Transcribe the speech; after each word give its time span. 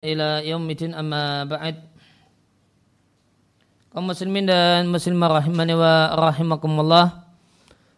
ila 0.00 0.40
yaumidin 0.40 0.96
amma 0.96 1.44
ba'd. 1.44 1.76
Kaum 3.92 4.08
muslimin 4.08 4.48
dan 4.48 4.88
muslimah 4.88 5.28
rahimani 5.44 5.76
wa 5.76 6.16
rahimakumullah. 6.16 7.28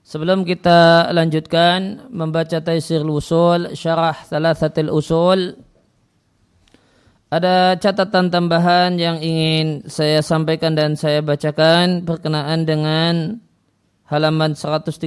Sebelum 0.02 0.42
kita 0.42 1.14
lanjutkan 1.14 2.10
membaca 2.10 2.58
taisir 2.58 3.06
usul 3.06 3.78
syarah 3.78 4.18
thalathatil 4.26 4.90
usul 4.90 5.62
ada 7.30 7.78
catatan 7.78 8.34
tambahan 8.34 8.98
yang 8.98 9.22
ingin 9.22 9.86
saya 9.86 10.26
sampaikan 10.26 10.74
dan 10.74 10.98
saya 10.98 11.22
bacakan 11.22 12.02
berkenaan 12.02 12.66
dengan 12.66 13.38
halaman 14.10 14.58
137 14.58 15.06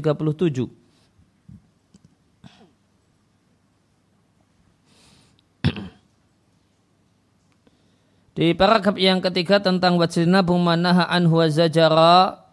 Di 8.36 8.52
paragraf 8.52 9.00
yang 9.00 9.24
ketiga 9.24 9.64
tentang 9.64 9.96
wajilna 9.96 10.44
bumanaha 10.44 11.08
anhu 11.08 11.40
zajara 11.48 12.46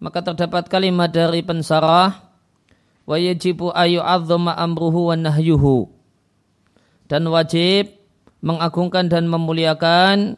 maka 0.00 0.20
terdapat 0.20 0.68
kalimat 0.68 1.08
dari 1.08 1.40
pensarah 1.40 2.28
wa 3.08 3.16
ayu 3.16 4.00
azzama 4.04 4.52
amruhu 4.52 5.12
wa 5.12 5.16
nahyuhu. 5.16 5.88
Dan 7.08 7.24
wajib 7.32 7.88
mengagungkan 8.44 9.08
dan 9.08 9.28
memuliakan 9.32 10.36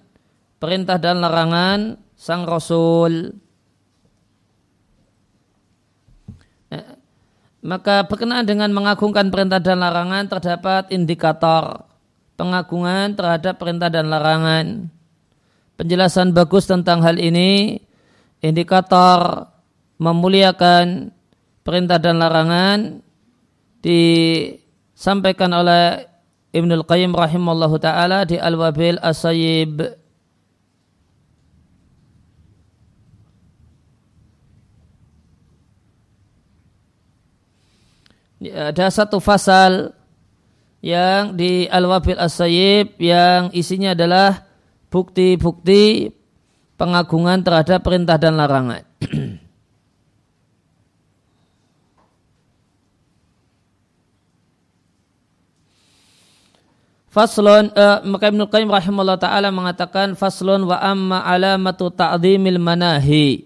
perintah 0.62 1.02
dan 1.02 1.18
larangan 1.18 1.98
sang 2.14 2.46
rasul. 2.46 3.34
Eh, 6.70 6.86
maka 7.62 8.06
berkenaan 8.06 8.46
dengan 8.46 8.70
mengagungkan 8.70 9.34
perintah 9.34 9.58
dan 9.58 9.82
larangan 9.82 10.30
terdapat 10.30 10.94
indikator 10.94 11.91
pengagungan 12.42 13.14
terhadap 13.14 13.62
perintah 13.62 13.86
dan 13.86 14.10
larangan. 14.10 14.90
Penjelasan 15.78 16.34
bagus 16.34 16.66
tentang 16.66 16.98
hal 17.06 17.22
ini, 17.22 17.78
indikator 18.42 19.46
memuliakan 20.02 21.14
perintah 21.62 22.02
dan 22.02 22.18
larangan 22.18 22.98
disampaikan 23.78 25.54
oleh 25.54 26.10
Ibnul 26.50 26.82
Qayyim 26.82 27.14
rahimallahu 27.14 27.78
taala 27.78 28.26
di 28.26 28.34
Al-Wabil 28.42 28.98
As-Sayyib. 28.98 30.02
Ada 38.42 38.90
satu 38.90 39.22
fasal 39.22 39.94
yang 40.82 41.38
di 41.38 41.70
Al-Wabil 41.70 42.18
As-Sayyib 42.18 42.98
yang 42.98 43.54
isinya 43.54 43.94
adalah 43.94 44.44
bukti-bukti 44.90 46.10
pengagungan 46.74 47.46
terhadap 47.46 47.86
perintah 47.86 48.18
dan 48.18 48.34
larangan. 48.34 48.82
Faslon 57.12 57.68
uh, 57.76 58.00
maka 58.08 58.32
Ibnu 58.32 58.48
Qayyim 58.48 58.72
rahimahullah 58.72 59.20
taala 59.20 59.52
mengatakan 59.52 60.16
faslon 60.16 60.64
wa 60.64 60.80
amma 60.80 61.20
alamatu 61.28 61.92
ta'zimil 61.92 62.56
manahi. 62.56 63.44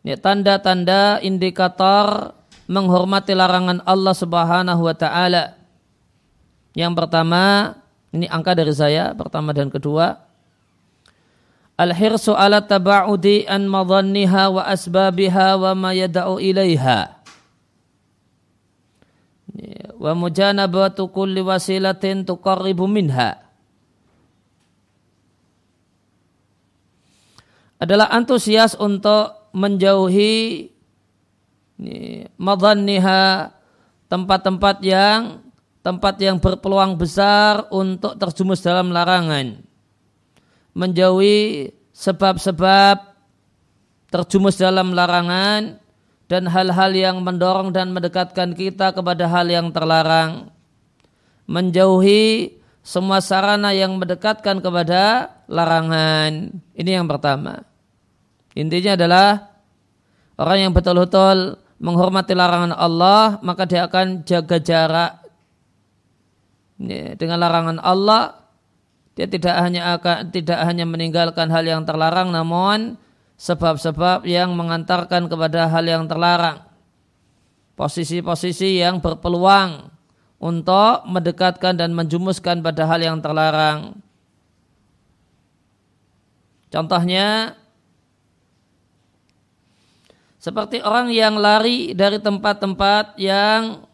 Ini 0.00 0.16
tanda-tanda 0.16 1.20
indikator 1.20 2.32
menghormati 2.72 3.36
larangan 3.36 3.84
Allah 3.84 4.16
Subhanahu 4.16 4.80
wa 4.80 4.96
taala. 4.96 5.60
Yang 6.76 6.92
pertama, 6.92 7.72
ini 8.12 8.28
angka 8.28 8.52
dari 8.52 8.76
saya, 8.76 9.16
pertama 9.16 9.56
dan 9.56 9.72
kedua. 9.72 10.20
Al-hirsu 11.80 12.36
ala 12.36 12.60
taba'udi 12.60 13.48
an 13.48 13.64
madhanniha 13.64 14.52
wa 14.52 14.60
asbabiha 14.68 15.56
wa 15.56 15.72
ma 15.72 15.96
yada'u 15.96 16.36
ilaiha. 16.36 17.16
Wa 19.96 20.12
mujanabatu 20.12 21.08
kulli 21.08 21.40
wasilatin 21.40 22.28
tuqarribu 22.28 22.84
minha. 22.84 23.40
Adalah 27.80 28.12
antusias 28.12 28.76
untuk 28.76 29.52
menjauhi 29.56 30.68
madhanniha 32.36 33.52
tempat-tempat 34.12 34.76
yang 34.84 35.44
tempat 35.86 36.18
yang 36.18 36.42
berpeluang 36.42 36.98
besar 36.98 37.70
untuk 37.70 38.18
terjumus 38.18 38.58
dalam 38.58 38.90
larangan. 38.90 39.62
Menjauhi 40.74 41.70
sebab-sebab 41.94 43.14
terjumus 44.10 44.58
dalam 44.58 44.90
larangan 44.98 45.78
dan 46.26 46.42
hal-hal 46.50 46.90
yang 46.90 47.22
mendorong 47.22 47.70
dan 47.70 47.94
mendekatkan 47.94 48.58
kita 48.58 48.90
kepada 48.90 49.30
hal 49.30 49.46
yang 49.46 49.70
terlarang. 49.70 50.50
Menjauhi 51.46 52.58
semua 52.82 53.22
sarana 53.22 53.70
yang 53.70 53.94
mendekatkan 53.94 54.58
kepada 54.58 55.30
larangan. 55.46 56.50
Ini 56.74 56.98
yang 56.98 57.06
pertama. 57.06 57.62
Intinya 58.58 58.98
adalah 58.98 59.54
orang 60.34 60.66
yang 60.66 60.72
betul-betul 60.74 61.62
menghormati 61.78 62.34
larangan 62.34 62.74
Allah, 62.74 63.38
maka 63.38 63.70
dia 63.70 63.86
akan 63.86 64.26
jaga 64.26 64.58
jarak 64.58 65.25
dengan 66.78 67.40
larangan 67.40 67.80
Allah 67.80 68.46
dia 69.16 69.24
tidak 69.24 69.56
hanya 69.56 69.96
akan 69.96 70.28
tidak 70.28 70.60
hanya 70.60 70.84
meninggalkan 70.84 71.48
hal 71.48 71.64
yang 71.64 71.88
terlarang 71.88 72.28
namun 72.28 73.00
sebab-sebab 73.40 74.28
yang 74.28 74.52
mengantarkan 74.52 75.28
kepada 75.28 75.72
hal 75.72 75.84
yang 75.88 76.04
terlarang. 76.04 76.60
Posisi-posisi 77.76 78.80
yang 78.80 79.00
berpeluang 79.00 79.88
untuk 80.36 81.04
mendekatkan 81.08 81.80
dan 81.80 81.96
menjumuskan 81.96 82.60
pada 82.60 82.84
hal 82.84 83.00
yang 83.00 83.18
terlarang. 83.24 83.96
Contohnya 86.68 87.56
seperti 90.36 90.84
orang 90.84 91.08
yang 91.08 91.40
lari 91.40 91.96
dari 91.96 92.20
tempat-tempat 92.20 93.16
yang 93.16 93.85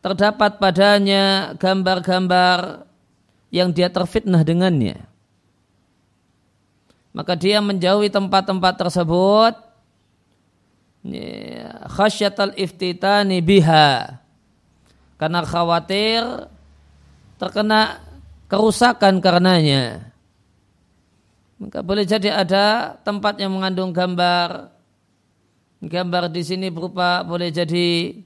terdapat 0.00 0.56
padanya 0.56 1.52
gambar-gambar 1.60 2.88
yang 3.52 3.72
dia 3.72 3.92
terfitnah 3.92 4.40
dengannya. 4.40 5.04
Maka 7.10 7.34
dia 7.34 7.58
menjauhi 7.58 8.08
tempat-tempat 8.08 8.74
tersebut 8.78 9.54
khasyatal 11.90 12.54
iftitani 12.54 13.40
biha 13.40 14.20
karena 15.16 15.40
khawatir 15.42 16.22
terkena 17.40 18.00
kerusakan 18.46 19.18
karenanya. 19.18 20.12
Maka 21.60 21.84
boleh 21.84 22.08
jadi 22.08 22.40
ada 22.40 22.96
tempat 23.04 23.36
yang 23.36 23.52
mengandung 23.52 23.92
gambar. 23.92 24.72
Gambar 25.80 26.32
di 26.32 26.40
sini 26.44 26.72
berupa 26.72 27.20
boleh 27.24 27.52
jadi 27.52 28.16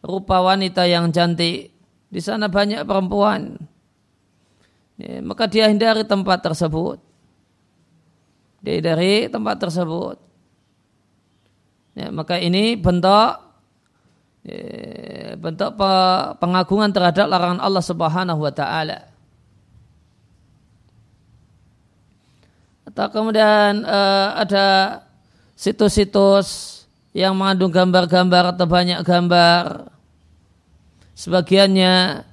rupa 0.00 0.40
wanita 0.40 0.84
yang 0.88 1.12
cantik. 1.12 1.72
Di 2.10 2.20
sana 2.20 2.50
banyak 2.50 2.82
perempuan. 2.82 3.54
Ya, 5.00 5.22
maka 5.24 5.46
dia 5.46 5.70
hindari 5.70 6.04
tempat 6.04 6.42
tersebut. 6.44 6.98
Dia 8.60 8.76
hindari 8.76 9.30
tempat 9.30 9.56
tersebut. 9.62 10.16
Ya, 11.96 12.12
maka 12.12 12.36
ini 12.36 12.76
bentuk 12.76 13.40
ya, 14.44 15.34
bentuk 15.38 15.76
pengagungan 16.36 16.90
terhadap 16.92 17.30
larangan 17.30 17.60
Allah 17.62 17.84
Subhanahu 17.84 18.40
wa 18.42 18.52
taala. 18.52 19.08
Atau 22.90 23.06
kemudian 23.14 23.86
uh, 23.86 24.34
ada 24.34 24.66
situs-situs 25.54 26.79
yang 27.10 27.34
mengandung 27.34 27.74
gambar-gambar 27.74 28.54
atau 28.54 28.66
banyak 28.70 29.00
gambar. 29.02 29.90
Sebagiannya 31.18 32.24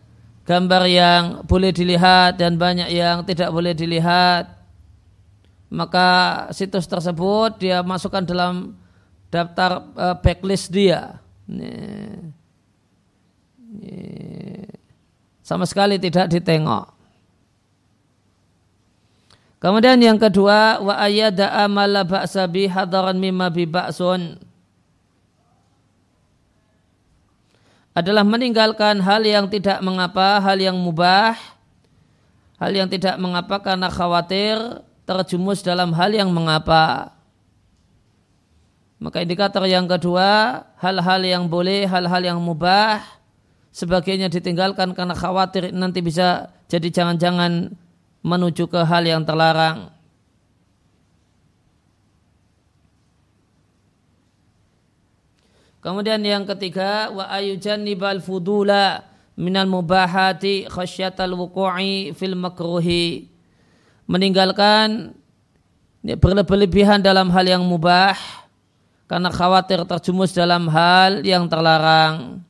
gambar 0.48 0.84
yang 0.88 1.24
boleh 1.44 1.76
dilihat 1.76 2.40
dan 2.40 2.56
banyak 2.56 2.88
yang 2.94 3.26
tidak 3.26 3.50
boleh 3.52 3.74
dilihat. 3.74 4.54
Maka 5.68 6.08
situs 6.56 6.88
tersebut 6.88 7.60
dia 7.60 7.84
masukkan 7.84 8.24
dalam 8.24 8.78
daftar 9.28 9.84
uh, 9.98 10.16
backlist 10.16 10.72
dia. 10.72 11.20
Sama 15.44 15.68
sekali 15.68 16.00
tidak 16.00 16.32
ditengok. 16.32 16.96
Kemudian 19.58 19.98
yang 20.00 20.22
kedua 20.22 20.80
wa 20.80 20.96
ayyada 21.02 21.50
amala 21.66 22.06
ba'sa 22.06 22.46
bi 22.46 22.70
hadaran 22.70 23.18
mimma 23.18 23.50
bi 23.50 23.66
ba'sun 23.66 24.38
adalah 27.98 28.22
meninggalkan 28.22 29.02
hal 29.02 29.26
yang 29.26 29.50
tidak 29.50 29.82
mengapa, 29.82 30.38
hal 30.38 30.62
yang 30.62 30.78
mubah, 30.78 31.34
hal 32.62 32.70
yang 32.70 32.86
tidak 32.86 33.18
mengapa 33.18 33.58
karena 33.58 33.90
khawatir 33.90 34.86
terjumus 35.10 35.66
dalam 35.66 35.90
hal 35.98 36.14
yang 36.14 36.30
mengapa. 36.30 37.18
Maka 39.02 39.26
indikator 39.26 39.66
yang 39.66 39.90
kedua, 39.90 40.62
hal-hal 40.78 41.22
yang 41.26 41.50
boleh, 41.50 41.90
hal-hal 41.90 42.22
yang 42.22 42.38
mubah, 42.38 43.02
sebagainya 43.74 44.30
ditinggalkan 44.30 44.94
karena 44.94 45.18
khawatir 45.18 45.74
nanti 45.74 46.06
bisa 46.06 46.54
jadi 46.70 46.94
jangan-jangan 46.94 47.74
menuju 48.22 48.70
ke 48.70 48.82
hal 48.86 49.10
yang 49.10 49.26
terlarang. 49.26 49.97
Kemudian 55.88 56.20
yang 56.20 56.44
ketiga 56.44 57.08
wa 57.16 57.32
ayujannibal 57.32 58.20
fudula 58.20 59.08
minal 59.40 59.72
mubahati 59.72 60.68
khasyatal 60.68 61.32
wuku'i 61.32 62.12
fil 62.12 62.36
makruhi. 62.36 63.32
Meninggalkan 64.04 65.16
ya, 66.04 66.20
berlebihan 66.20 67.00
dalam 67.00 67.32
hal 67.32 67.48
yang 67.48 67.64
mubah 67.64 68.20
karena 69.08 69.32
khawatir 69.32 69.80
terjumus 69.88 70.36
dalam 70.36 70.68
hal 70.68 71.24
yang 71.24 71.48
terlarang. 71.48 72.44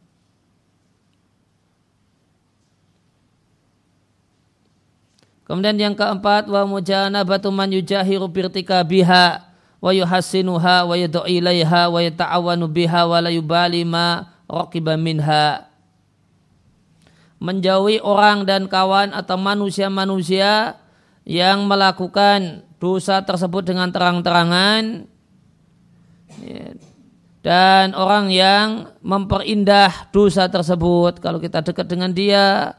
Kemudian 5.46 5.78
yang 5.78 5.94
keempat 5.94 6.50
wa 6.50 6.66
mujanabatu 6.66 7.54
man 7.54 7.70
yujahiru 7.70 8.26
birtika 8.26 8.82
biha 8.82 9.47
wa 9.78 9.92
yuhassinuha 9.94 10.86
wa 10.86 10.96
yad'u 10.98 11.26
ilaiha 11.26 11.90
wa 11.90 12.00
yata'awanu 12.02 12.66
biha 12.70 13.06
wa 13.06 13.18
la 13.22 13.30
yubali 13.30 13.86
ma 13.86 14.28
raqiba 14.50 14.98
minha. 14.98 15.70
Menjauhi 17.38 18.02
orang 18.02 18.50
dan 18.50 18.66
kawan 18.66 19.14
atau 19.14 19.38
manusia-manusia 19.38 20.82
yang 21.22 21.70
melakukan 21.70 22.66
dosa 22.82 23.22
tersebut 23.22 23.62
dengan 23.62 23.94
terang-terangan. 23.94 25.06
Ya, 26.42 26.74
dan 27.48 27.96
orang 27.96 28.28
yang 28.28 28.92
memperindah 29.00 30.12
dosa 30.12 30.52
tersebut 30.52 31.24
kalau 31.24 31.40
kita 31.40 31.64
dekat 31.64 31.88
dengan 31.88 32.12
dia 32.12 32.76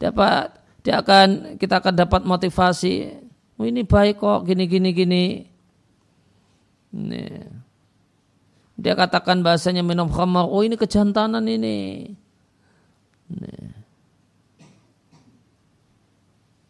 dapat 0.00 0.48
dia 0.80 1.04
akan 1.04 1.60
kita 1.60 1.84
akan 1.84 1.94
dapat 2.00 2.24
motivasi 2.24 3.12
oh, 3.60 3.68
ini 3.68 3.84
baik 3.84 4.16
kok 4.16 4.48
gini 4.48 4.64
gini 4.64 4.90
gini 4.96 5.24
Nih. 6.92 7.48
Dia 8.76 8.94
katakan 8.96 9.44
bahasanya 9.44 9.84
minum 9.84 10.08
khamar, 10.08 10.48
oh 10.48 10.64
ini 10.64 10.76
kejantanan 10.76 11.44
ini. 11.48 12.12
Nih. 13.28 13.82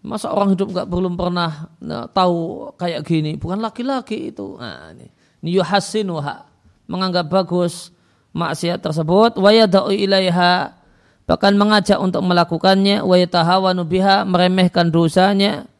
Masa 0.02 0.34
orang 0.34 0.58
hidup 0.58 0.74
nggak 0.74 0.90
belum 0.90 1.14
pernah 1.14 1.70
nah, 1.78 2.10
tahu 2.10 2.74
kayak 2.74 3.06
gini? 3.06 3.38
Bukan 3.38 3.62
laki-laki 3.62 4.34
itu. 4.34 4.58
Nah, 4.58 4.90
ini. 4.90 5.06
Yuhasinuha. 5.46 6.42
Menganggap 6.90 7.30
bagus 7.30 7.94
maksiat 8.34 8.82
tersebut. 8.82 9.38
Wayadau 9.38 9.94
ilaiha. 9.94 10.74
Bahkan 11.22 11.54
mengajak 11.54 12.02
untuk 12.02 12.19
melakukannya. 12.26 13.06
Wayatahawanu 13.06 13.86
biha. 13.86 14.26
Meremehkan 14.26 14.90
dosanya. 14.90 15.70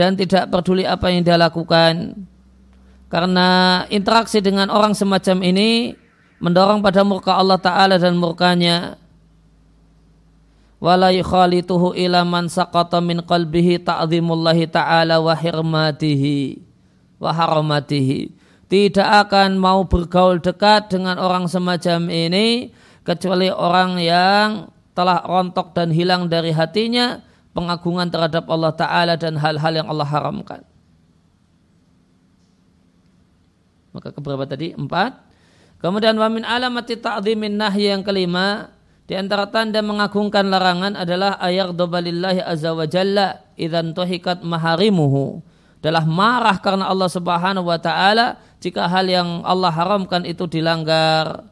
Dan 0.00 0.16
tidak 0.16 0.48
peduli 0.48 0.88
apa 0.88 1.12
yang 1.12 1.20
dia 1.20 1.36
lakukan. 1.36 2.24
Karena 3.12 3.84
interaksi 3.92 4.40
dengan 4.40 4.72
orang 4.72 4.96
semacam 4.96 5.44
ini 5.44 5.92
mendorong 6.40 6.80
pada 6.80 7.04
murka 7.04 7.36
Allah 7.36 7.60
Ta'ala 7.60 8.00
dan 8.00 8.16
murkanya. 8.16 8.96
Wala 10.80 11.12
yukhalituhu 11.12 11.92
ila 11.92 12.24
man 12.24 12.48
saqata 12.48 13.04
min 13.04 13.20
qalbihi 13.20 13.84
ta'zimullahi 13.84 14.64
ta'ala 14.64 15.20
wa 15.20 15.36
hirmatihi 15.36 16.56
wa 17.20 17.36
haramatihi. 17.36 18.32
Tidak 18.72 19.08
akan 19.28 19.60
mau 19.60 19.84
bergaul 19.84 20.40
dekat 20.40 20.88
dengan 20.88 21.20
orang 21.20 21.52
semacam 21.52 22.08
ini 22.08 22.72
kecuali 23.04 23.52
orang 23.52 24.00
yang 24.00 24.72
telah 24.96 25.20
rontok 25.20 25.76
dan 25.76 25.92
hilang 25.92 26.32
dari 26.32 26.56
hatinya 26.56 27.20
pengagungan 27.52 28.08
terhadap 28.08 28.48
Allah 28.48 28.72
Ta'ala 28.72 29.14
dan 29.20 29.36
hal-hal 29.36 29.84
yang 29.84 29.88
Allah 29.92 30.08
haramkan. 30.08 30.71
Maka 33.92 34.10
keberapa 34.12 34.48
tadi? 34.48 34.72
Empat. 34.72 35.20
Kemudian 35.78 36.16
wamin 36.16 36.44
alamati 36.48 36.96
ta'zimin 36.96 37.60
nahi 37.60 37.92
yang 37.92 38.02
kelima. 38.02 38.72
Di 39.04 39.18
antara 39.18 39.50
tanda 39.50 39.82
mengagungkan 39.84 40.48
larangan 40.48 40.96
adalah 40.96 41.36
ayat 41.36 41.76
dobalillahi 41.76 42.40
azza 42.40 42.72
wa 42.72 42.88
jalla 42.88 43.44
idan 43.60 43.92
tuhikat 43.92 44.40
maharimuhu. 44.40 45.44
Adalah 45.82 46.06
marah 46.06 46.56
karena 46.62 46.86
Allah 46.86 47.10
subhanahu 47.10 47.66
wa 47.66 47.76
ta'ala 47.76 48.38
jika 48.62 48.86
hal 48.86 49.10
yang 49.10 49.42
Allah 49.42 49.74
haramkan 49.74 50.22
itu 50.22 50.46
dilanggar. 50.46 51.51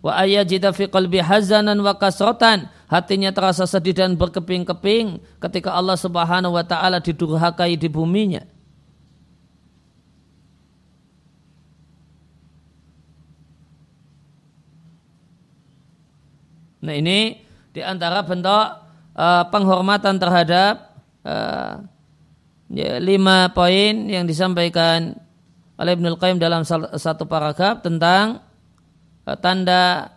Wa 0.00 0.16
ayajida 0.16 0.72
fi 0.72 0.88
qalbi 0.88 1.20
hazanan 1.20 1.80
wa 1.80 1.96
kasrotan. 1.96 2.68
Hatinya 2.90 3.30
terasa 3.30 3.70
sedih 3.70 3.94
dan 3.94 4.18
berkeping-keping 4.18 5.22
ketika 5.38 5.70
Allah 5.70 5.94
Subhanahu 5.94 6.58
wa 6.58 6.64
taala 6.66 6.98
didurhakai 6.98 7.78
di 7.78 7.86
buminya. 7.86 8.42
Nah 16.80 16.96
ini 16.96 17.38
di 17.70 17.80
antara 17.84 18.24
bentuk 18.24 18.66
uh, 19.14 19.44
penghormatan 19.52 20.16
terhadap 20.16 20.96
uh, 21.22 21.84
ya, 22.72 22.98
lima 22.98 23.52
poin 23.52 24.08
yang 24.08 24.24
disampaikan 24.24 25.14
oleh 25.76 25.92
Ibnul 25.96 26.18
Qayyim 26.20 26.40
dalam 26.40 26.64
satu 26.64 27.24
paragraf 27.28 27.84
tentang 27.84 28.42
tanda 29.40 30.14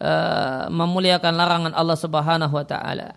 uh, 0.00 0.66
memuliakan 0.70 1.34
larangan 1.34 1.72
Allah 1.74 1.98
Subhanahu 1.98 2.54
wa 2.54 2.66
taala. 2.66 3.14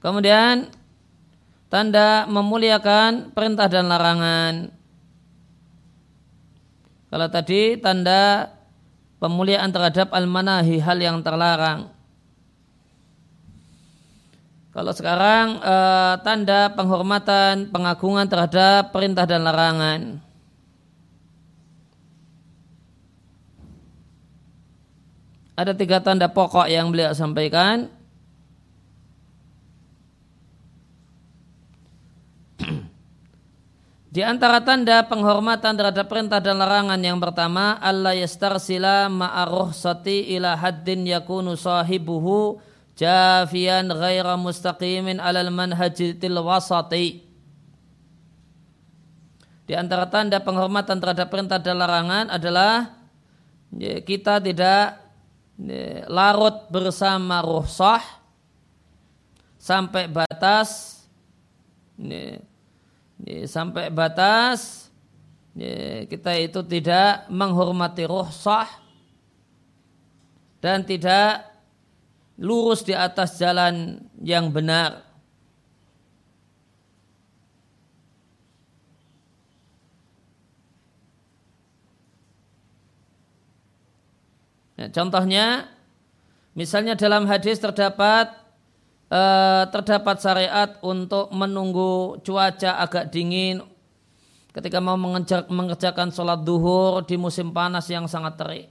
Kemudian 0.00 0.70
tanda 1.66 2.30
memuliakan 2.30 3.34
perintah 3.34 3.66
dan 3.66 3.90
larangan. 3.90 4.70
Kalau 7.10 7.28
tadi 7.32 7.80
tanda 7.80 8.54
pemuliaan 9.18 9.72
terhadap 9.72 10.12
al-manahi 10.12 10.78
hal 10.78 10.98
yang 11.00 11.24
terlarang. 11.24 11.95
Kalau 14.76 14.92
sekarang 14.92 15.56
eh, 15.64 16.20
tanda 16.20 16.68
penghormatan, 16.76 17.72
pengagungan 17.72 18.28
terhadap 18.28 18.92
perintah 18.92 19.24
dan 19.24 19.48
larangan. 19.48 20.20
Ada 25.56 25.72
tiga 25.72 26.04
tanda 26.04 26.28
pokok 26.28 26.68
yang 26.68 26.92
beliau 26.92 27.16
sampaikan. 27.16 27.88
Di 34.12 34.20
antara 34.20 34.60
tanda 34.60 35.08
penghormatan 35.08 35.72
terhadap 35.72 36.04
perintah 36.04 36.44
dan 36.44 36.60
larangan 36.60 37.00
yang 37.00 37.16
pertama, 37.16 37.80
Allah 37.80 38.12
yastarsila 38.12 39.08
ma'aruh 39.08 39.72
sati 39.72 40.36
ila 40.36 40.52
haddin 40.52 41.08
yakunu 41.08 41.56
sahibuhu 41.56 42.60
jafian 42.96 43.92
ghaira 43.92 44.34
mustaqimin 44.40 45.20
alal 45.20 45.52
manhajil 45.52 46.16
wasati. 46.40 47.22
Di 49.66 49.74
antara 49.74 50.06
tanda 50.08 50.40
penghormatan 50.40 50.96
terhadap 51.02 51.28
perintah 51.28 51.58
dan 51.58 51.76
larangan 51.76 52.30
adalah 52.30 52.96
ya, 53.74 53.98
kita 54.00 54.38
tidak 54.38 54.96
ya, 55.58 56.06
larut 56.06 56.70
bersama 56.70 57.42
ruhsah 57.42 57.98
sampai 59.58 60.06
batas 60.06 61.02
ya, 61.98 62.38
sampai 63.50 63.90
batas 63.90 64.86
kita 66.06 66.38
itu 66.38 66.62
tidak 66.62 67.26
menghormati 67.26 68.06
ruhsah 68.06 68.70
dan 70.62 70.86
tidak 70.86 71.55
lurus 72.36 72.84
di 72.84 72.92
atas 72.92 73.40
jalan 73.40 74.00
yang 74.20 74.52
benar. 74.52 75.04
Nah, 84.76 84.92
contohnya 84.92 85.76
Misalnya 86.56 86.96
dalam 86.96 87.28
hadis 87.28 87.60
terdapat 87.60 88.32
uh, 89.12 89.68
terdapat 89.68 90.16
syariat 90.24 90.80
untuk 90.80 91.28
menunggu 91.28 92.16
cuaca 92.24 92.80
agak 92.80 93.12
dingin 93.12 93.60
ketika 94.56 94.80
mau 94.80 94.96
mengerjakan 95.52 96.08
sholat 96.08 96.40
duhur 96.40 97.04
di 97.04 97.20
musim 97.20 97.52
panas 97.52 97.84
yang 97.92 98.08
sangat 98.08 98.40
terik. 98.40 98.66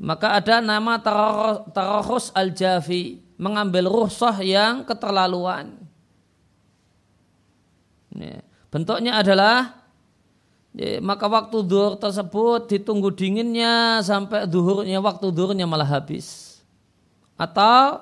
Maka 0.00 0.40
ada 0.40 0.64
nama 0.64 0.96
tarahus 1.68 2.32
al-jafi, 2.32 3.20
mengambil 3.36 3.84
ruhsah 3.84 4.40
yang 4.40 4.80
keterlaluan. 4.88 5.76
Bentuknya 8.72 9.20
adalah 9.20 9.76
ya, 10.72 11.04
maka 11.04 11.28
waktu 11.28 11.66
duhur 11.66 12.00
tersebut 12.00 12.70
ditunggu 12.70 13.12
dinginnya 13.12 14.00
sampai 14.00 14.48
duhurnya 14.48 15.04
waktu 15.04 15.28
duhurnya 15.34 15.68
malah 15.68 15.86
habis 15.86 16.58
atau 17.36 18.00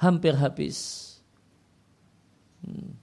hampir 0.00 0.34
habis. 0.34 1.10
Hmm. 2.66 2.98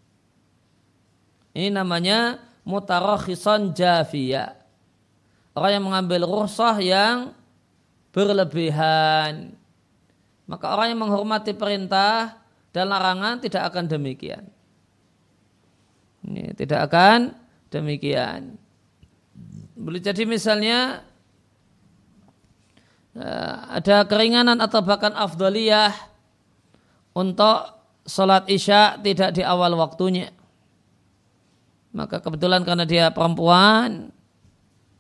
Ini 1.56 1.72
namanya 1.72 2.42
mutarakhisan 2.68 3.72
jafiyah. 3.72 4.56
Orang 5.54 5.72
yang 5.72 5.86
mengambil 5.86 6.24
rukhsah 6.26 6.80
yang 6.80 7.36
berlebihan. 8.14 9.54
Maka 10.50 10.66
orang 10.74 10.94
yang 10.94 11.02
menghormati 11.06 11.54
perintah 11.54 12.42
dan 12.74 12.90
larangan 12.90 13.38
tidak 13.38 13.70
akan 13.70 13.86
demikian. 13.86 14.50
Ini 16.26 16.58
tidak 16.58 16.90
akan 16.90 17.38
demikian. 17.70 18.58
Boleh 19.78 20.02
jadi 20.02 20.26
misalnya 20.26 21.06
eh, 23.14 23.56
ada 23.78 24.04
keringanan 24.10 24.58
atau 24.60 24.82
bahkan 24.82 25.14
afdaliyah 25.14 25.94
untuk 27.14 27.78
sholat 28.10 28.50
isya 28.50 28.98
tidak 29.00 29.38
di 29.38 29.46
awal 29.46 29.78
waktunya 29.78 30.34
maka 31.90 32.22
kebetulan 32.22 32.62
karena 32.62 32.86
dia 32.86 33.10
perempuan 33.10 34.14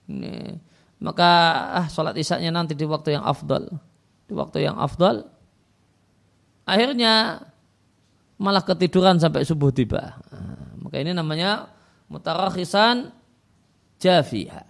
ini, 0.10 0.58
maka 1.00 1.30
ah 1.74 1.88
sholat 1.90 2.16
isaknya 2.20 2.54
nanti 2.54 2.78
di 2.78 2.86
waktu 2.86 3.18
yang 3.18 3.26
afdal. 3.26 3.66
Di 4.30 4.34
waktu 4.38 4.70
yang 4.70 4.78
afdal 4.78 5.26
akhirnya 6.70 7.42
malah 8.38 8.62
ketiduran 8.62 9.18
sampai 9.18 9.42
subuh 9.42 9.74
tiba. 9.74 10.22
Nah, 10.30 10.78
maka 10.86 11.02
ini 11.02 11.18
namanya 11.18 11.74
mutarakhisan 12.14 13.10
jafiyah 13.98 14.69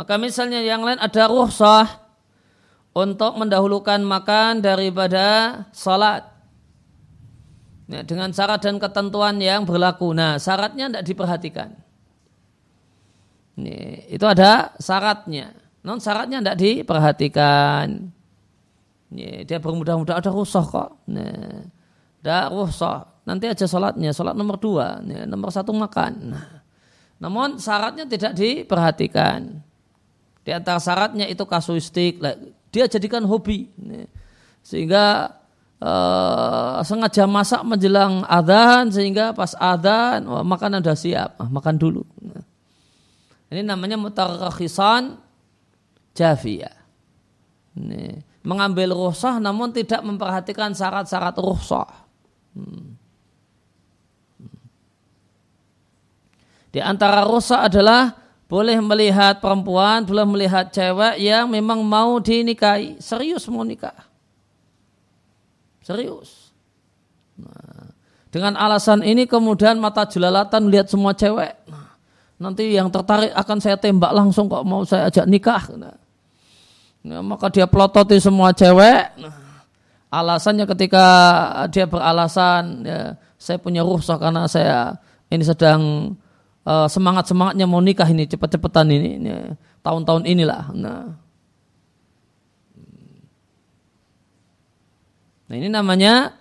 Maka 0.00 0.16
misalnya 0.16 0.64
yang 0.64 0.80
lain 0.80 0.96
ada 0.96 1.28
ruhsah 1.28 1.84
untuk 2.96 3.36
mendahulukan 3.36 4.00
makan 4.00 4.64
daripada 4.64 5.60
salat. 5.76 6.24
Ya, 7.84 8.00
dengan 8.00 8.32
syarat 8.32 8.64
dan 8.64 8.80
ketentuan 8.80 9.36
yang 9.44 9.68
berlaku. 9.68 10.16
Nah, 10.16 10.40
syaratnya 10.40 10.88
tidak 10.88 11.04
diperhatikan. 11.04 11.68
Ini, 13.60 14.08
itu 14.08 14.24
ada 14.24 14.72
syaratnya. 14.80 15.52
Non 15.84 16.00
syaratnya 16.00 16.40
tidak 16.40 16.56
diperhatikan. 16.56 18.08
Ini, 19.12 19.44
dia 19.44 19.60
bermudah-mudah 19.60 20.16
ada 20.16 20.32
rusuh 20.32 20.64
kok. 20.64 21.04
Nah, 21.12 21.68
ada 22.24 22.48
rusuh. 22.48 23.04
Nanti 23.28 23.52
aja 23.52 23.68
salatnya, 23.68 24.16
salat 24.16 24.32
nomor 24.32 24.56
dua. 24.56 25.04
Ini, 25.04 25.28
nomor 25.28 25.52
satu 25.52 25.76
makan. 25.76 26.12
Nah, 26.24 26.64
namun 27.20 27.60
syaratnya 27.60 28.08
tidak 28.08 28.32
diperhatikan. 28.32 29.68
Di 30.50 30.58
antara 30.58 30.82
syaratnya 30.82 31.30
itu 31.30 31.46
kasuistik. 31.46 32.18
Dia 32.74 32.90
jadikan 32.90 33.22
hobi. 33.22 33.70
Sehingga 34.66 35.30
uh, 35.78 36.82
sengaja 36.82 37.30
masak 37.30 37.62
menjelang 37.62 38.26
adzan 38.26 38.90
sehingga 38.90 39.30
pas 39.30 39.54
adzan 39.54 40.26
oh, 40.26 40.42
makanan 40.42 40.82
sudah 40.82 40.98
siap, 40.98 41.30
ah, 41.38 41.46
makan 41.46 41.78
dulu. 41.78 42.02
Ini 43.46 43.62
namanya 43.62 43.94
mutarakhisan 43.94 45.22
jafiyah. 46.18 46.74
Mengambil 48.42 48.90
ruhsah 48.90 49.38
namun 49.38 49.70
tidak 49.70 50.02
memperhatikan 50.02 50.74
syarat-syarat 50.74 51.38
ruhsah. 51.38 51.86
Hmm. 52.58 52.98
Di 56.74 56.82
antara 56.82 57.22
ruhsah 57.22 57.70
adalah 57.70 58.18
boleh 58.50 58.82
melihat 58.82 59.38
perempuan, 59.38 60.02
boleh 60.02 60.26
melihat 60.26 60.74
cewek 60.74 61.22
yang 61.22 61.46
memang 61.46 61.86
mau 61.86 62.18
dinikahi, 62.18 62.98
serius 62.98 63.46
mau 63.46 63.62
nikah. 63.62 63.94
Serius. 65.86 66.50
Nah, 67.38 67.94
dengan 68.34 68.58
alasan 68.58 69.06
ini 69.06 69.30
kemudian 69.30 69.78
mata 69.78 70.02
jelalatan 70.02 70.66
melihat 70.66 70.90
semua 70.90 71.14
cewek. 71.14 71.62
Nah, 71.70 71.94
nanti 72.42 72.74
yang 72.74 72.90
tertarik 72.90 73.30
akan 73.38 73.58
saya 73.62 73.78
tembak 73.78 74.10
langsung 74.10 74.50
kok 74.50 74.66
mau 74.66 74.82
saya 74.82 75.06
ajak 75.06 75.30
nikah. 75.30 75.62
Nah, 75.78 75.96
nah 77.06 77.22
maka 77.22 77.54
dia 77.54 77.70
pelototi 77.70 78.18
semua 78.18 78.50
cewek. 78.50 79.14
Nah, 79.14 79.62
alasannya 80.10 80.66
ketika 80.66 81.06
dia 81.70 81.86
beralasan, 81.86 82.82
ya, 82.82 83.14
saya 83.38 83.62
punya 83.62 83.86
ruhsah 83.86 84.18
karena 84.18 84.50
saya 84.50 84.98
ini 85.30 85.46
sedang 85.46 86.12
uh, 86.64 86.88
semangat 86.90 87.30
semangatnya 87.30 87.64
mau 87.64 87.80
nikah 87.80 88.08
ini 88.08 88.28
cepet-cepetan 88.28 88.86
ini, 88.90 89.08
ini 89.20 89.30
tahun-tahun 89.80 90.24
inilah. 90.28 90.62
Nah. 90.76 91.04
nah 95.50 95.54
ini 95.56 95.68
namanya 95.68 96.36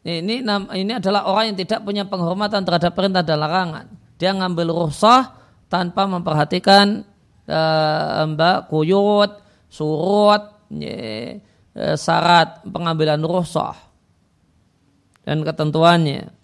ini 0.00 0.40
ini 0.40 0.92
adalah 0.96 1.28
orang 1.28 1.52
yang 1.52 1.58
tidak 1.60 1.84
punya 1.84 2.08
penghormatan 2.08 2.64
terhadap 2.64 2.96
perintah 2.96 3.20
dan 3.20 3.36
larangan. 3.36 3.86
Dia 4.16 4.32
ngambil 4.32 4.72
rukhsah 4.72 5.36
tanpa 5.68 6.08
memperhatikan 6.08 7.04
uh, 7.44 8.24
mbak 8.32 8.72
kuyut, 8.72 9.40
surut, 9.68 10.42
uh, 10.72 11.96
syarat 12.00 12.64
pengambilan 12.64 13.20
rukhsah 13.20 13.76
dan 15.24 15.44
ketentuannya. 15.44 16.39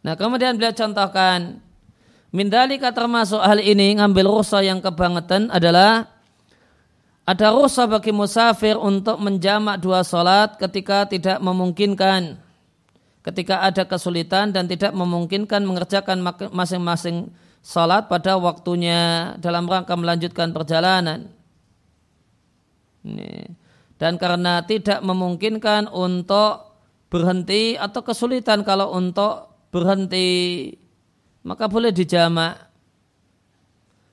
Nah 0.00 0.14
kemudian 0.16 0.56
beliau 0.56 0.72
contohkan 0.72 1.60
Mindalika 2.30 2.94
termasuk 2.94 3.42
hal 3.42 3.58
ini 3.58 3.98
ngambil 3.98 4.38
rusa 4.38 4.62
yang 4.62 4.78
kebangetan 4.78 5.50
adalah 5.50 6.06
ada 7.26 7.50
rusa 7.50 7.90
bagi 7.90 8.14
musafir 8.14 8.78
untuk 8.78 9.18
menjamak 9.18 9.82
dua 9.82 10.06
solat 10.06 10.54
ketika 10.54 11.10
tidak 11.10 11.42
memungkinkan 11.42 12.38
ketika 13.26 13.66
ada 13.66 13.82
kesulitan 13.82 14.54
dan 14.54 14.70
tidak 14.70 14.94
memungkinkan 14.94 15.66
mengerjakan 15.66 16.22
masing-masing 16.54 17.34
solat 17.60 18.08
pada 18.08 18.38
waktunya 18.40 19.34
dalam 19.42 19.68
rangka 19.68 19.92
melanjutkan 19.98 20.56
perjalanan. 20.56 21.28
Dan 24.00 24.12
karena 24.16 24.64
tidak 24.64 25.04
memungkinkan 25.04 25.92
untuk 25.92 26.72
berhenti 27.12 27.76
atau 27.76 28.00
kesulitan 28.00 28.64
kalau 28.64 28.96
untuk 28.96 29.49
berhenti 29.70 30.28
maka 31.46 31.66
boleh 31.66 31.90
dijamak. 31.94 32.68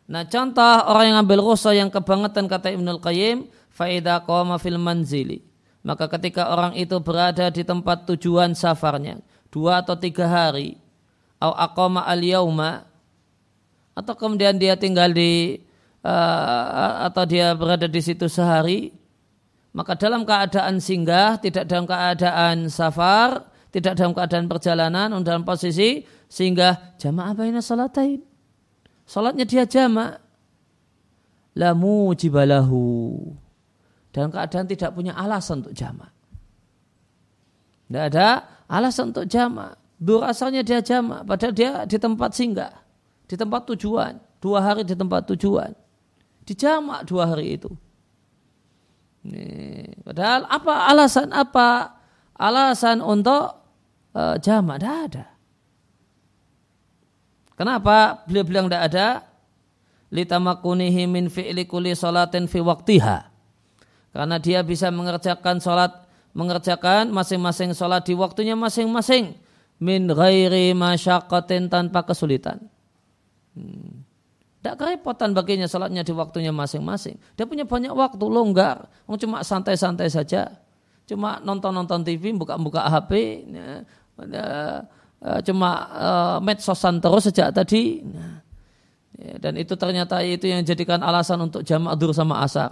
Nah 0.07 0.23
contoh 0.23 0.75
orang 0.87 1.11
yang 1.11 1.17
ambil 1.27 1.43
rusa 1.43 1.75
yang 1.75 1.91
kebangetan 1.91 2.47
kata 2.47 2.71
Ibnul 2.71 3.03
Qayyim 3.03 3.51
faida 3.67 4.23
qama 4.23 4.55
fil 4.55 4.79
manzili. 4.79 5.43
Maka 5.83 6.07
ketika 6.07 6.51
orang 6.51 6.75
itu 6.79 6.99
berada 7.03 7.51
di 7.51 7.63
tempat 7.67 8.07
tujuan 8.07 8.55
safarnya 8.55 9.19
dua 9.51 9.83
atau 9.83 9.95
tiga 9.95 10.27
hari 10.27 10.75
au 11.39 11.53
aqama 11.53 12.03
al 12.03 12.21
yauma 12.21 12.85
atau 13.97 14.13
kemudian 14.13 14.57
dia 14.57 14.77
tinggal 14.77 15.09
di 15.09 15.57
uh, 16.05 17.07
atau 17.09 17.23
dia 17.25 17.53
berada 17.57 17.89
di 17.89 18.01
situ 18.03 18.29
sehari 18.29 18.93
maka 19.73 19.97
dalam 19.97 20.25
keadaan 20.25 20.81
singgah 20.81 21.37
tidak 21.41 21.65
dalam 21.69 21.85
keadaan 21.85 22.69
safar 22.69 23.45
tidak 23.77 23.93
dalam 23.99 24.13
keadaan 24.17 24.45
perjalanan, 24.49 25.07
dalam 25.21 25.45
posisi 25.45 26.01
sehingga 26.25 26.97
jamaah 26.97 27.33
baina 27.37 27.61
salatain. 27.61 28.25
Salatnya 29.05 29.45
dia 29.47 29.63
jamaah. 29.63 30.19
la 31.57 31.73
mujibalahu. 31.73 33.17
Dalam 34.13 34.29
keadaan 34.29 34.65
tidak 34.69 34.93
punya 34.93 35.13
alasan 35.17 35.65
untuk 35.65 35.73
jamak. 35.73 36.13
Tidak 37.89 38.03
ada 38.13 38.27
alasan 38.69 39.15
untuk 39.15 39.25
jamak. 39.25 39.77
Dur 39.97 40.21
asalnya 40.21 40.61
dia 40.61 40.85
jamak, 40.85 41.25
padahal 41.25 41.53
dia 41.57 41.71
di 41.89 41.97
tempat 41.97 42.29
singgah, 42.37 42.69
di 43.25 43.33
tempat 43.33 43.65
tujuan, 43.73 44.21
dua 44.37 44.61
hari 44.61 44.85
di 44.85 44.93
tempat 44.93 45.25
tujuan. 45.33 45.73
Dijamak 46.45 47.09
dua 47.09 47.33
hari 47.33 47.57
itu. 47.57 47.73
Nih, 49.25 49.97
padahal 50.05 50.45
apa 50.45 50.73
alasan 50.93 51.33
apa 51.33 51.97
alasan 52.37 53.01
untuk 53.01 53.56
uh, 54.17 54.35
jamak? 54.41 54.81
Tidak 54.81 54.97
ada. 55.13 55.25
Kenapa 57.53 58.25
beliau 58.25 58.45
bilang 58.45 58.65
tidak 58.65 58.83
ada? 58.89 59.07
Litamakunihi 60.09 61.05
min 61.05 61.29
fi'li 61.29 61.69
kulli 61.69 61.93
salatin 61.93 62.49
fi 62.49 62.57
waktiha. 62.61 63.17
Karena 64.13 64.41
dia 64.41 64.65
bisa 64.65 64.89
mengerjakan 64.89 65.61
salat 65.61 65.93
mengerjakan 66.37 67.09
masing-masing 67.09 67.73
salat 67.73 68.05
di 68.05 68.13
waktunya 68.13 68.53
masing-masing 68.53 69.33
min 69.81 70.09
ghairi 70.09 70.73
masyaqatin 70.77 71.69
tanpa 71.69 72.05
kesulitan. 72.05 72.61
Hmm. 73.57 74.05
Kerepotan 74.61 75.31
baginya 75.31 75.63
salatnya 75.63 76.03
di 76.03 76.11
waktunya 76.11 76.51
masing-masing. 76.51 77.15
Dia 77.39 77.47
punya 77.47 77.63
banyak 77.63 77.93
waktu 77.95 78.25
longgar, 78.27 78.91
cuma 79.15 79.39
santai-santai 79.39 80.11
saja. 80.11 80.59
Cuma 81.07 81.39
nonton-nonton 81.39 82.03
TV, 82.03 82.35
buka-buka 82.35 82.83
HP, 82.83 83.11
ya, 83.47 83.87
cuma 85.45 85.69
uh, 85.93 86.37
medsosan 86.41 87.01
terus 87.01 87.29
sejak 87.29 87.53
tadi. 87.53 88.05
Ya, 89.17 89.41
dan 89.41 89.57
itu 89.57 89.73
ternyata 89.73 90.21
itu 90.21 90.45
yang 90.45 90.61
jadikan 90.61 91.01
alasan 91.01 91.41
untuk 91.41 91.65
jamak 91.65 91.97
dur 91.97 92.13
sama 92.13 92.45
asar. 92.45 92.69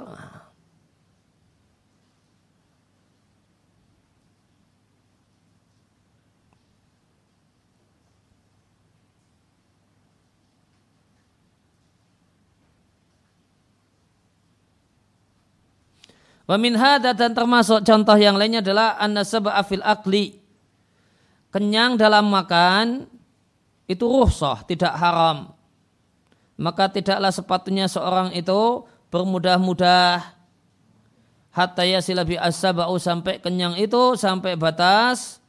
Wa 16.46 16.62
min 16.62 16.78
dan 16.78 17.34
termasuk 17.34 17.82
contoh 17.82 18.14
yang 18.22 18.38
lainnya 18.38 18.62
adalah 18.62 19.02
an-nasaba 19.02 19.58
afil 19.58 19.82
akli. 19.82 20.45
Kenyang 21.56 21.96
dalam 21.96 22.28
makan 22.28 23.08
itu 23.88 24.04
ruhsah, 24.04 24.68
tidak 24.68 24.92
haram. 25.00 25.56
Maka 26.60 26.92
tidaklah 26.92 27.32
sepatutnya 27.32 27.88
seorang 27.88 28.36
itu 28.36 28.84
bermudah-mudah 29.08 30.36
hatta 31.56 31.88
yasila 31.88 32.28
bi 32.28 32.36
asabau 32.36 33.00
sampai 33.00 33.40
kenyang 33.40 33.80
itu 33.80 34.20
sampai 34.20 34.60
batas 34.60 35.40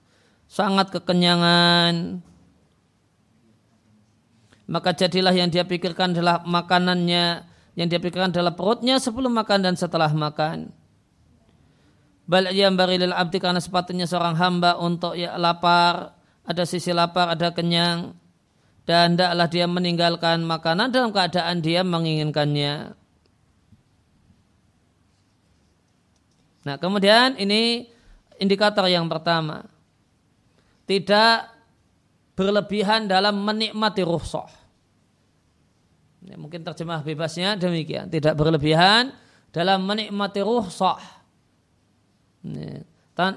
sangat 0.46 0.94
kekenyangan. 0.94 2.22
Maka 4.70 4.94
jadilah 4.94 5.34
yang 5.34 5.50
dia 5.50 5.66
pikirkan 5.66 6.14
adalah 6.14 6.46
makanannya, 6.46 7.42
yang 7.74 7.86
dia 7.90 7.98
pikirkan 7.98 8.30
adalah 8.30 8.54
perutnya 8.54 9.02
sebelum 9.02 9.34
makan 9.34 9.58
dan 9.58 9.74
setelah 9.74 10.14
makan. 10.14 10.70
Bal 12.26 12.50
yang 12.50 12.74
barilil 12.74 13.14
abdi 13.14 13.38
karena 13.38 13.62
sepatutnya 13.62 14.02
seorang 14.02 14.34
hamba 14.34 14.74
untuk 14.82 15.14
ya 15.14 15.38
lapar, 15.38 16.10
ada 16.42 16.66
sisi 16.66 16.90
lapar, 16.90 17.30
ada 17.30 17.54
kenyang, 17.54 18.18
dan 18.82 19.14
hendaklah 19.14 19.46
dia 19.46 19.66
meninggalkan 19.70 20.42
makanan 20.42 20.90
dalam 20.90 21.14
keadaan 21.14 21.62
dia 21.62 21.86
menginginkannya. 21.86 22.98
Nah, 26.66 26.76
kemudian 26.82 27.38
ini 27.38 27.86
indikator 28.42 28.90
yang 28.90 29.06
pertama. 29.06 29.62
Tidak 30.86 31.38
berlebihan 32.34 33.06
dalam 33.06 33.38
menikmati 33.38 34.02
ruhsah. 34.02 34.50
Ya, 36.26 36.34
mungkin 36.34 36.66
terjemah 36.66 37.06
bebasnya 37.06 37.54
demikian. 37.54 38.10
Tidak 38.10 38.34
berlebihan 38.34 39.14
dalam 39.54 39.86
menikmati 39.86 40.42
ruhsah 40.42 41.25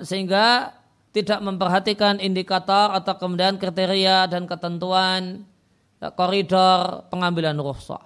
sehingga 0.03 0.75
tidak 1.09 1.39
memperhatikan 1.41 2.21
indikator 2.21 2.93
atau 2.93 3.17
kemudian 3.17 3.57
kriteria 3.57 4.29
dan 4.29 4.45
ketentuan 4.45 5.43
ya, 5.97 6.13
koridor 6.13 7.09
pengambilan 7.09 7.57
rukhsah. 7.57 8.03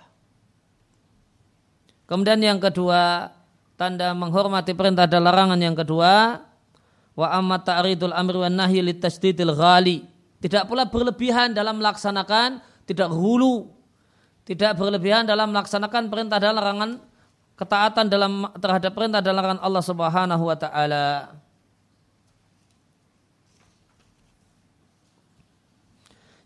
Kemudian 2.07 2.39
yang 2.39 2.59
kedua, 2.59 3.31
tanda 3.75 4.11
menghormati 4.15 4.75
perintah 4.75 5.07
dan 5.07 5.23
larangan 5.23 5.59
yang 5.59 5.75
kedua, 5.75 6.39
wa 7.15 7.27
amma 7.31 7.59
ta'ridul 7.59 8.13
amri 8.13 8.37
wa 8.37 8.49
nahyi 8.51 8.83
litasdidil 8.83 9.55
ghali. 9.55 10.03
Tidak 10.43 10.67
pula 10.67 10.87
berlebihan 10.87 11.55
dalam 11.55 11.79
melaksanakan, 11.79 12.59
tidak 12.83 13.07
hulu, 13.07 13.71
tidak 14.43 14.75
berlebihan 14.75 15.23
dalam 15.23 15.55
melaksanakan 15.55 16.11
perintah 16.11 16.37
dan 16.39 16.59
larangan 16.59 16.99
ketaatan 17.53 18.09
dalam 18.09 18.49
terhadap 18.57 18.91
perintah 18.93 19.21
dan 19.21 19.33
larangan 19.37 19.61
Allah 19.61 19.83
Subhanahu 19.83 20.43
wa 20.43 20.57
taala. 20.57 21.07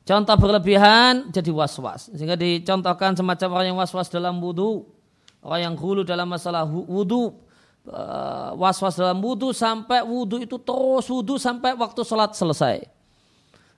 Contoh 0.07 0.35
berlebihan 0.39 1.27
jadi 1.35 1.51
was-was. 1.51 2.07
Sehingga 2.15 2.39
dicontohkan 2.39 3.11
semacam 3.11 3.47
orang 3.59 3.67
yang 3.75 3.77
was-was 3.79 4.07
dalam 4.07 4.39
wudhu. 4.39 4.87
Orang 5.43 5.61
yang 5.67 5.75
hulu 5.75 6.07
dalam 6.07 6.31
masalah 6.31 6.63
wudhu. 6.63 7.35
Eh, 7.87 8.49
was-was 8.55 8.95
dalam 8.95 9.19
wudhu 9.19 9.51
sampai 9.51 10.03
wudhu 10.07 10.39
itu 10.39 10.55
terus 10.63 11.11
wudhu 11.11 11.35
sampai 11.35 11.75
waktu 11.75 12.07
sholat 12.07 12.31
selesai. 12.35 12.87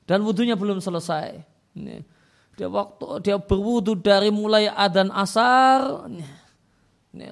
Dan 0.05 0.21
wudhunya 0.21 0.53
belum 0.53 0.77
selesai. 0.81 1.41
Dia 2.57 2.67
waktu 2.69 3.05
dia 3.25 3.37
berwudhu 3.41 3.97
dari 3.97 4.29
mulai 4.29 4.69
adan 4.69 5.09
asar 5.13 6.09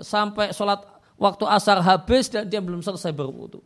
sampai 0.02 0.54
sholat 0.54 0.82
waktu 1.18 1.44
asar 1.50 1.82
habis 1.82 2.30
dan 2.30 2.46
dia 2.46 2.62
belum 2.62 2.82
selesai 2.82 3.14
berwudu. 3.14 3.62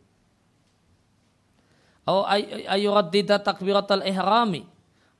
Atau 2.02 2.26
ayuraddida 2.66 3.38
takbiratul 3.38 4.02
ihrami 4.02 4.66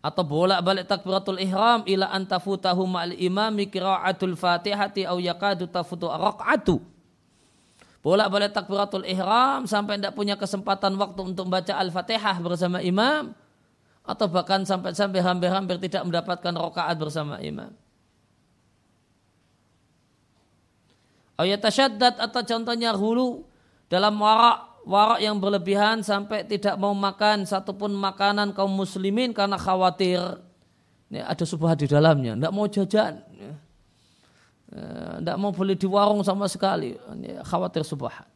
atau 0.02 0.26
bolak-balik 0.26 0.90
takbiratul 0.90 1.38
ihram 1.38 1.86
ila 1.86 2.10
antafutahu 2.10 2.82
ma'al 2.90 3.14
imami 3.14 3.70
qira'atul 3.70 4.34
fatihati 4.34 5.06
au 5.06 5.22
yakadu 5.22 5.70
tafutu 5.70 6.10
raq'atu. 6.10 6.82
Bolak-balik 8.02 8.50
takbiratul 8.50 9.06
ihram 9.06 9.62
sampai 9.70 10.02
tidak 10.02 10.18
punya 10.18 10.34
kesempatan 10.34 10.98
waktu 10.98 11.22
untuk 11.22 11.46
membaca 11.46 11.78
al-fatihah 11.78 12.34
bersama 12.42 12.82
imam 12.82 13.30
atau 14.02 14.26
bahkan 14.26 14.66
sampai-sampai 14.66 15.22
hampir-hampir 15.22 15.78
tidak 15.86 16.02
mendapatkan 16.02 16.50
rakaat 16.50 16.98
bersama 16.98 17.38
imam. 17.38 17.70
Ayatasyaddad 21.42 22.22
atau 22.22 22.40
contohnya 22.46 22.94
hulu 22.94 23.42
dalam 23.90 24.14
warak 24.16 24.72
warak 24.82 25.20
yang 25.22 25.38
berlebihan 25.38 26.02
sampai 26.02 26.42
tidak 26.46 26.74
mau 26.78 26.94
makan 26.94 27.46
satupun 27.46 27.94
makanan 27.94 28.50
kaum 28.54 28.72
muslimin 28.72 29.30
karena 29.30 29.60
khawatir. 29.60 30.40
Ini 31.12 31.22
ada 31.28 31.44
subhat 31.44 31.76
di 31.76 31.86
dalamnya, 31.86 32.32
tidak 32.32 32.52
mau 32.56 32.64
jajan, 32.64 33.20
tidak 35.20 35.36
mau 35.36 35.52
beli 35.52 35.76
di 35.76 35.84
warung 35.84 36.24
sama 36.24 36.48
sekali, 36.48 36.96
ini 36.96 37.36
khawatir 37.44 37.84
subhat. 37.84 38.31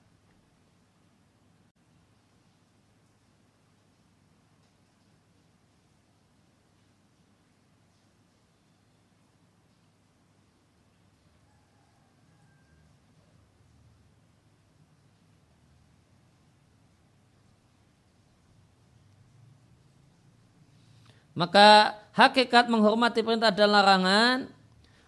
Maka 21.36 21.92
hakikat 22.16 22.72
menghormati 22.72 23.20
perintah 23.20 23.52
dan 23.52 23.68
larangan 23.68 24.48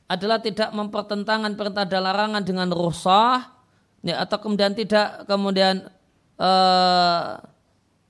adalah 0.05 0.37
tidak 0.45 0.69
mempertentangan 0.77 1.57
perintah 1.57 1.89
dan 1.89 2.05
larangan 2.05 2.45
dengan 2.45 2.69
rusak 2.69 3.49
ya, 4.05 4.21
atau 4.21 4.37
kemudian 4.37 4.77
tidak 4.77 5.25
kemudian 5.25 5.89
uh, 6.37 7.41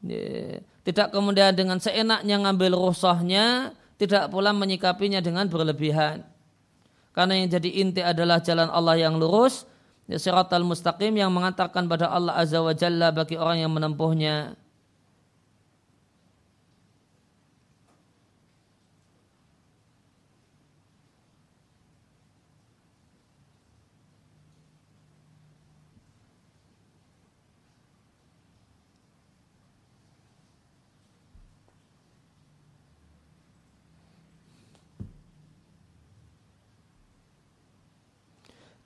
ya, 0.02 0.58
tidak 0.82 1.14
kemudian 1.14 1.54
dengan 1.54 1.78
seenaknya 1.78 2.42
ngambil 2.42 2.74
rusahnya 2.90 3.74
tidak 3.98 4.30
pula 4.34 4.50
menyikapinya 4.50 5.22
dengan 5.22 5.46
berlebihan. 5.46 6.26
Karena 7.14 7.34
yang 7.38 7.50
jadi 7.50 7.70
inti 7.82 8.02
adalah 8.02 8.38
jalan 8.42 8.70
Allah 8.70 8.98
yang 8.98 9.18
lurus 9.18 9.66
ya, 10.10 10.18
siratal 10.18 10.66
mustaqim 10.66 11.14
yang 11.14 11.30
mengantarkan 11.30 11.86
pada 11.86 12.10
Allah 12.10 12.34
azza 12.34 12.62
wa 12.62 12.74
jalla 12.74 13.14
bagi 13.14 13.38
orang 13.38 13.62
yang 13.62 13.74
menempuhnya 13.74 14.58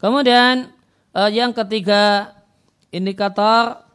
Kemudian 0.03 0.67
uh, 1.15 1.31
yang 1.31 1.55
ketiga 1.55 2.35
indikator 2.91 3.87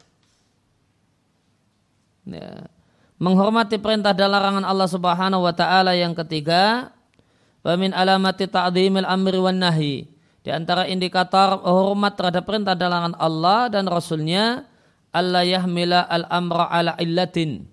ya, 2.24 2.72
menghormati 3.20 3.76
perintah 3.76 4.15
dan 4.15 4.32
larangan 4.32 4.63
Allah 4.63 4.88
Subhanahu 4.88 5.43
wa 5.43 5.52
taala. 5.52 6.00
Yang 6.00 6.24
ketiga 6.24 6.96
wa 7.60 7.76
min 7.76 7.91
alamati 7.91 8.48
ta'dhimil 8.48 9.04
amri 9.04 9.36
wan 9.36 9.60
nahi. 9.60 10.08
Di 10.48 10.56
antara 10.56 10.88
indikator 10.88 11.60
hormat 11.60 12.15
terhadap 12.15 12.48
perintah 12.48 12.72
dan 12.72 12.88
larangan 12.88 13.15
Allah 13.20 13.67
dan 13.67 13.84
Rasulnya 13.84 14.63
Allah 15.12 15.43
yahmila 15.43 16.08
al-amra 16.08 16.72
ala 16.72 16.96
illatin. 17.04 17.67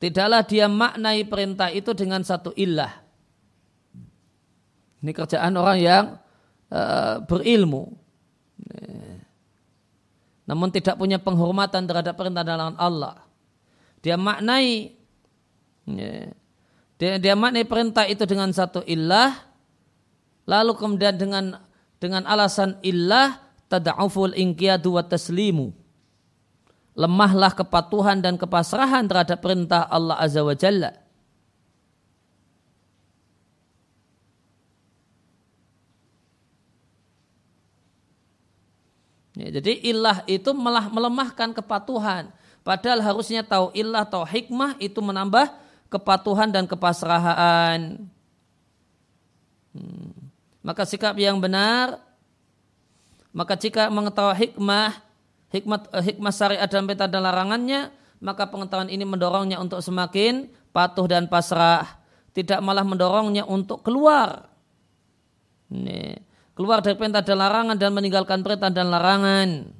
Tidaklah 0.00 0.40
dia 0.48 0.72
maknai 0.72 1.28
perintah 1.28 1.68
itu 1.68 1.92
dengan 1.92 2.24
satu 2.24 2.56
illah. 2.56 2.96
Ini 5.04 5.12
kerjaan 5.12 5.52
orang 5.52 5.78
yang 5.78 6.04
uh, 6.72 7.20
berilmu 7.28 7.92
namun 10.52 10.68
tidak 10.74 10.98
punya 10.98 11.22
penghormatan 11.22 11.86
terhadap 11.86 12.18
perintah 12.18 12.42
dan 12.42 12.74
Allah. 12.76 13.22
Dia 14.02 14.18
maknai 14.18 14.90
ya, 15.86 16.34
dia, 16.98 17.12
dia 17.22 17.34
maknai 17.38 17.62
perintah 17.62 18.04
itu 18.10 18.26
dengan 18.26 18.50
satu 18.50 18.82
illah 18.82 19.38
lalu 20.44 20.74
kemudian 20.74 21.14
dengan 21.14 21.56
dengan 22.02 22.26
alasan 22.26 22.82
illah 22.82 23.38
tada'uful 23.70 24.34
inqiyadu 24.34 24.98
wa 24.98 25.06
taslimu. 25.06 25.70
Lemahlah 26.92 27.56
kepatuhan 27.56 28.20
dan 28.20 28.36
kepasrahan 28.36 29.08
terhadap 29.08 29.40
perintah 29.40 29.88
Allah 29.88 30.20
Azza 30.20 30.44
wa 30.44 30.52
Jalla. 30.52 31.01
Ya, 39.32 39.48
jadi 39.48 39.72
ilah 39.80 40.20
itu 40.28 40.52
malah 40.52 40.92
melemahkan 40.92 41.56
kepatuhan. 41.56 42.28
Padahal 42.62 43.00
harusnya 43.00 43.40
tahu 43.40 43.72
ilah 43.72 44.04
atau 44.04 44.22
hikmah 44.28 44.76
itu 44.76 45.00
menambah 45.00 45.48
kepatuhan 45.88 46.52
dan 46.52 46.68
kepasrahan. 46.68 48.04
Hmm. 49.72 50.12
Maka 50.62 50.84
sikap 50.84 51.16
yang 51.16 51.40
benar, 51.40 51.98
maka 53.32 53.56
jika 53.56 53.88
mengetahui 53.88 54.36
hikmah, 54.46 55.00
hikmah, 55.50 55.78
eh, 55.96 56.04
hikmah 56.12 56.32
syariat 56.32 56.68
dan 56.68 56.84
peta 56.84 57.08
dan 57.08 57.24
larangannya, 57.24 57.90
maka 58.22 58.46
pengetahuan 58.46 58.92
ini 58.92 59.02
mendorongnya 59.02 59.58
untuk 59.58 59.80
semakin 59.80 60.52
patuh 60.70 61.08
dan 61.08 61.26
pasrah. 61.26 62.04
Tidak 62.36 62.60
malah 62.60 62.84
mendorongnya 62.84 63.48
untuk 63.48 63.80
keluar. 63.82 64.46
Nih 65.72 66.31
keluar 66.52 66.84
dari 66.84 66.96
perintah 66.96 67.24
dan 67.24 67.40
larangan 67.40 67.76
dan 67.80 67.90
meninggalkan 67.96 68.44
perintah 68.44 68.68
dan 68.68 68.92
larangan. 68.92 69.72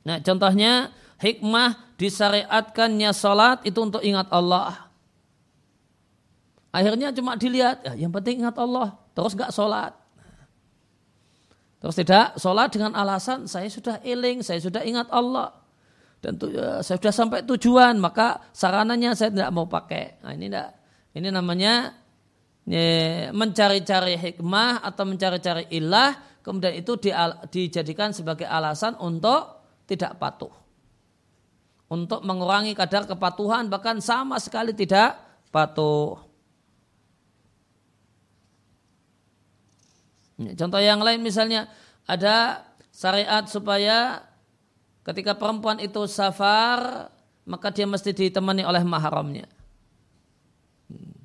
Nah 0.00 0.18
contohnya 0.24 0.90
hikmah 1.22 1.94
disyariatkannya 2.00 3.10
sholat 3.12 3.62
itu 3.68 3.78
untuk 3.78 4.02
ingat 4.02 4.26
Allah. 4.32 4.90
Akhirnya 6.70 7.10
cuma 7.10 7.34
dilihat, 7.34 7.82
ya, 7.82 8.06
yang 8.06 8.14
penting 8.14 8.46
ingat 8.46 8.54
Allah, 8.54 8.94
terus 9.10 9.34
gak 9.34 9.50
sholat. 9.50 9.90
Terus 11.82 11.96
tidak 11.98 12.38
sholat 12.38 12.70
dengan 12.70 12.94
alasan 12.94 13.50
saya 13.50 13.66
sudah 13.66 13.98
iling, 14.06 14.40
saya 14.40 14.62
sudah 14.62 14.82
ingat 14.86 15.10
Allah 15.10 15.59
dan 16.20 16.36
tu, 16.36 16.52
uh, 16.52 16.84
saya 16.84 17.00
sudah 17.00 17.14
sampai 17.16 17.40
tujuan 17.48 17.96
maka 17.96 18.44
sarananya 18.52 19.16
saya 19.16 19.32
tidak 19.32 19.50
mau 19.56 19.64
pakai. 19.64 20.20
Nah 20.20 20.36
ini 20.36 20.52
tidak 20.52 20.68
ini 21.16 21.28
namanya 21.32 21.96
ya, 22.68 23.32
mencari-cari 23.32 24.20
hikmah 24.20 24.84
atau 24.84 25.08
mencari-cari 25.08 25.72
ilah 25.72 26.12
kemudian 26.44 26.76
itu 26.76 27.00
di, 27.00 27.10
dijadikan 27.48 28.12
sebagai 28.12 28.44
alasan 28.44 29.00
untuk 29.00 29.64
tidak 29.88 30.20
patuh. 30.20 30.52
Untuk 31.90 32.22
mengurangi 32.22 32.76
kadar 32.76 33.08
kepatuhan 33.08 33.66
bahkan 33.66 33.98
sama 33.98 34.38
sekali 34.38 34.76
tidak 34.76 35.18
patuh. 35.50 36.20
Contoh 40.40 40.80
yang 40.80 41.00
lain 41.00 41.20
misalnya 41.20 41.68
ada 42.08 42.64
syariat 42.92 43.44
supaya 43.48 44.29
Ketika 45.10 45.34
perempuan 45.34 45.82
itu 45.82 46.06
safar, 46.06 47.10
maka 47.42 47.74
dia 47.74 47.82
mesti 47.82 48.14
ditemani 48.14 48.62
oleh 48.62 48.86
mahramnya. 48.86 49.50
Hmm. 50.86 51.18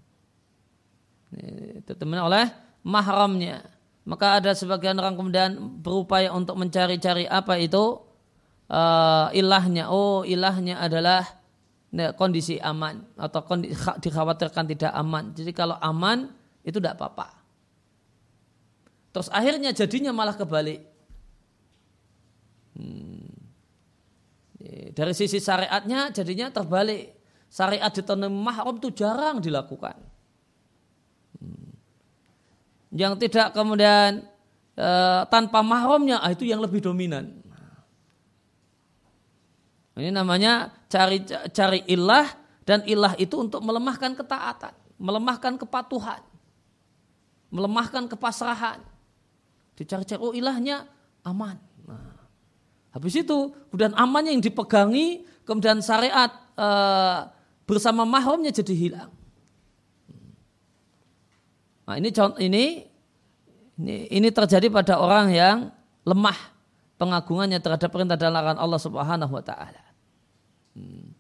Ditemani 1.86 2.22
oleh 2.26 2.46
mahramnya. 2.82 3.62
Maka 4.10 4.42
ada 4.42 4.58
sebagian 4.58 4.98
orang 4.98 5.14
kemudian 5.14 5.54
berupaya 5.86 6.34
untuk 6.34 6.58
mencari-cari 6.58 7.30
apa 7.30 7.62
itu 7.62 8.02
uh, 8.74 9.30
ilahnya. 9.38 9.94
Oh, 9.94 10.26
ilahnya 10.26 10.82
adalah 10.82 11.22
kondisi 12.18 12.58
aman 12.58 13.06
atau 13.22 13.46
kondisi, 13.46 13.78
dikhawatirkan 14.02 14.66
tidak 14.66 14.98
aman. 14.98 15.30
Jadi 15.38 15.54
kalau 15.54 15.78
aman 15.78 16.34
itu 16.66 16.82
tidak 16.82 16.98
apa-apa. 16.98 17.38
Terus 19.14 19.30
akhirnya 19.30 19.70
jadinya 19.78 20.10
malah 20.10 20.34
kebalik. 20.34 20.82
Hmm. 22.74 23.15
Dari 24.76 25.14
sisi 25.16 25.40
syariatnya 25.40 26.12
jadinya 26.12 26.52
terbalik. 26.52 27.16
Syariat 27.48 27.88
di 27.88 28.04
tanah 28.04 28.28
mahram 28.28 28.76
itu 28.76 28.92
jarang 28.92 29.40
dilakukan. 29.40 29.96
Hmm. 31.40 31.72
Yang 32.92 33.14
tidak 33.24 33.56
kemudian 33.56 34.28
e, 34.76 34.90
tanpa 35.32 35.64
mahramnya 35.64 36.20
ah, 36.20 36.36
itu 36.36 36.44
yang 36.44 36.60
lebih 36.60 36.84
dominan. 36.84 37.32
Ini 39.96 40.12
namanya 40.12 40.76
cari 40.92 41.24
cari 41.56 41.88
ilah 41.88 42.28
dan 42.68 42.84
ilah 42.84 43.16
itu 43.16 43.40
untuk 43.40 43.64
melemahkan 43.64 44.12
ketaatan, 44.12 44.76
melemahkan 45.00 45.56
kepatuhan, 45.56 46.20
melemahkan 47.48 48.12
kepasrahan. 48.12 48.84
Dicari-cari 49.80 50.20
oh 50.20 50.36
ilahnya 50.36 50.84
aman. 51.24 51.56
Habis 52.96 53.28
itu 53.28 53.52
kemudian 53.68 53.92
amannya 53.92 54.40
yang 54.40 54.44
dipegangi, 54.44 55.28
kemudian 55.44 55.84
syariat 55.84 56.32
e, 56.56 56.70
bersama 57.68 58.08
mahramnya 58.08 58.56
jadi 58.56 58.72
hilang. 58.72 59.12
Nah 61.86 62.00
ini 62.00 62.10
contoh 62.16 62.40
ini, 62.40 62.88
ini 63.84 64.30
terjadi 64.32 64.72
pada 64.72 64.96
orang 64.96 65.28
yang 65.36 65.58
lemah 66.08 66.40
pengagungannya 66.96 67.60
terhadap 67.60 67.92
perintah 67.92 68.16
dan 68.16 68.32
larangan 68.32 68.64
Allah 68.64 68.80
Subhanahu 68.80 69.34
wa 69.36 69.44
taala. 69.44 69.84
Hmm. 70.80 71.12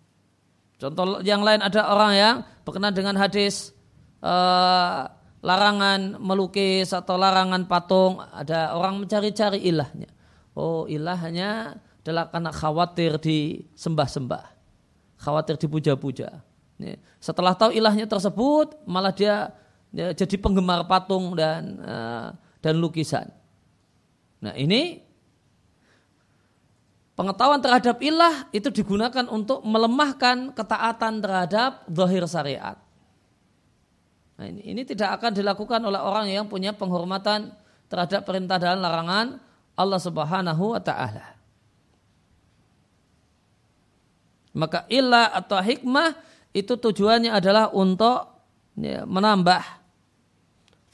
Contoh 0.79 1.19
yang 1.27 1.43
lain 1.43 1.59
ada 1.59 1.91
orang 1.91 2.11
yang 2.15 2.35
berkenan 2.63 2.95
dengan 2.95 3.19
hadis 3.19 3.75
uh, 4.23 5.11
larangan 5.43 6.23
melukis 6.23 6.95
atau 6.95 7.19
larangan 7.19 7.67
patung, 7.67 8.23
ada 8.23 8.71
orang 8.79 9.03
mencari-cari 9.03 9.59
ilahnya. 9.67 10.14
Oh 10.55 10.87
ilahnya 10.87 11.77
adalah 12.01 12.31
karena 12.31 12.51
khawatir 12.55 13.19
disembah-sembah. 13.19 14.45
Khawatir 15.19 15.59
dipuja-puja. 15.59 16.39
Setelah 17.19 17.55
tahu 17.55 17.75
ilahnya 17.75 18.07
tersebut, 18.07 18.79
malah 18.87 19.11
dia 19.11 19.51
jadi 19.91 20.35
penggemar 20.39 20.87
patung 20.87 21.35
dan 21.35 21.79
uh, 21.83 22.35
dan 22.59 22.75
lukisan. 22.79 23.31
Nah 24.43 24.55
ini 24.55 24.99
pengetahuan 27.15 27.63
terhadap 27.63 27.99
ilah 28.03 28.51
itu 28.51 28.67
digunakan 28.71 29.23
untuk 29.31 29.63
melemahkan 29.63 30.51
ketaatan 30.51 31.23
terhadap 31.23 31.87
zahir 31.87 32.27
syariat. 32.27 32.77
Nah, 34.35 34.51
ini, 34.51 34.67
ini 34.67 34.81
tidak 34.83 35.15
akan 35.15 35.31
dilakukan 35.31 35.79
oleh 35.79 35.95
orang 35.95 36.27
yang 36.27 36.43
punya 36.51 36.75
penghormatan 36.75 37.55
terhadap 37.87 38.27
perintah 38.27 38.59
dan 38.59 38.83
larangan 38.83 39.39
Allah 39.75 39.99
Subhanahu 39.99 40.73
wa 40.75 40.81
taala. 40.81 41.35
Maka 44.55 44.87
ilah 44.87 45.35
atau 45.35 45.59
hikmah 45.59 46.15
itu 46.55 46.79
tujuannya 46.79 47.27
adalah 47.35 47.67
untuk 47.75 48.31
ya, 48.79 49.03
menambah 49.03 49.61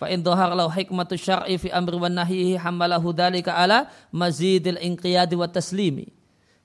fa 0.01 0.09
in 0.09 0.25
dhahar 0.25 0.57
lahu 0.57 0.73
hikmatu 0.73 1.13
syar'i 1.13 1.61
fi 1.61 1.69
amri 1.69 1.93
wan 1.93 2.17
nahyihi 2.17 2.57
hamalahu 2.57 3.13
dzalika 3.13 3.53
ala 3.53 3.85
mazidil 4.09 4.81
inqiyadi 4.81 5.37
wa 5.37 5.45
taslimi. 5.45 6.09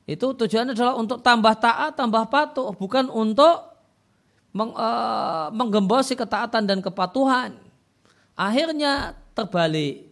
Itu 0.08 0.32
tujuannya 0.32 0.72
adalah 0.72 0.96
untuk 0.96 1.20
tambah 1.20 1.52
taat, 1.60 2.00
tambah 2.00 2.32
patuh, 2.32 2.72
bukan 2.78 3.12
untuk 3.12 3.76
meng, 4.56 4.72
uh, 4.72 5.52
menggembosi 5.52 6.16
ketaatan 6.16 6.64
dan 6.64 6.78
kepatuhan. 6.80 7.60
Akhirnya 8.32 9.12
terbalik. 9.36 10.08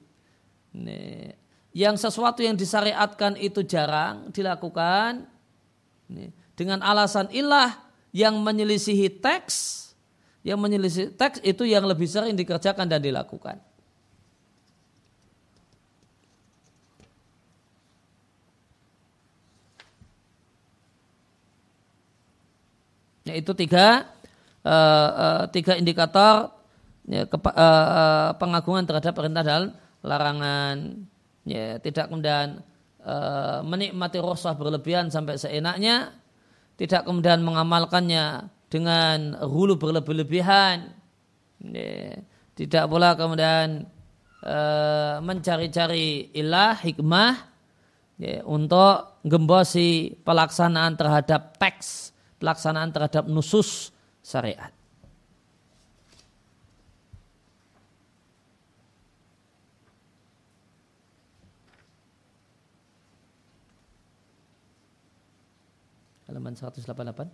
Nih, 0.75 1.39
yang 1.75 1.99
sesuatu 1.99 2.39
yang 2.39 2.55
disyariatkan 2.55 3.35
itu 3.35 3.67
jarang 3.67 4.31
dilakukan, 4.31 5.27
dengan 6.55 6.79
alasan 6.87 7.27
ilah 7.35 7.75
yang 8.15 8.39
menyelisihi 8.39 9.11
teks, 9.19 9.91
yang 10.47 10.63
menyelisihi 10.63 11.19
teks 11.19 11.43
itu 11.43 11.67
yang 11.67 11.83
lebih 11.83 12.07
sering 12.07 12.39
dikerjakan 12.39 12.87
dan 12.87 13.03
dilakukan. 13.03 13.59
Yaitu 23.27 23.51
tiga, 23.57 24.15
uh, 24.63 25.11
uh, 25.11 25.43
tiga 25.51 25.75
indikator 25.75 26.55
ya, 27.09 27.27
uh, 27.27 28.31
pengagungan 28.39 28.87
terhadap 28.87 29.17
perintah 29.17 29.43
dan 29.43 29.75
larangan. 30.05 31.09
Ya, 31.45 31.77
tidak 31.77 32.09
kemudian 32.09 32.65
uh, 33.05 33.61
menikmati 33.61 34.17
rasa 34.19 34.57
berlebihan 34.57 35.13
sampai 35.13 35.37
seenaknya, 35.37 36.17
tidak 36.81 37.05
kemudian 37.05 37.45
mengamalkannya 37.45 38.49
dengan 38.73 39.37
hulu 39.45 39.77
berlebih-lebihan, 39.77 40.89
ya, 41.61 42.19
tidak 42.57 42.85
pula 42.89 43.13
kemudian 43.13 43.85
uh, 44.41 45.21
mencari-cari 45.21 46.33
ilah 46.33 46.81
hikmah 46.81 47.45
ya, 48.17 48.41
untuk 48.49 49.21
gembosi 49.21 50.17
pelaksanaan 50.25 50.97
terhadap 50.97 51.61
teks 51.61 52.15
pelaksanaan 52.45 52.93
terhadap 52.93 53.25
nusus 53.25 53.89
syariat. 54.21 54.69
Halaman 66.25 66.57
188. 66.57 67.29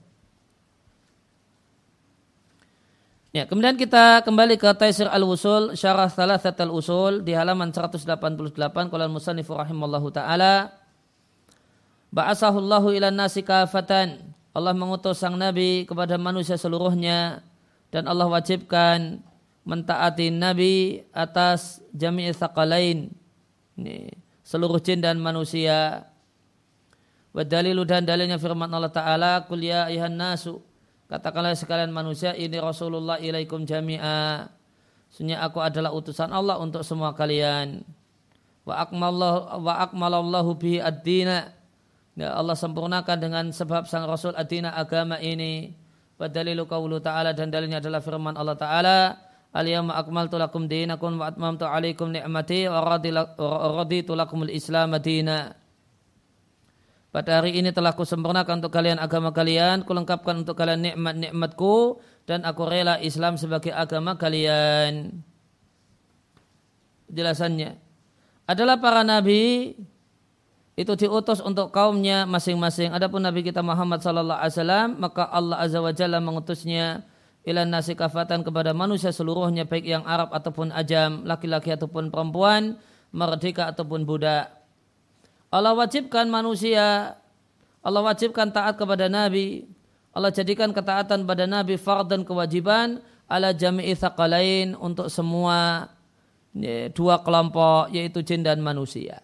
Ya, 3.30 3.46
kemudian 3.46 3.78
kita 3.78 4.26
kembali 4.26 4.58
ke 4.58 4.66
Taisir 4.74 5.06
Al-Usul, 5.06 5.78
Syarah 5.78 6.10
Thalathat 6.10 6.58
Al-Usul 6.58 7.22
di 7.22 7.30
halaman 7.30 7.70
188 7.70 8.02
qala 8.90 9.06
al-musannif 9.06 9.46
rahimallahu 9.46 10.10
taala. 10.10 10.74
Ba'asahullahu 12.10 12.90
ila 12.90 13.14
nasi 13.14 13.46
kafatan. 13.46 14.34
Allah 14.50 14.74
mengutus 14.74 15.22
sang 15.22 15.38
Nabi 15.38 15.86
kepada 15.86 16.18
manusia 16.18 16.58
seluruhnya 16.58 17.46
dan 17.94 18.10
Allah 18.10 18.26
wajibkan 18.26 19.22
mentaati 19.62 20.34
Nabi 20.34 21.06
atas 21.14 21.78
jami'i 21.94 22.34
thaqalain 22.34 23.14
ini, 23.78 24.10
seluruh 24.42 24.82
jin 24.82 24.98
dan 24.98 25.22
manusia 25.22 26.09
wa 27.30 27.42
dalilu 27.46 27.86
dan 27.86 28.02
dalilnya 28.02 28.36
firman 28.36 28.70
Allah 28.70 28.90
Ta'ala 28.90 29.32
kul 29.46 29.62
ya 29.62 29.86
nasu 30.10 30.58
katakanlah 31.06 31.54
sekalian 31.54 31.94
manusia 31.94 32.34
ini 32.34 32.58
Rasulullah 32.58 33.18
ilaikum 33.18 33.66
jami'a 33.66 34.50
Sunya 35.10 35.42
aku 35.42 35.58
adalah 35.58 35.90
utusan 35.90 36.30
Allah 36.30 36.54
untuk 36.62 36.86
semua 36.86 37.10
kalian 37.18 37.82
wa 38.62 38.78
akmalallahu 38.78 39.58
wa 39.58 39.74
akmalallahu 39.82 40.50
bihi 40.54 40.78
ad-dina 40.78 41.60
Ya, 42.18 42.34
Allah 42.34 42.58
sempurnakan 42.58 43.16
dengan 43.16 43.44
sebab 43.54 43.86
sang 43.86 44.04
Rasul 44.04 44.34
adina 44.34 44.74
agama 44.74 45.16
ini. 45.22 45.72
Wadalilu 46.20 46.68
qawlu 46.68 47.00
ta'ala 47.00 47.32
dan 47.32 47.48
dalilnya 47.48 47.80
adalah 47.80 48.04
firman 48.04 48.36
Allah 48.36 48.60
Ta'ala. 48.60 48.98
Al-yawma 49.56 49.96
akmaltu 49.96 50.36
lakum 50.36 50.68
dinakum 50.68 51.16
wa 51.16 51.32
atmamtu 51.32 51.64
alaikum 51.64 52.12
ni'mati 52.12 52.68
wa 52.68 52.84
raditu 53.80 54.12
lakumul 54.12 54.52
islam 54.52 54.94
dina. 55.00 55.56
Pada 57.10 57.42
hari 57.42 57.58
ini 57.58 57.74
telah 57.74 57.90
kusempurnakan 57.98 58.62
untuk 58.62 58.70
kalian 58.70 59.02
agama 59.02 59.34
kalian, 59.34 59.82
kulengkapkan 59.82 60.46
untuk 60.46 60.54
kalian 60.54 60.94
nikmat-nikmatku, 60.94 61.98
dan 62.22 62.46
aku 62.46 62.62
rela 62.70 63.02
Islam 63.02 63.34
sebagai 63.34 63.74
agama 63.74 64.14
kalian. 64.14 65.18
Jelasannya 67.10 67.74
adalah 68.46 68.78
para 68.78 69.02
nabi 69.02 69.74
itu 70.78 70.92
diutus 70.94 71.42
untuk 71.42 71.74
kaumnya 71.74 72.24
masing-masing. 72.24 72.94
Adapun 72.94 73.20
Nabi 73.20 73.42
kita 73.42 73.60
Muhammad 73.60 74.00
sallallahu 74.00 74.38
alaihi 74.38 74.54
wasallam 74.54 74.88
maka 74.96 75.26
Allah 75.28 75.58
azza 75.60 75.82
wa 75.82 75.92
jalla 75.92 76.22
mengutusnya 76.22 77.04
ila 77.44 77.66
nasi 77.66 77.98
kafatan 77.98 78.46
kepada 78.46 78.70
manusia 78.70 79.10
seluruhnya 79.10 79.66
baik 79.66 79.84
yang 79.84 80.06
Arab 80.06 80.30
ataupun 80.30 80.70
ajam, 80.70 81.26
laki-laki 81.26 81.74
ataupun 81.74 82.08
perempuan, 82.08 82.78
merdeka 83.10 83.68
ataupun 83.68 84.06
budak. 84.06 84.59
Allah 85.50 85.74
wajibkan 85.74 86.30
manusia 86.30 87.18
Allah 87.80 88.04
wajibkan 88.04 88.52
taat 88.52 88.76
kepada 88.76 89.08
Nabi. 89.08 89.64
Allah 90.12 90.34
jadikan 90.34 90.74
ketaatan 90.74 91.24
pada 91.24 91.46
Nabi 91.46 91.78
fardan 91.78 92.26
kewajiban 92.26 93.00
ala 93.30 93.54
jami'i 93.54 93.94
thaqalain 93.94 94.74
untuk 94.74 95.06
semua 95.06 95.88
ya, 96.52 96.90
dua 96.90 97.22
kelompok 97.22 97.88
yaitu 97.94 98.20
jin 98.20 98.42
dan 98.42 98.60
manusia. 98.60 99.22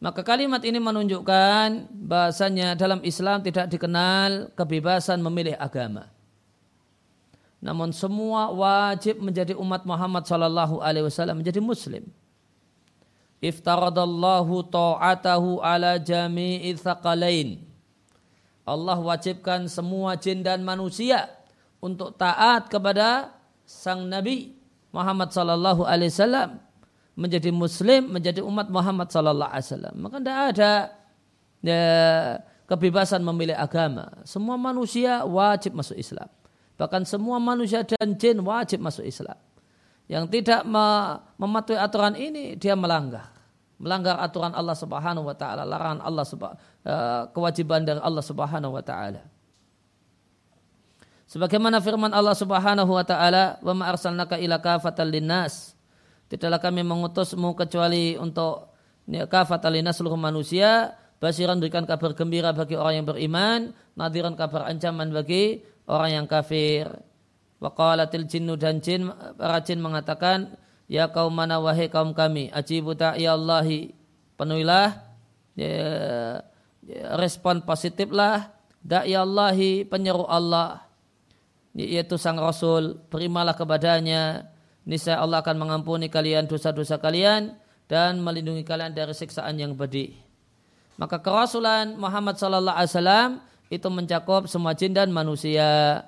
Maka 0.00 0.24
kalimat 0.24 0.60
ini 0.64 0.76
menunjukkan 0.80 1.92
bahasanya 1.92 2.76
dalam 2.76 3.00
Islam 3.04 3.40
tidak 3.40 3.68
dikenal 3.72 4.52
kebebasan 4.52 5.20
memilih 5.24 5.56
agama. 5.56 6.08
Namun 7.64 7.92
semua 7.96 8.52
wajib 8.52 9.20
menjadi 9.24 9.56
umat 9.56 9.88
Muhammad 9.88 10.28
sallallahu 10.28 10.84
alaihi 10.84 11.08
wasallam 11.08 11.40
menjadi 11.40 11.60
muslim. 11.64 12.04
Iftaradallahu 13.40 14.72
ta'atahu 14.72 15.60
ala 15.60 16.00
jami'i 16.00 16.72
thaqalain. 16.76 17.60
Allah 18.66 18.98
wajibkan 18.98 19.70
semua 19.70 20.18
jin 20.18 20.42
dan 20.42 20.64
manusia 20.66 21.30
untuk 21.78 22.16
taat 22.18 22.66
kepada 22.66 23.30
sang 23.62 24.08
Nabi 24.10 24.56
Muhammad 24.90 25.30
sallallahu 25.30 25.86
alaihi 25.86 26.10
wasallam 26.10 26.58
menjadi 27.16 27.54
muslim, 27.54 28.12
menjadi 28.12 28.40
umat 28.42 28.66
Muhammad 28.72 29.08
sallallahu 29.12 29.52
alaihi 29.52 29.68
wasallam. 29.70 29.94
Maka 30.00 30.16
tidak 30.18 30.38
ada 30.52 30.72
ya, 31.62 31.82
kebebasan 32.66 33.22
memilih 33.22 33.54
agama. 33.54 34.10
Semua 34.26 34.58
manusia 34.58 35.22
wajib 35.22 35.78
masuk 35.78 35.94
Islam. 35.94 36.28
Bahkan 36.76 37.08
semua 37.08 37.40
manusia 37.40 37.86
dan 37.86 38.18
jin 38.18 38.42
wajib 38.44 38.82
masuk 38.84 39.06
Islam. 39.06 39.38
Yang 40.06 40.38
tidak 40.38 40.62
mematuhi 41.38 41.78
aturan 41.78 42.14
ini 42.14 42.54
dia 42.54 42.78
melanggar. 42.78 43.34
Melanggar 43.76 44.16
aturan 44.22 44.56
Allah 44.56 44.72
Subhanahu 44.72 45.28
wa 45.28 45.36
taala, 45.36 45.68
larangan 45.68 46.00
Allah 46.00 46.24
uh, 46.24 47.22
kewajiban 47.34 47.84
dari 47.84 48.00
Allah 48.00 48.24
Subhanahu 48.24 48.72
wa 48.72 48.80
taala. 48.80 49.26
Sebagaimana 51.26 51.82
firman 51.82 52.14
Allah 52.14 52.32
Subhanahu 52.32 52.88
wa 52.88 53.04
taala, 53.04 53.58
"Wa 53.60 53.74
ma 53.74 53.90
arsalnaka 53.90 54.38
ila 54.38 54.62
kafatan 54.62 55.10
linnas." 55.10 55.76
Tidaklah 56.26 56.58
kami 56.58 56.82
mengutusmu 56.82 57.54
kecuali 57.54 58.18
untuk 58.18 58.74
ya, 59.06 59.26
kafat 59.30 59.62
alina 59.66 59.94
seluruh 59.94 60.18
manusia. 60.18 60.94
Basiran 61.16 61.58
berikan 61.62 61.86
kabar 61.88 62.12
gembira 62.12 62.50
bagi 62.52 62.76
orang 62.76 63.02
yang 63.02 63.06
beriman. 63.06 63.60
Nadiran 63.94 64.34
kabar 64.34 64.68
ancaman 64.68 65.14
bagi 65.14 65.62
orang 65.86 66.22
yang 66.22 66.26
kafir. 66.26 66.90
Waqalatil 67.56 68.28
jinnu 68.28 68.54
dan 68.60 68.84
jin, 68.84 69.08
para 69.40 69.60
jin 69.64 69.80
mengatakan, 69.80 70.56
Ya 70.86 71.10
kaum 71.10 71.34
mana 71.34 71.58
wahai 71.58 71.90
kaum 71.90 72.14
kami, 72.14 72.52
ajibu 72.54 72.94
ta'i 72.94 73.26
Allahi. 73.26 73.90
Penuhilah 74.36 75.02
ya, 75.58 75.72
ya, 76.84 77.02
respon 77.16 77.64
positiflah 77.64 78.52
da'i 78.84 79.16
Allahi 79.16 79.82
penyeru 79.82 80.28
Allah 80.28 80.86
yaitu 81.76 82.16
sang 82.16 82.40
Rasul 82.40 83.00
berimalah 83.12 83.52
kepadanya 83.52 84.48
niscaya 84.88 85.20
Allah 85.20 85.44
akan 85.44 85.56
mengampuni 85.60 86.08
kalian 86.08 86.48
dosa-dosa 86.48 86.96
kalian 86.96 87.58
dan 87.90 88.22
melindungi 88.22 88.62
kalian 88.62 88.94
dari 88.94 89.12
siksaan 89.12 89.58
yang 89.58 89.74
pedih. 89.74 90.14
Maka 90.96 91.20
kerasulan 91.20 91.98
Muhammad 92.00 92.40
sallallahu 92.40 92.76
alaihi 92.76 92.92
wasallam 92.94 93.30
itu 93.68 93.88
mencakup 93.92 94.48
semua 94.48 94.72
jin 94.72 94.96
dan 94.96 95.12
manusia. 95.12 96.00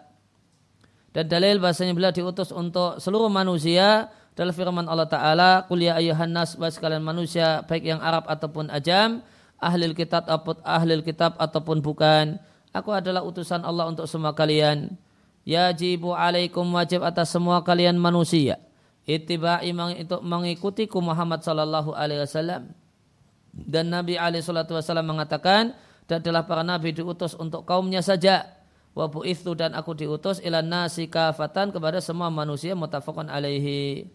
Dan 1.13 1.25
dalil 1.27 1.57
bahasanya 1.59 1.97
beliau 1.97 2.13
diutus 2.13 2.53
untuk 2.53 3.01
seluruh 3.01 3.33
manusia 3.33 4.13
dalam 4.37 4.55
firman 4.55 4.87
Allah 4.87 5.09
Ta'ala 5.09 5.51
Qul 5.67 5.89
ya 5.89 5.99
ayuhan 5.99 6.31
nas 6.31 6.55
sekalian 6.55 7.03
manusia 7.03 7.67
baik 7.67 7.83
yang 7.83 7.99
Arab 7.99 8.29
ataupun 8.31 8.71
ajam 8.71 9.25
ahli 9.59 9.91
kitab 9.99 10.31
ataupun 10.31 10.63
ahli 10.63 10.95
kitab 11.03 11.35
ataupun 11.43 11.83
bukan 11.83 12.39
aku 12.71 12.95
adalah 12.95 13.27
utusan 13.27 13.67
Allah 13.67 13.91
untuk 13.91 14.07
semua 14.07 14.31
kalian 14.31 14.95
yajibu 15.43 16.15
alaikum 16.15 16.63
wajib 16.71 17.03
atas 17.03 17.35
semua 17.35 17.67
kalian 17.67 17.99
manusia 17.99 18.63
ittiba'i 19.09 19.73
itu 19.97 20.17
mengikutiku 20.21 21.01
Muhammad 21.01 21.41
sallallahu 21.41 21.97
alaihi 21.97 22.29
wasallam. 22.29 22.77
Dan 23.57 23.89
Nabi 23.89 24.21
alaihi 24.21 24.45
wasallam 24.45 25.09
mengatakan, 25.09 25.73
dan 26.05 26.21
adalah 26.21 26.45
para 26.45 26.61
nabi 26.61 26.93
diutus 26.93 27.33
untuk 27.33 27.65
kaumnya 27.65 28.05
saja. 28.05 28.58
Wa 28.97 29.07
itu 29.23 29.53
dan 29.55 29.73
aku 29.77 29.95
diutus 29.95 30.43
ila 30.43 30.65
nasi 30.65 31.07
kafatan 31.07 31.71
kepada 31.71 32.03
semua 32.03 32.29
manusia 32.33 32.75
mutafaqun 32.75 33.31
alaihi. 33.31 34.11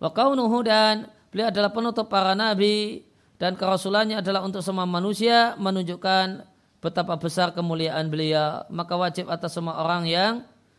Wa 0.00 0.10
kaunuhu 0.10 0.64
dan 0.64 1.12
beliau 1.28 1.52
adalah 1.52 1.70
penutup 1.70 2.08
para 2.08 2.32
nabi 2.32 3.04
dan 3.36 3.56
kerasulannya 3.56 4.20
adalah 4.20 4.44
untuk 4.44 4.64
semua 4.64 4.88
manusia 4.88 5.56
menunjukkan 5.60 6.44
betapa 6.80 7.20
besar 7.20 7.52
kemuliaan 7.52 8.08
beliau, 8.08 8.64
maka 8.72 8.96
wajib 8.96 9.28
atas 9.28 9.56
semua 9.56 9.80
orang 9.80 10.08
yang 10.08 10.32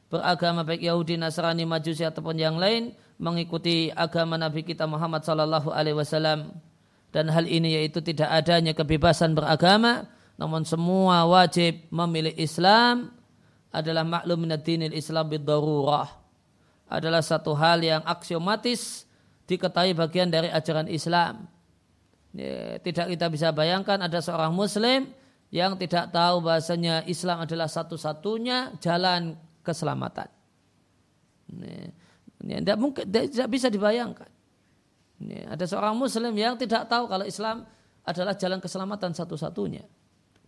beragama 0.10 0.66
baik 0.66 0.82
Yahudi, 0.86 1.16
Nasrani, 1.16 1.64
Majusi 1.64 2.04
ataupun 2.04 2.36
yang 2.38 2.58
lain 2.58 2.98
mengikuti 3.22 3.94
agama 3.94 4.36
Nabi 4.36 4.66
kita 4.66 4.90
Muhammad 4.90 5.22
sallallahu 5.22 5.70
alaihi 5.70 5.96
wasallam. 5.96 6.58
Dan 7.14 7.30
hal 7.30 7.46
ini 7.46 7.78
yaitu 7.78 8.00
tidak 8.02 8.30
adanya 8.30 8.72
kebebasan 8.74 9.38
beragama, 9.38 10.10
namun 10.42 10.66
semua 10.66 11.30
wajib 11.30 11.86
memilih 11.94 12.34
Islam 12.34 13.14
adalah 13.70 14.02
maklum 14.02 14.42
minad 14.42 14.66
dinil 14.66 14.90
Islam 14.90 15.30
bidarurah. 15.30 16.10
Adalah 16.90 17.22
satu 17.22 17.54
hal 17.54 17.78
yang 17.86 18.02
aksiomatis 18.02 19.06
diketahui 19.46 19.94
bagian 19.94 20.34
dari 20.34 20.50
ajaran 20.50 20.90
Islam. 20.90 21.46
Ya, 22.34 22.82
tidak 22.82 23.14
kita 23.14 23.30
bisa 23.30 23.54
bayangkan 23.54 24.02
ada 24.02 24.18
seorang 24.18 24.50
muslim 24.50 25.14
yang 25.54 25.78
tidak 25.78 26.10
tahu 26.10 26.42
bahasanya 26.42 27.06
Islam 27.06 27.46
adalah 27.46 27.70
satu-satunya 27.70 28.82
jalan 28.82 29.38
keselamatan. 29.62 30.26
Ini, 31.54 31.74
ini 32.50 32.54
tidak 32.66 32.80
mungkin 32.82 33.06
tidak 33.14 33.46
bisa 33.46 33.70
dibayangkan. 33.70 34.32
Ada 35.54 35.70
seorang 35.70 35.94
muslim 35.94 36.34
yang 36.34 36.58
tidak 36.58 36.90
tahu 36.90 37.06
kalau 37.06 37.30
Islam 37.30 37.62
adalah 38.02 38.34
jalan 38.34 38.58
keselamatan 38.58 39.14
satu-satunya. 39.14 40.01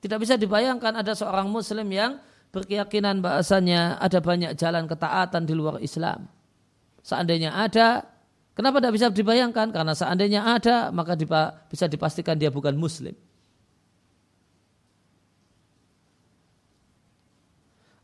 Tidak 0.04 0.20
bisa 0.20 0.36
dibayangkan 0.36 1.00
ada 1.00 1.16
seorang 1.16 1.48
muslim 1.48 1.88
yang 1.88 2.20
berkeyakinan 2.52 3.24
bahasanya 3.24 3.96
ada 4.04 4.20
banyak 4.20 4.52
jalan 4.60 4.84
ketaatan 4.84 5.48
di 5.48 5.56
luar 5.56 5.80
Islam. 5.80 6.28
Seandainya 7.00 7.56
ada, 7.56 8.14
Kenapa 8.54 8.78
tidak 8.78 8.94
bisa 8.94 9.08
dibayangkan? 9.10 9.74
Karena 9.74 9.98
seandainya 9.98 10.46
ada, 10.46 10.94
maka 10.94 11.18
bisa 11.70 11.90
dipastikan 11.90 12.38
dia 12.38 12.54
bukan 12.54 12.78
muslim. 12.78 13.18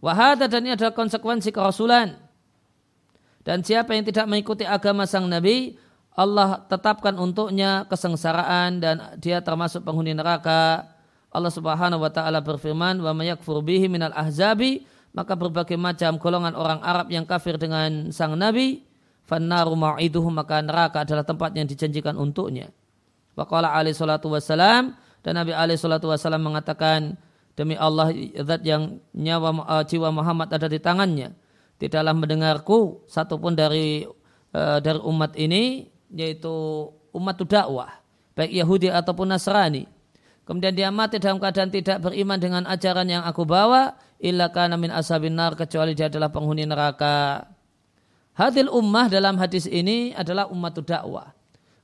Wahada 0.02 0.50
dan 0.50 0.66
ini 0.66 0.74
adalah 0.74 0.96
konsekuensi 0.98 1.54
kerasulan. 1.54 2.18
Dan 3.46 3.62
siapa 3.62 3.94
yang 3.94 4.10
tidak 4.10 4.26
mengikuti 4.26 4.66
agama 4.66 5.06
sang 5.06 5.30
Nabi, 5.30 5.78
Allah 6.18 6.66
tetapkan 6.66 7.14
untuknya 7.22 7.86
kesengsaraan 7.86 8.82
dan 8.82 8.96
dia 9.22 9.46
termasuk 9.46 9.86
penghuni 9.86 10.18
neraka. 10.18 10.88
Allah 11.30 11.54
Subhanahu 11.54 12.02
wa 12.02 12.10
taala 12.10 12.42
berfirman, 12.42 13.06
"Wa 13.06 13.14
may 13.14 13.30
yakfur 13.30 13.62
bihi 13.62 13.86
minal 13.86 14.14
ahzabi", 14.18 14.86
maka 15.14 15.38
berbagai 15.38 15.78
macam 15.78 16.18
golongan 16.18 16.58
orang 16.58 16.82
Arab 16.82 17.14
yang 17.14 17.26
kafir 17.26 17.58
dengan 17.62 18.10
sang 18.10 18.34
Nabi, 18.34 18.82
fannaru 19.30 19.78
ma'iduhum 19.78 20.34
maka 20.34 20.62
neraka 20.62 21.06
adalah 21.06 21.22
tempat 21.22 21.54
yang 21.54 21.70
dijanjikan 21.70 22.18
untuknya. 22.18 22.74
Waqala 23.38 23.70
alaihi 23.72 23.94
salatu 23.94 24.34
wassalam 24.34 24.98
dan 25.22 25.34
Nabi 25.38 25.54
alaihi 25.54 25.78
salatu 25.78 26.10
wassalam 26.10 26.42
mengatakan 26.42 27.14
demi 27.54 27.78
Allah 27.78 28.10
zat 28.42 28.66
yang 28.66 28.98
nyawa 29.14 29.54
uh, 29.68 29.84
jiwa 29.86 30.10
Muhammad 30.10 30.50
ada 30.50 30.66
di 30.66 30.80
tangannya 30.82 31.36
tidaklah 31.80 32.16
mendengarku 32.16 33.04
satupun 33.08 33.56
dari 33.56 34.08
uh, 34.56 34.80
dari 34.80 35.00
umat 35.04 35.36
ini 35.36 35.88
yaitu 36.12 36.88
umat 37.12 37.40
dakwah 37.44 38.00
baik 38.36 38.52
Yahudi 38.52 38.88
ataupun 38.88 39.30
Nasrani 39.30 39.88
kemudian 40.50 40.74
dia 40.74 40.90
mati 40.90 41.22
dalam 41.22 41.38
keadaan 41.38 41.70
tidak 41.70 42.02
beriman 42.02 42.42
dengan 42.42 42.66
ajaran 42.66 43.06
yang 43.06 43.22
aku 43.22 43.46
bawa 43.46 43.94
illa 44.18 44.50
kana 44.50 44.82
min 44.82 44.90
ashabin 44.90 45.38
nar 45.38 45.54
kecuali 45.54 45.94
dia 45.94 46.10
adalah 46.10 46.34
penghuni 46.34 46.66
neraka 46.66 47.46
Hadil 48.40 48.72
ummah 48.72 49.12
dalam 49.12 49.36
hadis 49.36 49.68
ini 49.68 50.16
adalah 50.16 50.48
umat 50.48 50.80
dakwah. 50.80 51.36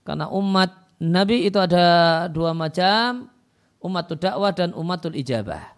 Karena 0.07 0.31
umat 0.31 0.71
Nabi 1.03 1.51
itu 1.51 1.59
ada 1.59 1.83
dua 2.31 2.55
macam, 2.55 3.27
umatul 3.83 4.15
dakwah 4.15 4.55
dan 4.55 4.71
umatul 4.71 5.19
ijabah. 5.19 5.75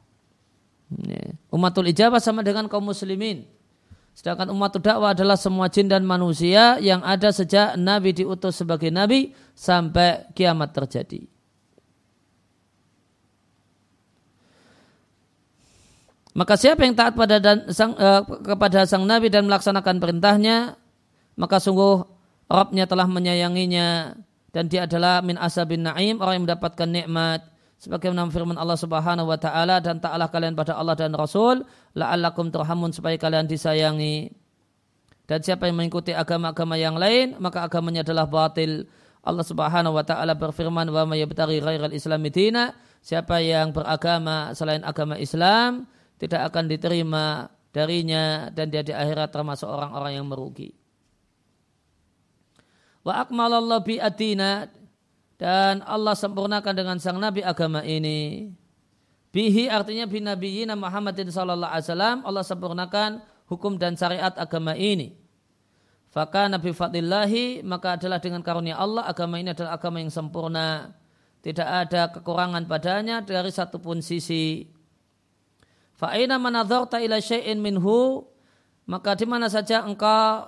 Umatul 1.49 1.89
ijabah 1.89 2.21
sama 2.21 2.45
dengan 2.45 2.69
kaum 2.69 2.85
muslimin. 2.93 3.49
Sedangkan 4.13 4.53
umatul 4.53 4.85
dakwah 4.85 5.17
adalah 5.17 5.33
semua 5.33 5.65
jin 5.65 5.89
dan 5.89 6.05
manusia 6.05 6.77
yang 6.77 7.01
ada 7.01 7.33
sejak 7.33 7.73
Nabi 7.73 8.13
diutus 8.13 8.61
sebagai 8.61 8.93
Nabi 8.93 9.33
sampai 9.57 10.29
kiamat 10.37 10.77
terjadi. 10.77 11.25
Maka 16.37 16.53
siapa 16.53 16.85
yang 16.85 16.93
taat 16.93 17.17
pada 17.17 17.41
dan, 17.41 17.65
sang, 17.73 17.97
uh, 17.97 18.21
kepada 18.45 18.85
sang 18.85 19.09
Nabi 19.09 19.33
dan 19.33 19.49
melaksanakan 19.49 19.97
perintahnya, 19.97 20.77
maka 21.33 21.57
sungguh 21.57 22.05
Rabbnya 22.45 22.85
telah 22.85 23.09
menyayanginya 23.09 24.13
dan 24.53 24.69
dia 24.69 24.85
adalah 24.85 25.25
min 25.25 25.33
asabin 25.41 25.81
na'im, 25.81 26.21
orang 26.21 26.37
yang 26.37 26.45
mendapatkan 26.45 26.87
nikmat. 26.87 27.41
Sebagaimana 27.77 28.29
firman 28.29 28.57
Allah 28.57 28.77
Subhanahu 28.77 29.29
wa 29.29 29.37
taala 29.37 29.81
dan 29.81 29.97
ta'ala 29.97 30.29
kalian 30.29 30.53
pada 30.53 30.77
Allah 30.77 30.93
dan 30.93 31.13
Rasul, 31.17 31.65
la'allakum 31.97 32.53
turhamun 32.53 32.93
supaya 32.93 33.17
kalian 33.17 33.49
disayangi. 33.49 34.29
Dan 35.25 35.41
siapa 35.41 35.65
yang 35.65 35.81
mengikuti 35.81 36.13
agama-agama 36.13 36.77
yang 36.77 36.95
lain, 36.97 37.33
maka 37.41 37.65
agamanya 37.65 38.05
adalah 38.05 38.29
batil. 38.29 38.85
Allah 39.25 39.45
Subhanahu 39.45 39.97
wa 39.97 40.05
taala 40.05 40.37
berfirman, 40.37 40.85
"Wa 40.89 41.03
may 41.03 41.21
yabtaghi 41.21 41.59
ghairal 41.65 41.93
islami 41.93 42.29
dina", 42.29 42.77
siapa 43.01 43.41
yang 43.41 43.73
beragama 43.73 44.53
selain 44.55 44.85
agama 44.85 45.19
Islam, 45.19 45.85
tidak 46.17 46.49
akan 46.53 46.65
diterima 46.65 47.53
darinya 47.69 48.49
dan 48.49 48.73
dia 48.73 48.81
di 48.81 48.93
akhirat 48.93 49.29
termasuk 49.29 49.69
orang-orang 49.69 50.17
yang 50.17 50.25
merugi. 50.25 50.73
Wa 53.05 53.23
akmalallah 53.23 53.79
bi 53.85 54.01
adina 54.01 54.67
dan 55.37 55.85
Allah 55.85 56.17
sempurnakan 56.17 56.73
dengan 56.73 56.97
sang 56.97 57.21
nabi 57.21 57.45
agama 57.45 57.85
ini. 57.85 58.51
Bihi 59.29 59.69
artinya 59.69 60.09
bin 60.09 60.25
nabiyina 60.25 60.73
Muhammadin 60.73 61.29
sallallahu 61.29 61.69
alaihi 61.69 61.85
wasallam 61.85 62.17
Allah 62.25 62.43
sempurnakan 62.43 63.09
hukum 63.45 63.77
dan 63.77 63.93
syariat 63.93 64.33
agama 64.33 64.73
ini. 64.73 65.13
Faka 66.09 66.49
nabi 66.49 66.73
fadillahi 66.73 67.61
maka 67.61 68.01
adalah 68.01 68.17
dengan 68.17 68.41
karunia 68.41 68.73
Allah 68.79 69.05
agama 69.05 69.37
ini 69.37 69.53
adalah 69.53 69.77
agama 69.77 70.01
yang 70.01 70.09
sempurna. 70.09 70.97
Tidak 71.45 71.63
ada 71.63 72.09
kekurangan 72.09 72.65
padanya 72.65 73.21
dari 73.21 73.53
satupun 73.53 74.01
sisi. 74.01 74.65
Fa'ina 75.97 76.37
manadharta 76.37 77.01
ila 77.01 77.17
syai'in 77.17 77.57
minhu 77.57 78.21
maka 78.87 79.19
di 79.19 79.27
mana 79.27 79.51
saja 79.51 79.83
engkau 79.83 80.47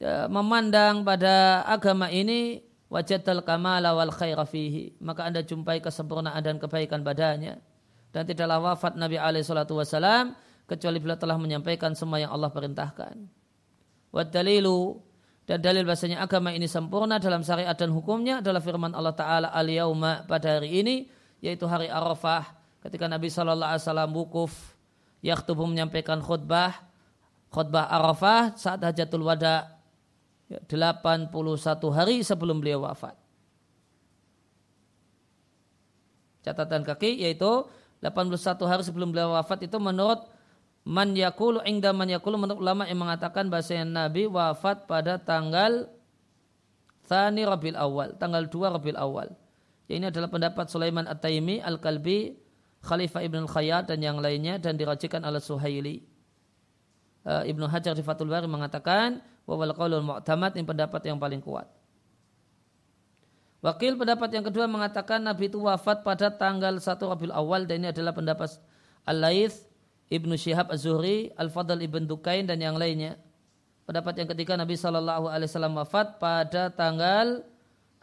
ya, 0.00 0.30
memandang 0.30 1.04
pada 1.04 1.66
agama 1.68 2.08
ini 2.08 2.64
wajadal 2.88 3.44
kamala 3.44 3.92
wal 3.92 4.14
khaira 4.14 4.48
fihi. 4.48 4.96
Maka 5.04 5.28
anda 5.28 5.44
jumpai 5.44 5.84
kesempurnaan 5.84 6.40
dan 6.40 6.56
kebaikan 6.56 7.04
padanya. 7.04 7.60
Dan 8.14 8.24
tidaklah 8.24 8.72
wafat 8.72 8.94
Nabi 8.96 9.20
alaihi 9.20 9.44
salatu 9.44 9.76
wasalam 9.76 10.32
kecuali 10.64 11.02
bila 11.02 11.18
telah 11.18 11.36
menyampaikan 11.36 11.92
semua 11.92 12.22
yang 12.22 12.32
Allah 12.32 12.48
perintahkan. 12.48 13.20
Wa 14.14 14.22
dalilu 14.24 15.02
dan 15.44 15.60
dalil 15.60 15.84
bahasanya 15.84 16.24
agama 16.24 16.56
ini 16.56 16.64
sempurna 16.64 17.20
dalam 17.20 17.44
syariat 17.44 17.76
dan 17.76 17.92
hukumnya 17.92 18.40
adalah 18.40 18.64
firman 18.64 18.96
Allah 18.96 19.12
Ta'ala 19.12 19.48
al-yauma 19.52 20.24
pada 20.24 20.56
hari 20.56 20.80
ini 20.80 20.96
yaitu 21.44 21.68
hari 21.68 21.92
Arafah 21.92 22.48
ketika 22.80 23.04
Nabi 23.04 23.28
Shallallahu 23.28 23.70
Alaihi 23.76 23.84
Wasallam 23.84 24.10
wukuf 24.16 24.73
yaktubu 25.24 25.64
menyampaikan 25.64 26.20
khutbah 26.20 26.84
khutbah 27.48 27.88
Arafah 27.88 28.52
saat 28.60 28.84
hajatul 28.84 29.24
wada 29.24 29.80
81 30.68 31.32
hari 31.88 32.20
sebelum 32.20 32.60
beliau 32.60 32.84
wafat. 32.84 33.16
Catatan 36.44 36.84
kaki 36.84 37.24
yaitu 37.24 37.64
81 38.04 38.68
hari 38.68 38.82
sebelum 38.84 39.08
beliau 39.16 39.32
wafat 39.32 39.64
itu 39.64 39.80
menurut 39.80 40.28
man 40.84 41.16
yakulu 41.16 41.64
ingda 41.64 41.96
man 41.96 42.12
yakulu 42.12 42.36
menurut 42.36 42.60
ulama 42.60 42.84
yang 42.84 43.00
mengatakan 43.00 43.48
bahasa 43.48 43.80
Nabi 43.80 44.28
wafat 44.28 44.84
pada 44.84 45.16
tanggal 45.16 45.88
Thani 47.04 47.44
Rabil 47.44 47.76
Awal, 47.76 48.16
tanggal 48.16 48.48
2 48.48 48.76
Rabil 48.80 48.96
Awal. 48.96 49.28
Ya, 49.88 50.00
ini 50.00 50.08
adalah 50.08 50.32
pendapat 50.32 50.72
Sulaiman 50.72 51.04
At-Taimi 51.04 51.60
Al-Kalbi 51.60 52.32
Khalifah 52.84 53.24
Ibn 53.24 53.48
Khayyat 53.48 53.88
dan 53.88 53.98
yang 54.04 54.20
lainnya 54.20 54.60
dan 54.60 54.76
dirajikan 54.76 55.24
oleh 55.24 55.40
Suhaili. 55.40 56.04
Uh, 57.24 57.40
Ibnu 57.48 57.64
Hajar 57.64 57.96
di 57.96 58.04
Fathul 58.04 58.28
Bari 58.28 58.44
mengatakan 58.44 59.24
wawal 59.48 59.72
qaulul 59.72 60.04
mu'tamad 60.04 60.52
ini 60.60 60.68
pendapat 60.68 61.00
yang 61.08 61.16
paling 61.16 61.40
kuat. 61.40 61.64
Wakil 63.64 63.96
pendapat 63.96 64.28
yang 64.28 64.44
kedua 64.44 64.68
mengatakan 64.68 65.24
Nabi 65.24 65.48
itu 65.48 65.56
wafat 65.56 66.04
pada 66.04 66.28
tanggal 66.28 66.76
1 66.76 66.84
Rabiul 66.84 67.32
Awal 67.32 67.64
dan 67.64 67.80
ini 67.80 67.88
adalah 67.96 68.12
pendapat 68.12 68.60
Al-Laith, 69.08 69.64
Ibnu 70.12 70.36
Syihab 70.36 70.68
Az-Zuhri, 70.68 71.32
Al-Fadl 71.32 71.80
Ibn 71.80 72.04
Dukain 72.04 72.44
dan 72.44 72.60
yang 72.60 72.76
lainnya. 72.76 73.16
Pendapat 73.88 74.20
yang 74.20 74.28
ketiga 74.28 74.60
Nabi 74.60 74.76
Shallallahu 74.76 75.32
Alaihi 75.32 75.48
Wasallam 75.48 75.80
wafat 75.80 76.20
pada 76.20 76.68
tanggal 76.76 77.40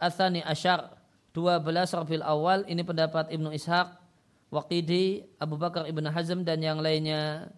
Athani 0.02 0.42
Ashar 0.42 0.98
12 1.30 1.62
Rabiul 1.94 2.26
Awal. 2.26 2.66
Ini 2.66 2.82
pendapat 2.82 3.30
Ibnu 3.30 3.54
Ishaq 3.54 4.01
Waqidi, 4.52 5.24
Abu 5.40 5.56
Bakar 5.56 5.88
Ibn 5.88 6.12
Hazm 6.12 6.44
dan 6.44 6.60
yang 6.60 6.84
lainnya. 6.84 7.48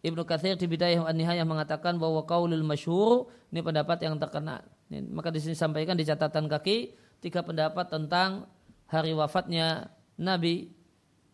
Ibnu 0.00 0.24
Kathir 0.24 0.54
di 0.56 0.64
Bidayah 0.64 1.04
wa 1.04 1.12
Nihayah 1.12 1.42
mengatakan 1.44 1.98
bahwa 1.98 2.22
kaulul 2.22 2.64
masyhur 2.64 3.28
ini 3.52 3.60
pendapat 3.60 4.00
yang 4.00 4.16
terkenal. 4.16 4.64
Maka 4.88 5.28
di 5.28 5.42
sini 5.42 5.52
sampaikan 5.58 5.98
di 5.98 6.06
catatan 6.06 6.48
kaki 6.48 6.96
tiga 7.20 7.44
pendapat 7.44 7.92
tentang 7.92 8.48
hari 8.88 9.12
wafatnya 9.12 9.92
Nabi 10.16 10.72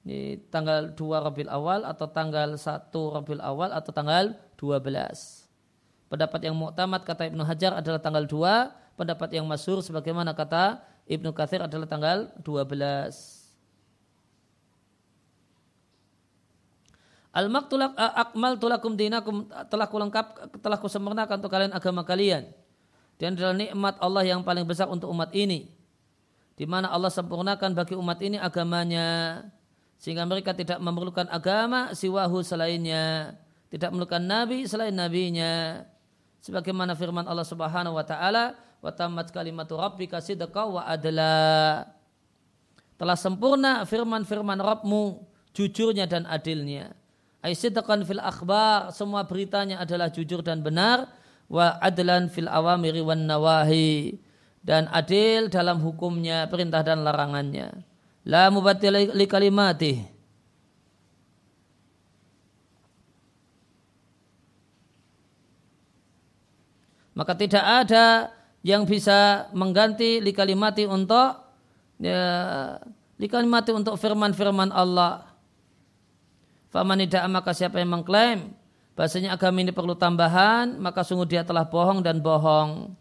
Ini 0.04 0.36
tanggal 0.52 0.92
2 0.92 1.00
Rabiul 1.00 1.48
Awal 1.48 1.80
atau 1.88 2.04
tanggal 2.12 2.60
1 2.60 2.92
Rabiul 2.92 3.40
Awal 3.40 3.72
atau 3.72 3.88
tanggal 3.88 4.36
12. 4.60 4.84
Pendapat 6.12 6.40
yang 6.44 6.52
muktamad 6.52 7.08
kata 7.08 7.32
Ibnu 7.32 7.40
Hajar 7.40 7.80
adalah 7.80 8.04
tanggal 8.04 8.28
2, 8.28 9.00
pendapat 9.00 9.32
yang 9.32 9.48
masyhur 9.48 9.80
sebagaimana 9.80 10.36
kata 10.36 10.84
Ibnu 11.08 11.32
Katsir 11.32 11.64
adalah 11.64 11.88
tanggal 11.88 12.28
12. 12.44 13.33
Al 17.34 17.50
maktulak 17.50 17.98
akmal 17.98 18.54
tulakum 18.62 18.94
dinakum 18.94 19.50
telah 19.66 19.90
kulengkap 19.90 20.54
telah 20.62 20.78
kusempurnakan 20.78 21.42
untuk 21.42 21.50
kalian 21.50 21.74
agama 21.74 22.06
kalian. 22.06 22.46
Dan 23.18 23.34
adalah 23.34 23.58
nikmat 23.58 23.98
Allah 23.98 24.22
yang 24.22 24.46
paling 24.46 24.62
besar 24.62 24.86
untuk 24.86 25.10
umat 25.10 25.34
ini. 25.34 25.66
Di 26.54 26.62
mana 26.62 26.94
Allah 26.94 27.10
sempurnakan 27.10 27.74
bagi 27.74 27.98
umat 27.98 28.22
ini 28.22 28.38
agamanya 28.38 29.42
sehingga 29.98 30.22
mereka 30.22 30.54
tidak 30.54 30.78
memerlukan 30.78 31.26
agama 31.26 31.90
siwahu 31.90 32.38
selainnya, 32.46 33.34
tidak 33.66 33.90
memerlukan 33.90 34.22
nabi 34.22 34.70
selain 34.70 34.94
nabinya. 34.94 35.82
Sebagaimana 36.38 36.94
firman 36.94 37.26
Allah 37.26 37.42
Subhanahu 37.42 37.98
wa 37.98 38.06
taala, 38.06 38.54
"Wa 38.78 38.94
tammat 38.94 39.34
kalimatu 39.34 39.74
rabbika 39.74 40.22
sidqa 40.22 40.70
wa 40.70 40.86
adla." 40.86 41.82
Telah 42.94 43.18
sempurna 43.18 43.82
firman-firman 43.82 44.62
Rabbmu 44.62 45.26
jujurnya 45.50 46.06
dan 46.06 46.30
adilnya 46.30 46.94
Aisidqan 47.44 48.08
fil 48.08 48.24
akhbar, 48.24 48.88
semua 48.96 49.28
beritanya 49.28 49.84
adalah 49.84 50.08
jujur 50.08 50.40
dan 50.40 50.64
benar. 50.64 51.12
Wa 51.44 51.76
adlan 51.76 52.32
fil 52.32 52.48
awamiri 52.48 53.04
wan 53.04 53.28
nawahi. 53.28 54.16
Dan 54.64 54.88
adil 54.88 55.52
dalam 55.52 55.76
hukumnya, 55.84 56.48
perintah 56.48 56.80
dan 56.80 57.04
larangannya. 57.04 57.84
La 58.24 58.48
mubatil 58.48 59.12
li 59.12 59.26
kalimati. 59.28 60.00
Maka 67.12 67.36
tidak 67.36 67.60
ada 67.60 68.32
yang 68.64 68.88
bisa 68.88 69.52
mengganti 69.52 70.24
li 70.24 70.32
kalimati 70.32 70.88
untuk 70.88 71.44
ya, 72.00 72.24
li 73.20 73.28
kalimati 73.28 73.70
untuk 73.76 74.00
firman-firman 74.00 74.72
Allah 74.72 75.33
Faman 76.74 77.06
tidak 77.06 77.22
maka 77.30 77.54
siapa 77.54 77.78
yang 77.78 77.94
mengklaim 77.94 78.50
bahasanya 78.98 79.34
agama 79.34 79.62
ini 79.62 79.74
perlu 79.74 79.94
tambahan, 79.94 80.78
maka 80.78 81.02
sungguh 81.06 81.26
dia 81.26 81.42
telah 81.46 81.66
bohong 81.66 82.02
dan 82.02 82.22
bohong. 82.22 82.94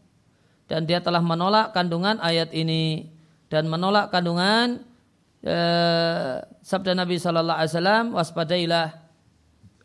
Dan 0.66 0.90
dia 0.90 1.02
telah 1.02 1.22
menolak 1.22 1.74
kandungan 1.74 2.18
ayat 2.22 2.50
ini. 2.54 3.10
Dan 3.50 3.70
menolak 3.70 4.10
kandungan 4.10 4.82
eh, 5.46 6.42
sabda 6.66 6.98
Nabi 6.98 7.22
Shallallahu 7.22 7.58
Alaihi 7.62 7.72
Wasallam 7.78 8.06
waspadailah 8.18 8.88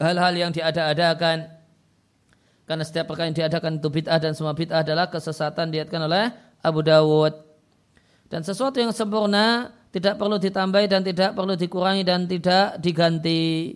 hal-hal 0.01 0.35
yang 0.37 0.51
diada-adakan. 0.53 1.53
Karena 2.65 2.85
setiap 2.85 3.13
perkara 3.13 3.29
yang 3.29 3.37
diadakan 3.37 3.81
itu 3.81 3.89
bid'ah 3.89 4.21
dan 4.21 4.33
semua 4.33 4.57
bid'ah 4.57 4.85
adalah 4.85 5.13
kesesatan 5.13 5.73
diatkan 5.73 6.05
oleh 6.05 6.33
Abu 6.65 6.81
Dawud. 6.81 7.37
Dan 8.29 8.45
sesuatu 8.45 8.77
yang 8.81 8.93
sempurna 8.93 9.73
tidak 9.99 10.15
perlu 10.15 10.39
ditambahi 10.39 10.87
dan 10.87 11.03
tidak 11.03 11.35
perlu 11.35 11.59
dikurangi 11.59 12.07
dan 12.07 12.31
tidak 12.31 12.79
diganti. 12.79 13.75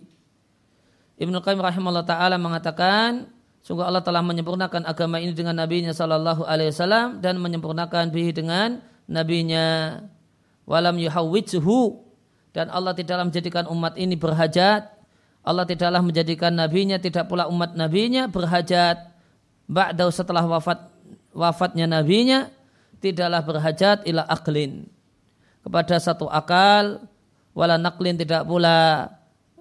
Ibnu 1.19 1.37
Qayyim 1.43 1.59
rahimahullah 1.59 2.07
taala 2.07 2.39
mengatakan, 2.39 3.27
sungguh 3.59 3.83
Allah 3.83 3.99
telah 3.99 4.23
menyempurnakan 4.23 4.87
agama 4.87 5.19
ini 5.19 5.35
dengan 5.35 5.59
nabinya 5.59 5.91
sallallahu 5.91 6.47
alaihi 6.47 6.71
wasallam 6.71 7.19
dan 7.19 7.43
menyempurnakan 7.43 8.09
bihi 8.09 8.31
dengan 8.31 8.79
nabinya. 9.05 9.99
Walam 10.63 10.95
yuhawwidhu 10.95 11.99
dan 12.55 12.71
Allah 12.71 12.95
tidaklah 12.95 13.27
menjadikan 13.27 13.67
umat 13.67 13.99
ini 13.99 14.15
berhajat. 14.15 14.95
Allah 15.43 15.67
tidaklah 15.67 15.99
menjadikan 15.99 16.55
nabinya 16.55 16.95
tidak 17.03 17.27
pula 17.27 17.51
umat 17.51 17.75
nabinya 17.75 18.31
berhajat. 18.31 19.11
Ba'da 19.67 20.07
setelah 20.07 20.47
wafat 20.47 20.87
wafatnya 21.35 21.83
nabinya 21.83 22.47
tidaklah 23.03 23.43
berhajat 23.43 24.07
ila 24.07 24.23
aklin 24.23 24.87
kepada 25.63 25.95
satu 25.97 26.27
akal 26.27 26.99
wala 27.55 27.79
naklin 27.79 28.19
tidak 28.19 28.43
pula 28.43 29.09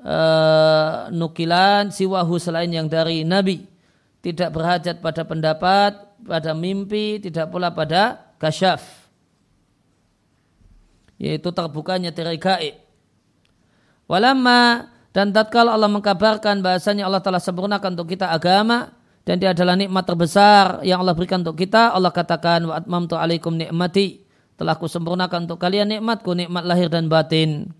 uh, 0.02 1.08
nukilan 1.14 1.94
siwahu 1.94 2.36
selain 2.36 2.68
yang 2.68 2.90
dari 2.90 3.22
Nabi. 3.22 3.70
Tidak 4.22 4.54
berhajat 4.54 5.02
pada 5.02 5.26
pendapat 5.26 5.98
pada 6.22 6.54
mimpi 6.54 7.18
tidak 7.18 7.50
pula 7.50 7.74
pada 7.74 8.34
kasyaf. 8.38 8.82
Yaitu 11.18 11.50
terbukanya 11.54 12.10
tirai 12.10 12.38
gaib. 12.38 12.74
Walamma 14.10 14.90
dan 15.14 15.30
tatkala 15.30 15.74
Allah 15.74 15.90
mengkabarkan 15.90 16.62
bahasanya 16.62 17.06
Allah 17.06 17.22
telah 17.22 17.38
sempurnakan 17.38 17.94
untuk 17.94 18.14
kita 18.14 18.30
agama 18.30 18.90
dan 19.22 19.38
dia 19.38 19.54
adalah 19.54 19.78
nikmat 19.78 20.02
terbesar 20.02 20.82
yang 20.82 20.98
Allah 21.02 21.14
berikan 21.14 21.46
untuk 21.46 21.54
kita 21.58 21.94
Allah 21.94 22.10
katakan 22.10 22.66
wa 22.66 22.74
atmamtu 22.74 23.14
alaikum 23.14 23.54
nikmati 23.54 24.21
telah 24.56 24.76
kusempurnakan 24.76 25.48
untuk 25.48 25.58
kalian 25.58 25.88
nikmatku, 25.98 26.32
nikmat 26.36 26.64
lahir 26.66 26.92
dan 26.92 27.08
batin. 27.08 27.72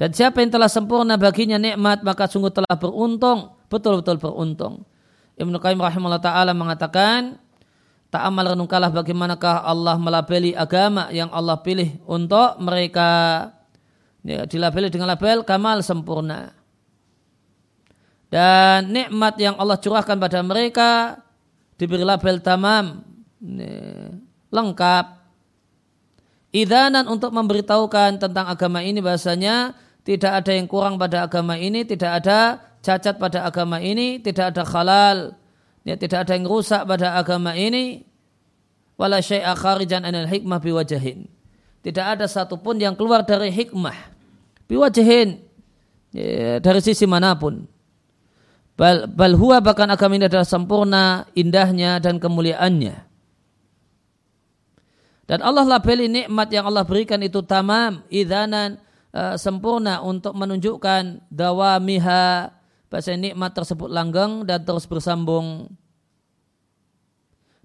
Dan 0.00 0.16
siapa 0.16 0.40
yang 0.40 0.48
telah 0.48 0.72
sempurna 0.72 1.20
baginya 1.20 1.60
nikmat, 1.60 2.00
maka 2.00 2.24
sungguh 2.24 2.48
telah 2.48 2.72
beruntung, 2.72 3.52
betul-betul 3.68 4.16
beruntung. 4.16 4.88
Ibnu 5.36 5.60
Qayyim 5.60 5.76
rahimahullah 5.76 6.24
ta'ala 6.24 6.56
mengatakan, 6.56 7.36
tak 8.08 8.26
amal 8.26 8.56
renungkalah 8.56 8.90
bagaimanakah 8.90 9.62
Allah 9.62 9.94
melabeli 10.00 10.56
agama 10.56 11.12
yang 11.14 11.30
Allah 11.30 11.60
pilih 11.62 12.00
untuk 12.08 12.58
mereka 12.58 13.08
ya, 14.26 14.48
dilabeli 14.48 14.90
dengan 14.90 15.14
label 15.14 15.46
kamal 15.46 15.84
sempurna. 15.84 16.56
Dan 18.30 18.90
nikmat 18.94 19.38
yang 19.38 19.58
Allah 19.58 19.78
curahkan 19.78 20.16
pada 20.16 20.40
mereka 20.42 21.18
diberi 21.78 22.02
label 22.02 22.38
tamam. 22.42 23.04
Lengkap. 24.50 25.18
Idanan 26.50 27.06
untuk 27.06 27.30
memberitahukan 27.30 28.18
tentang 28.18 28.46
agama 28.50 28.82
ini 28.82 28.98
bahasanya 28.98 29.78
tidak 30.02 30.42
ada 30.42 30.50
yang 30.50 30.66
kurang 30.66 30.98
pada 30.98 31.22
agama 31.22 31.54
ini, 31.54 31.86
tidak 31.86 32.22
ada 32.22 32.58
cacat 32.82 33.16
pada 33.22 33.46
agama 33.46 33.78
ini, 33.78 34.18
tidak 34.18 34.50
ada 34.56 34.66
halal, 34.66 35.38
ya, 35.86 35.94
tidak 35.94 36.26
ada 36.26 36.32
yang 36.34 36.50
rusak 36.50 36.82
pada 36.82 37.14
agama 37.14 37.54
ini. 37.54 38.02
Wala 38.98 39.22
syai'a 39.22 39.54
kharijan 39.56 40.04
anil 40.04 40.28
hikmah 40.28 40.60
biwajahin. 40.60 41.24
Tidak 41.80 42.04
ada 42.04 42.28
satupun 42.28 42.76
yang 42.76 42.92
keluar 42.92 43.24
dari 43.24 43.48
hikmah. 43.48 43.96
Biwajahin. 44.68 45.40
Ya, 46.12 46.60
dari 46.60 46.84
sisi 46.84 47.08
mana 47.08 47.32
pun. 47.38 47.64
Bal, 48.76 49.08
bal 49.08 49.36
huwa 49.36 49.60
bahkan 49.60 49.88
agama 49.88 50.16
ini 50.20 50.28
adalah 50.28 50.44
sempurna, 50.44 51.28
indahnya 51.32 52.00
dan 52.00 52.20
kemuliaannya. 52.20 53.09
Dan 55.30 55.46
Allah 55.46 55.62
labeli 55.62 56.10
nikmat 56.10 56.50
yang 56.50 56.66
Allah 56.66 56.82
berikan 56.82 57.22
itu 57.22 57.38
tamam, 57.46 58.02
idanan, 58.10 58.82
uh, 59.14 59.38
sempurna 59.38 60.02
untuk 60.02 60.34
menunjukkan 60.34 61.30
dawamiha, 61.30 62.50
bahasa 62.90 63.14
nikmat 63.14 63.54
tersebut 63.54 63.86
langgeng 63.94 64.42
dan 64.42 64.66
terus 64.66 64.90
bersambung. 64.90 65.70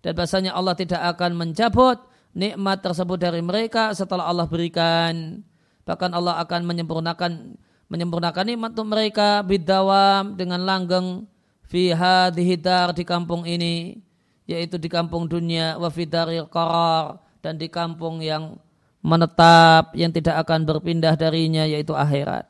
Dan 0.05 0.13
bahasanya 0.13 0.53
Allah 0.53 0.77
tidak 0.77 1.01
akan 1.17 1.33
mencabut 1.33 2.05
nikmat 2.37 2.85
tersebut 2.85 3.17
dari 3.17 3.41
mereka 3.41 3.97
setelah 3.97 4.29
Allah 4.29 4.45
berikan. 4.45 5.41
Bahkan 5.89 6.13
Allah 6.13 6.37
akan 6.45 6.69
menyempurnakan 6.69 7.57
menyempurnakan 7.89 8.45
nikmat 8.45 8.77
untuk 8.77 8.93
mereka 8.93 9.41
bidawam 9.41 10.37
dengan 10.37 10.61
langgeng 10.61 11.25
fiha 11.65 12.29
dihidar 12.29 12.93
di 12.93 13.01
kampung 13.01 13.41
ini 13.49 13.97
yaitu 14.45 14.77
di 14.77 14.85
kampung 14.85 15.25
dunia 15.25 15.81
wa 15.81 15.89
fidaril 15.89 16.45
qarar 16.45 17.24
dan 17.45 17.61
di 17.61 17.69
kampung 17.69 18.25
yang 18.25 18.57
menetap 19.05 19.93
yang 19.93 20.09
tidak 20.09 20.41
akan 20.41 20.65
berpindah 20.65 21.13
darinya 21.13 21.61
yaitu 21.69 21.93
akhirat. 21.93 22.49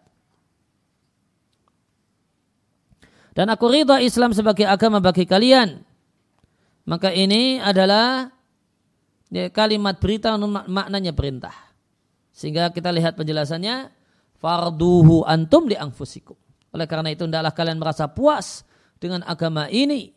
Dan 3.35 3.51
aku 3.51 3.67
ridha 3.67 3.99
Islam 3.99 4.31
sebagai 4.31 4.63
agama 4.63 5.03
bagi 5.03 5.27
kalian. 5.27 5.83
Maka 6.87 7.11
ini 7.11 7.59
adalah 7.59 8.31
ya, 9.27 9.51
kalimat 9.51 9.99
berita 9.99 10.39
maknanya 10.39 11.11
perintah. 11.11 11.51
Sehingga 12.31 12.71
kita 12.71 12.95
lihat 12.95 13.19
penjelasannya 13.19 13.91
farduhu 14.39 15.27
antum 15.27 15.67
li 15.67 15.75
anfusikum. 15.75 16.39
Oleh 16.71 16.87
karena 16.87 17.11
itu 17.11 17.27
hendaklah 17.27 17.51
kalian 17.51 17.75
merasa 17.75 18.07
puas 18.07 18.63
dengan 18.95 19.27
agama 19.27 19.67
ini 19.67 20.14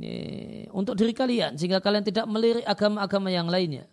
ini, 0.00 0.64
untuk 0.72 0.96
diri 0.96 1.12
kalian 1.12 1.60
sehingga 1.60 1.84
kalian 1.84 2.00
tidak 2.00 2.24
melirik 2.24 2.64
agama-agama 2.64 3.28
yang 3.28 3.52
lainnya. 3.52 3.84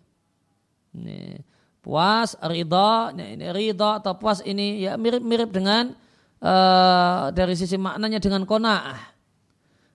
Ini, 0.96 1.44
puas, 1.84 2.32
ridha, 2.40 3.12
ini 3.12 3.52
ridha 3.52 4.00
atau 4.00 4.16
puas 4.16 4.40
ini 4.40 4.88
ya 4.88 4.96
mirip-mirip 4.96 5.52
dengan 5.52 5.92
uh, 6.40 7.28
dari 7.28 7.52
sisi 7.52 7.76
maknanya 7.76 8.24
dengan 8.24 8.48
kona'ah. 8.48 9.20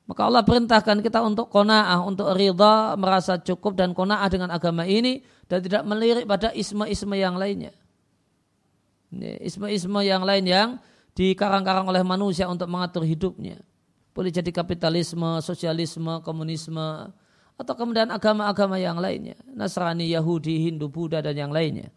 Maka 0.06 0.22
Allah 0.30 0.46
perintahkan 0.46 1.02
kita 1.02 1.26
untuk 1.26 1.50
kona'ah, 1.50 2.06
untuk 2.06 2.30
ridha, 2.38 2.94
merasa 2.94 3.42
cukup 3.42 3.74
dan 3.74 3.98
kona'ah 3.98 4.30
dengan 4.30 4.54
agama 4.54 4.86
ini 4.86 5.26
dan 5.50 5.66
tidak 5.66 5.82
melirik 5.82 6.30
pada 6.30 6.54
isma-isma 6.54 7.18
yang 7.18 7.34
lainnya. 7.42 7.74
Isme-isme 9.42 10.06
yang 10.06 10.22
lain 10.22 10.46
yang 10.46 10.70
dikarang-karang 11.18 11.90
oleh 11.90 12.06
manusia 12.06 12.46
untuk 12.50 12.70
mengatur 12.70 13.02
hidupnya. 13.02 13.62
Boleh 14.14 14.30
jadi 14.30 14.54
kapitalisme, 14.54 15.42
sosialisme, 15.42 16.22
komunisme, 16.22 17.10
atau 17.58 17.74
kemudian 17.74 18.14
agama-agama 18.14 18.78
yang 18.78 19.02
lainnya. 19.02 19.38
Nasrani, 19.50 20.10
Yahudi, 20.10 20.70
Hindu, 20.70 20.90
Buddha, 20.90 21.22
dan 21.22 21.34
yang 21.34 21.50
lainnya. 21.50 21.90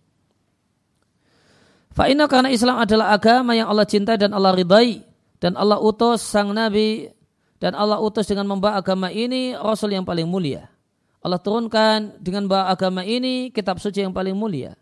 Fa'inna 1.97 2.29
karena 2.29 2.53
Islam 2.53 2.77
adalah 2.81 3.17
agama 3.17 3.57
yang 3.57 3.73
Allah 3.73 3.89
cintai 3.89 4.21
dan 4.21 4.37
Allah 4.37 4.53
ridai. 4.53 5.01
Dan 5.37 5.53
Allah 5.57 5.77
utus 5.77 6.25
sang 6.25 6.53
Nabi 6.57 7.13
dan 7.61 7.77
Allah 7.77 8.01
utus 8.01 8.25
dengan 8.29 8.49
membawa 8.49 8.81
agama 8.81 9.13
ini 9.13 9.53
Rasul 9.53 9.93
yang 9.93 10.05
paling 10.05 10.25
mulia. 10.25 10.69
Allah 11.21 11.41
turunkan 11.41 12.17
dengan 12.21 12.49
membawa 12.49 12.73
agama 12.73 13.05
ini 13.05 13.53
kitab 13.53 13.77
suci 13.77 14.01
yang 14.05 14.17
paling 14.17 14.33
mulia. 14.33 14.77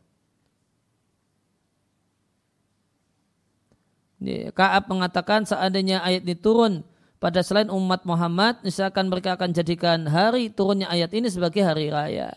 Kaab 4.54 4.88
mengatakan 4.88 5.44
seandainya 5.44 6.00
ayat 6.00 6.22
ini 6.24 6.34
turun 6.38 6.86
pada 7.24 7.40
selain 7.40 7.72
umat 7.72 8.04
Muhammad, 8.04 8.60
misalkan 8.60 9.08
mereka 9.08 9.32
akan 9.32 9.56
jadikan 9.56 10.04
hari 10.04 10.52
turunnya 10.52 10.92
ayat 10.92 11.08
ini 11.16 11.32
sebagai 11.32 11.64
hari 11.64 11.88
raya. 11.88 12.36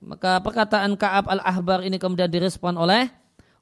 Maka 0.00 0.40
perkataan 0.40 0.96
Kaab 0.96 1.28
al-Ahbar 1.28 1.84
ini 1.84 2.00
kemudian 2.00 2.32
direspon 2.32 2.72
oleh 2.80 3.12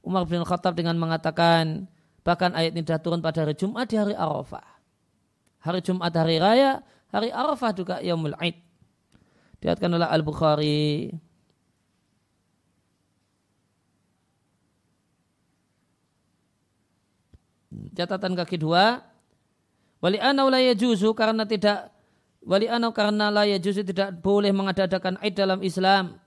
Umar 0.07 0.23
bin 0.31 0.47
Khattab 0.47 0.79
dengan 0.79 0.95
mengatakan 0.95 1.91
bahkan 2.23 2.55
ayat 2.55 2.79
ini 2.79 2.87
sudah 2.87 3.03
turun 3.03 3.19
pada 3.19 3.43
hari 3.43 3.59
Jumat 3.59 3.91
di 3.91 3.99
hari 3.99 4.15
Arafah. 4.15 4.63
Hari 5.59 5.83
Jumat 5.83 6.15
hari 6.15 6.39
raya, 6.39 6.79
hari 7.11 7.35
Arafah 7.35 7.75
juga 7.75 7.99
Yaumul 8.07 8.39
Aid. 8.39 8.55
Diatkan 9.59 9.91
oleh 9.99 10.07
Al-Bukhari. 10.07 11.11
Catatan 17.95 18.35
kaki 18.39 18.59
dua. 18.61 19.03
Wali 20.03 20.21
anau 20.21 20.53
la 20.53 20.61
yajuzu 20.61 21.17
karena 21.17 21.49
tidak 21.49 21.89
wali 22.45 22.69
anau 22.69 22.93
karena 22.93 23.33
la 23.33 23.49
yajuzu 23.49 23.89
tidak 23.89 24.21
boleh 24.21 24.53
mengadakan 24.53 25.17
Aid 25.25 25.33
dalam 25.33 25.65
Islam 25.65 26.21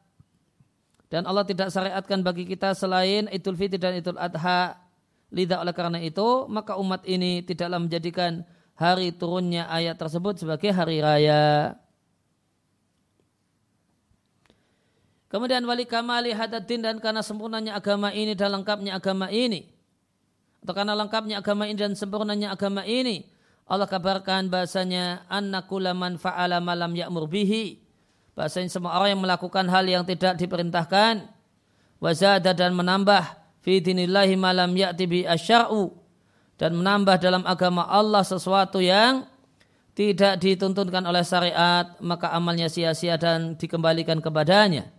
dan 1.08 1.24
Allah 1.24 1.48
tidak 1.48 1.72
syariatkan 1.72 2.20
bagi 2.20 2.44
kita 2.44 2.76
selain 2.76 3.32
Idul 3.32 3.56
Fitri 3.56 3.80
dan 3.80 3.96
Idul 3.96 4.20
Adha. 4.20 4.76
Lidah 5.28 5.60
oleh 5.60 5.76
karena 5.76 6.00
itu, 6.00 6.48
maka 6.48 6.80
umat 6.80 7.04
ini 7.04 7.44
tidaklah 7.44 7.84
menjadikan 7.84 8.48
hari 8.80 9.12
turunnya 9.12 9.68
ayat 9.68 10.00
tersebut 10.00 10.40
sebagai 10.40 10.72
hari 10.72 11.04
raya. 11.04 11.76
Kemudian 15.28 15.68
wali 15.68 15.84
kamali 15.84 16.32
hadatin 16.32 16.80
dan 16.80 16.96
karena 17.04 17.20
sempurnanya 17.20 17.76
agama 17.76 18.16
ini 18.16 18.32
dan 18.40 18.56
lengkapnya 18.56 18.96
agama 18.96 19.28
ini. 19.28 19.68
Atau 20.68 20.76
karena 20.76 21.00
lengkapnya 21.00 21.40
agama 21.40 21.64
ini 21.64 21.80
dan 21.80 21.96
sempurnanya 21.96 22.52
agama 22.52 22.84
ini. 22.84 23.24
Allah 23.72 23.88
kabarkan 23.88 24.52
bahasanya 24.52 25.24
anna 25.32 25.64
kulaman 25.64 26.20
fa'ala 26.20 26.60
malam 26.60 26.92
ya'mur 26.92 27.32
bihi 27.32 27.88
Bahasanya 28.36 28.68
semua 28.68 29.00
orang 29.00 29.16
yang 29.16 29.24
melakukan 29.24 29.64
hal 29.66 29.88
yang 29.88 30.04
tidak 30.04 30.36
diperintahkan. 30.36 31.26
Wazada 32.04 32.52
dan 32.52 32.76
menambah. 32.76 33.24
Fi 33.64 33.80
dinillahi 33.80 34.36
malam 34.36 34.76
ya'ti 34.76 35.08
bi 35.08 35.24
asya'u. 35.24 35.90
Dan 36.60 36.78
menambah 36.84 37.16
dalam 37.18 37.48
agama 37.48 37.88
Allah 37.88 38.28
sesuatu 38.28 38.84
yang 38.84 39.24
tidak 39.96 40.38
dituntunkan 40.38 41.02
oleh 41.08 41.24
syariat. 41.24 41.96
Maka 42.04 42.30
amalnya 42.36 42.68
sia-sia 42.68 43.16
dan 43.16 43.56
dikembalikan 43.56 44.20
kepadanya. 44.20 44.92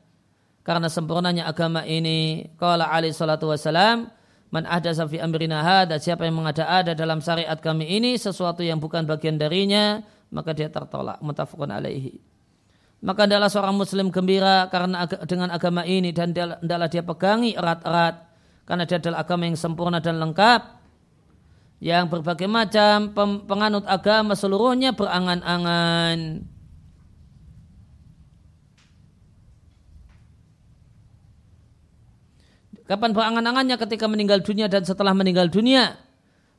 Karena 0.64 0.88
sempurnanya 0.88 1.44
agama 1.44 1.84
ini. 1.84 2.50
Kala 2.56 2.88
alaih 2.88 3.12
salatu 3.14 3.52
wassalam. 3.52 4.17
Man 4.48 4.64
ada 4.64 4.90
fi 4.94 5.20
amrina 5.20 5.60
hada. 5.60 6.00
Siapa 6.00 6.24
yang 6.24 6.40
mengada-ada 6.40 6.96
dalam 6.96 7.20
syariat 7.20 7.56
kami 7.60 7.84
ini. 7.84 8.16
Sesuatu 8.16 8.64
yang 8.64 8.80
bukan 8.80 9.04
bagian 9.04 9.36
darinya. 9.36 10.00
Maka 10.32 10.56
dia 10.56 10.72
tertolak. 10.72 11.20
Mutafakun 11.20 11.72
alaihi 11.72 12.20
maka 12.98 13.30
adalah 13.30 13.46
seorang 13.46 13.78
muslim 13.78 14.10
gembira 14.10 14.66
karena 14.74 15.06
dengan 15.22 15.54
agama 15.54 15.86
ini 15.86 16.10
dan 16.10 16.34
adalah 16.34 16.90
dia 16.90 17.06
pegangi 17.06 17.54
erat-erat 17.54 18.26
karena 18.66 18.84
dia 18.90 18.98
adalah 18.98 19.22
agama 19.22 19.46
yang 19.46 19.54
sempurna 19.54 20.02
dan 20.02 20.18
lengkap 20.18 20.62
yang 21.78 22.10
berbagai 22.10 22.50
macam 22.50 23.14
penganut 23.46 23.86
agama 23.86 24.34
seluruhnya 24.34 24.98
berangan-angan. 24.98 26.42
Kapan 32.88 33.12
berangan-angannya 33.12 33.76
ketika 33.76 34.08
meninggal 34.08 34.40
dunia 34.40 34.64
dan 34.64 34.80
setelah 34.80 35.12
meninggal 35.12 35.52
dunia? 35.52 36.00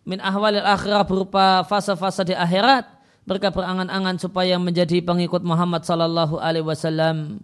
Min 0.06 0.22
ahwalil 0.22 0.62
akhirah 0.62 1.02
berupa 1.02 1.66
fase-fase 1.66 2.22
di 2.22 2.38
akhirat. 2.38 2.86
Mereka 3.26 3.50
berangan-angan 3.50 4.22
supaya 4.22 4.62
menjadi 4.62 5.02
pengikut 5.02 5.42
Muhammad 5.42 5.90
sallallahu 5.90 6.38
alaihi 6.38 6.62
wasallam. 6.62 7.42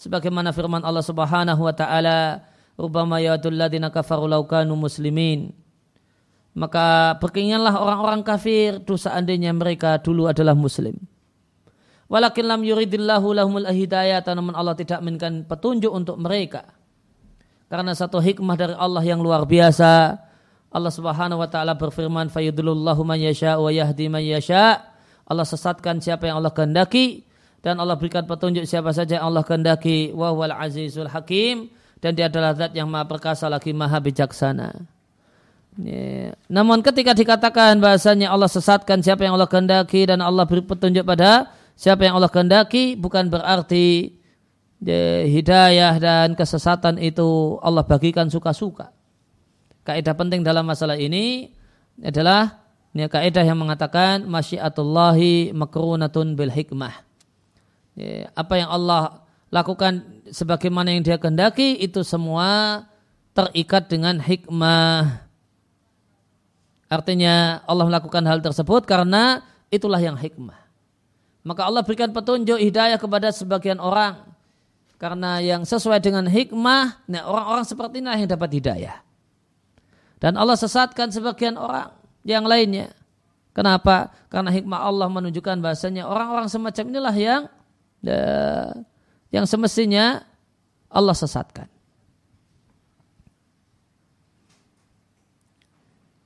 Sebagaimana 0.00 0.56
firman 0.56 0.80
Allah 0.80 1.04
Subhanahu 1.04 1.68
wa 1.68 1.74
taala 1.76 2.40
rubama 2.80 3.20
yadul 3.20 3.60
ladina 3.60 3.92
kafaru 3.92 4.24
law 4.24 4.40
kanu 4.48 4.72
muslimin. 4.72 5.52
Maka 6.56 7.20
berkeinginlah 7.20 7.76
orang-orang 7.76 8.24
kafir 8.24 8.80
tuh 8.88 8.96
seandainya 8.96 9.52
mereka 9.52 10.00
dulu 10.00 10.32
adalah 10.32 10.56
muslim. 10.56 10.96
Walakin 12.08 12.48
lam 12.48 12.64
yuridillahu 12.64 13.36
lahumul 13.36 13.68
hidayah 13.68 14.24
namun 14.32 14.56
Allah 14.56 14.72
tidak 14.72 15.04
menginginkan 15.04 15.44
petunjuk 15.44 15.92
untuk 15.92 16.16
mereka 16.16 16.72
karena 17.74 17.90
satu 17.90 18.22
hikmah 18.22 18.54
dari 18.54 18.74
Allah 18.78 19.02
yang 19.02 19.18
luar 19.18 19.42
biasa 19.42 20.14
Allah 20.70 20.92
Subhanahu 20.94 21.42
wa 21.42 21.50
taala 21.50 21.74
berfirman 21.74 22.30
fayudulullahu 22.30 23.02
man 23.02 23.18
yasha 23.18 23.58
wa 23.58 23.66
yahdi 23.66 24.06
man 24.06 24.22
yasha 24.22 24.78
Allah 25.26 25.42
sesatkan 25.42 25.98
siapa 25.98 26.30
yang 26.30 26.38
Allah 26.38 26.54
kehendaki 26.54 27.26
dan 27.66 27.82
Allah 27.82 27.98
berikan 27.98 28.22
petunjuk 28.30 28.62
siapa 28.70 28.94
saja 28.94 29.18
yang 29.18 29.26
Allah 29.26 29.42
kehendaki 29.42 30.14
wa 30.14 30.30
wal 30.30 30.54
azizul 30.54 31.10
hakim 31.10 31.66
dan 31.98 32.14
dia 32.14 32.30
adalah 32.30 32.54
zat 32.54 32.78
yang 32.78 32.86
maha 32.86 33.10
perkasa 33.10 33.50
lagi 33.50 33.74
maha 33.74 33.98
bijaksana. 33.98 34.70
Ya. 35.74 36.38
Namun 36.46 36.78
ketika 36.78 37.10
dikatakan 37.10 37.82
bahasanya 37.82 38.30
Allah 38.30 38.46
sesatkan 38.46 39.02
siapa 39.02 39.26
yang 39.26 39.34
Allah 39.34 39.50
kehendaki 39.50 40.06
dan 40.06 40.22
Allah 40.22 40.46
beri 40.46 40.62
petunjuk 40.62 41.02
pada 41.02 41.50
siapa 41.74 42.06
yang 42.06 42.22
Allah 42.22 42.30
kehendaki 42.30 42.94
bukan 42.94 43.26
berarti 43.26 44.14
hidayah 45.24 45.96
dan 45.96 46.36
kesesatan 46.36 47.00
itu 47.00 47.56
Allah 47.64 47.84
bagikan 47.86 48.28
suka-suka. 48.28 48.92
Kaidah 49.84 50.12
penting 50.16 50.44
dalam 50.44 50.64
masalah 50.68 50.96
ini 51.00 51.52
adalah 52.00 52.64
ini 52.94 53.08
kaidah 53.08 53.42
yang 53.42 53.58
mengatakan 53.58 54.22
masyiatullahi 54.28 55.56
makrunatun 55.56 56.36
bil 56.36 56.52
hikmah. 56.52 56.94
Ya, 57.94 58.30
apa 58.34 58.54
yang 58.58 58.70
Allah 58.70 59.24
lakukan 59.54 60.02
sebagaimana 60.30 60.90
yang 60.94 61.02
dia 61.06 61.18
kehendaki 61.18 61.78
itu 61.78 62.02
semua 62.02 62.82
terikat 63.34 63.86
dengan 63.86 64.18
hikmah. 64.18 65.26
Artinya 66.90 67.66
Allah 67.66 67.86
melakukan 67.86 68.22
hal 68.26 68.38
tersebut 68.42 68.86
karena 68.86 69.42
itulah 69.70 69.98
yang 69.98 70.14
hikmah. 70.14 70.58
Maka 71.44 71.66
Allah 71.66 71.82
berikan 71.82 72.14
petunjuk 72.14 72.56
hidayah 72.56 72.96
kepada 72.96 73.34
sebagian 73.34 73.82
orang. 73.82 74.33
Karena 75.04 75.36
yang 75.36 75.68
sesuai 75.68 76.00
dengan 76.00 76.24
hikmah, 76.24 77.04
nah 77.12 77.28
orang-orang 77.28 77.68
seperti 77.68 78.00
inilah 78.00 78.16
yang 78.16 78.30
dapat 78.32 78.56
hidayah. 78.56 79.04
Dan 80.16 80.40
Allah 80.40 80.56
sesatkan 80.56 81.12
sebagian 81.12 81.60
orang 81.60 81.92
yang 82.24 82.48
lainnya. 82.48 82.88
Kenapa? 83.52 84.16
Karena 84.32 84.48
hikmah 84.48 84.80
Allah 84.80 85.04
menunjukkan 85.12 85.60
bahasanya 85.60 86.08
orang-orang 86.08 86.48
semacam 86.48 86.84
inilah 86.88 87.16
yang 87.20 87.42
uh, 88.08 88.72
yang 89.28 89.44
semestinya 89.44 90.24
Allah 90.88 91.12
sesatkan. 91.12 91.68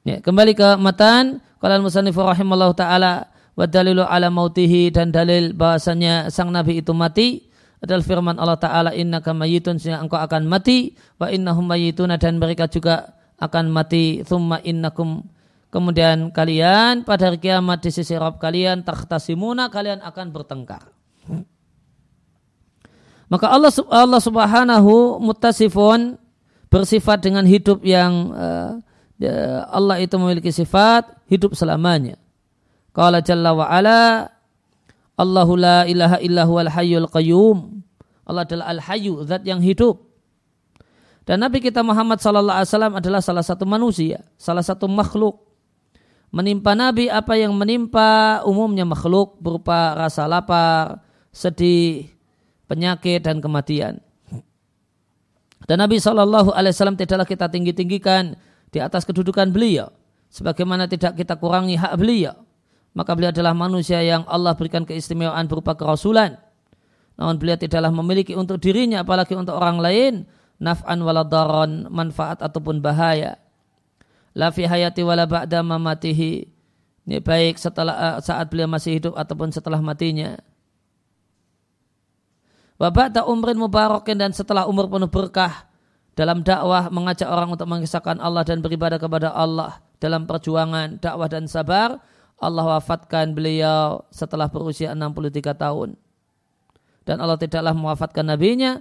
Ya, 0.06 0.22
kembali 0.22 0.54
ke 0.54 0.78
matan 0.78 1.42
kalau 1.58 1.82
musannif 1.82 2.14
rahimallahu 2.14 2.78
taala 2.78 3.26
wa 3.58 3.66
dalilu 3.66 4.06
ala 4.06 4.30
mautihi 4.30 4.94
dan 4.94 5.10
dalil 5.10 5.50
bahasanya 5.50 6.30
sang 6.30 6.54
nabi 6.54 6.78
itu 6.78 6.94
mati 6.94 7.47
adalah 7.78 8.02
firman 8.02 8.36
Allah 8.38 8.58
taala 8.58 8.90
innaka 8.94 9.30
mayyitun 9.30 9.78
sehingga 9.78 10.02
engkau 10.02 10.18
akan 10.18 10.50
mati 10.50 10.98
wa 11.16 11.30
innahum 11.30 11.66
mayyituna 11.66 12.18
dan 12.18 12.42
mereka 12.42 12.66
juga 12.66 13.14
akan 13.38 13.70
mati 13.70 14.26
thumma 14.26 14.58
innakum 14.66 15.22
Kemudian 15.68 16.32
kalian 16.32 17.04
pada 17.04 17.28
hari 17.28 17.36
kiamat 17.44 17.84
di 17.84 17.92
sisi 17.92 18.16
Rabb 18.16 18.40
kalian 18.40 18.88
takhtasimuna 18.88 19.68
kalian 19.68 20.00
akan 20.00 20.26
bertengkar. 20.32 20.88
Maka 23.28 23.46
Allah 23.52 23.68
Allah 23.92 24.22
Subhanahu 24.24 25.20
mutasifun 25.20 26.16
bersifat 26.72 27.20
dengan 27.20 27.44
hidup 27.44 27.84
yang 27.84 28.32
uh, 28.32 28.80
Allah 29.68 30.00
itu 30.00 30.16
memiliki 30.16 30.48
sifat 30.48 31.04
hidup 31.28 31.52
selamanya. 31.52 32.16
Qala 32.96 33.20
jalla 33.20 33.52
wa 33.52 33.68
ala 33.68 34.32
Allahu 35.18 35.58
la 35.58 35.82
ilaha 35.90 36.22
illa 36.22 36.46
huwal 36.46 36.70
hayyul 36.70 37.10
qayyum. 37.10 37.82
Allah 38.22 38.46
adalah 38.46 38.70
al-hayyu, 38.70 39.26
zat 39.26 39.42
yang 39.42 39.58
hidup. 39.58 40.04
Dan 41.26 41.42
Nabi 41.44 41.60
kita 41.60 41.82
Muhammad 41.84 42.22
sallallahu 42.22 42.56
alaihi 42.56 42.70
wasallam 42.72 42.94
adalah 42.96 43.20
salah 43.20 43.44
satu 43.44 43.66
manusia, 43.68 44.24
salah 44.40 44.62
satu 44.62 44.88
makhluk. 44.88 45.44
Menimpa 46.32 46.76
Nabi 46.76 47.08
apa 47.08 47.36
yang 47.36 47.56
menimpa 47.56 48.40
umumnya 48.44 48.84
makhluk 48.84 49.40
berupa 49.40 49.96
rasa 49.96 50.28
lapar, 50.28 51.00
sedih, 51.32 52.08
penyakit 52.68 53.24
dan 53.24 53.40
kematian. 53.40 54.00
Dan 55.68 55.84
Nabi 55.84 56.00
Shallallahu 56.00 56.52
Alaihi 56.56 56.72
Wasallam 56.72 56.96
tidaklah 56.96 57.28
kita 57.28 57.48
tinggi 57.52 57.76
tinggikan 57.76 58.36
di 58.72 58.80
atas 58.80 59.04
kedudukan 59.04 59.52
beliau, 59.52 59.92
sebagaimana 60.32 60.88
tidak 60.88 61.16
kita 61.16 61.36
kurangi 61.36 61.76
hak 61.76 61.92
beliau. 61.96 62.47
Maka 62.98 63.14
beliau 63.14 63.30
adalah 63.30 63.54
manusia 63.54 64.02
yang 64.02 64.26
Allah 64.26 64.58
berikan 64.58 64.82
keistimewaan 64.82 65.46
berupa 65.46 65.78
kerasulan. 65.78 66.34
Namun 67.14 67.38
beliau 67.38 67.54
tidaklah 67.54 67.94
memiliki 67.94 68.34
untuk 68.34 68.58
dirinya, 68.58 69.06
apalagi 69.06 69.38
untuk 69.38 69.54
orang 69.54 69.78
lain, 69.78 70.26
naf'an 70.58 70.98
waladaron, 70.98 71.86
manfaat 71.94 72.42
ataupun 72.42 72.82
bahaya. 72.82 73.38
La 74.34 74.50
fi 74.50 74.66
hayati 74.66 75.06
wala 75.06 75.30
ba'da 75.30 75.62
mamatihi. 75.62 76.50
Ini 77.06 77.22
baik 77.22 77.62
setelah 77.62 78.18
saat 78.18 78.50
beliau 78.50 78.66
masih 78.66 78.98
hidup 78.98 79.14
ataupun 79.14 79.54
setelah 79.54 79.78
matinya. 79.78 80.34
Wa 82.82 82.90
ba'da 82.90 83.30
umrin 83.30 83.62
mubarakin 83.62 84.18
dan 84.18 84.34
setelah 84.34 84.66
umur 84.66 84.90
penuh 84.90 85.06
berkah 85.06 85.70
dalam 86.18 86.42
dakwah 86.42 86.90
mengajak 86.90 87.30
orang 87.30 87.54
untuk 87.54 87.70
mengisahkan 87.70 88.18
Allah 88.18 88.42
dan 88.42 88.58
beribadah 88.58 88.98
kepada 88.98 89.30
Allah 89.30 89.78
dalam 90.02 90.26
perjuangan 90.26 90.98
dakwah 90.98 91.30
dan 91.30 91.46
sabar 91.46 92.02
Allah 92.38 92.78
wafatkan 92.78 93.34
beliau 93.34 94.06
setelah 94.14 94.46
berusia 94.46 94.94
63 94.94 95.58
tahun. 95.58 95.98
Dan 97.02 97.18
Allah 97.18 97.34
tidaklah 97.34 97.74
mewafatkan 97.74 98.30
nabinya 98.30 98.78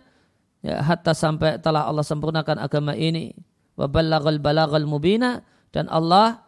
ya, 0.62 0.84
hatta 0.84 1.18
sampai 1.18 1.58
telah 1.58 1.90
Allah 1.90 2.06
sempurnakan 2.06 2.62
agama 2.62 2.94
ini. 2.94 3.34
Wa 3.74 3.90
balaghal 3.90 4.86
mubina. 4.86 5.42
Dan 5.74 5.90
Allah 5.90 6.46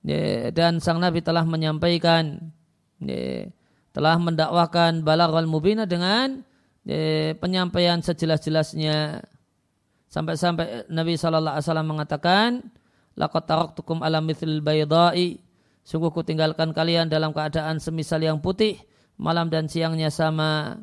ya, 0.00 0.48
dan 0.48 0.80
sang 0.80 0.98
nabi 0.98 1.20
telah 1.20 1.44
menyampaikan 1.44 2.50
ya, 3.04 3.52
telah 3.92 4.16
mendakwakan 4.16 5.04
balaghal 5.04 5.44
mubina 5.44 5.84
dengan 5.84 6.40
ya, 6.88 7.36
penyampaian 7.36 8.00
sejelas-jelasnya. 8.00 9.28
Sampai-sampai 10.08 10.86
Nabi 10.94 11.18
wasallam 11.18 11.90
mengatakan 11.90 12.62
laqad 13.18 13.50
taraktukum 13.50 13.98
ala 13.98 14.22
mithlil 14.22 14.62
baydai 14.62 15.42
sungguh 15.84 16.10
ku 16.10 16.24
tinggalkan 16.24 16.72
kalian 16.72 17.12
dalam 17.12 17.30
keadaan 17.30 17.78
semisal 17.78 18.18
yang 18.24 18.40
putih 18.40 18.80
malam 19.20 19.52
dan 19.52 19.70
siangnya 19.70 20.10
sama 20.10 20.80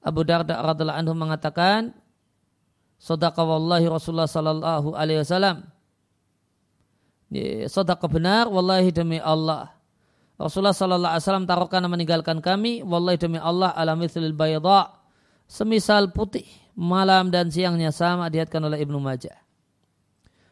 Abu 0.00 0.24
Darda 0.24 0.56
radhiallahu 0.64 0.96
anhu 0.96 1.12
mengatakan, 1.12 1.92
Sadaqa 3.00 3.40
wallahi 3.44 3.88
Rasulullah 3.88 4.28
sallallahu 4.28 4.92
alaihi 4.92 5.24
wasallam. 5.24 5.64
Sadaqa 7.68 8.04
benar 8.12 8.44
wallahi 8.48 8.92
demi 8.92 9.16
Allah. 9.16 9.72
Rasulullah 10.36 10.76
sallallahu 10.76 11.08
alaihi 11.16 11.24
wasallam 11.24 11.48
taruhkan 11.48 11.84
meninggalkan 11.88 12.44
kami 12.44 12.84
wallahi 12.84 13.16
demi 13.16 13.40
Allah 13.40 13.72
ala 13.72 13.96
mithlil 13.96 14.36
bayda 14.36 14.92
semisal 15.48 16.12
putih 16.12 16.44
malam 16.76 17.32
dan 17.32 17.48
siangnya 17.48 17.88
sama 17.88 18.28
dihatkan 18.28 18.60
oleh 18.68 18.84
Ibnu 18.84 19.00
Majah. 19.00 19.39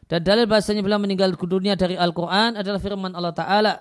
Dan 0.09 0.25
dalil 0.25 0.49
bahasanya 0.49 0.81
beliau 0.81 0.97
meninggal 0.97 1.37
dunia 1.37 1.77
dari 1.77 1.93
Al-Quran 1.93 2.57
adalah 2.57 2.81
firman 2.81 3.13
Allah 3.13 3.31
Ta'ala. 3.37 3.73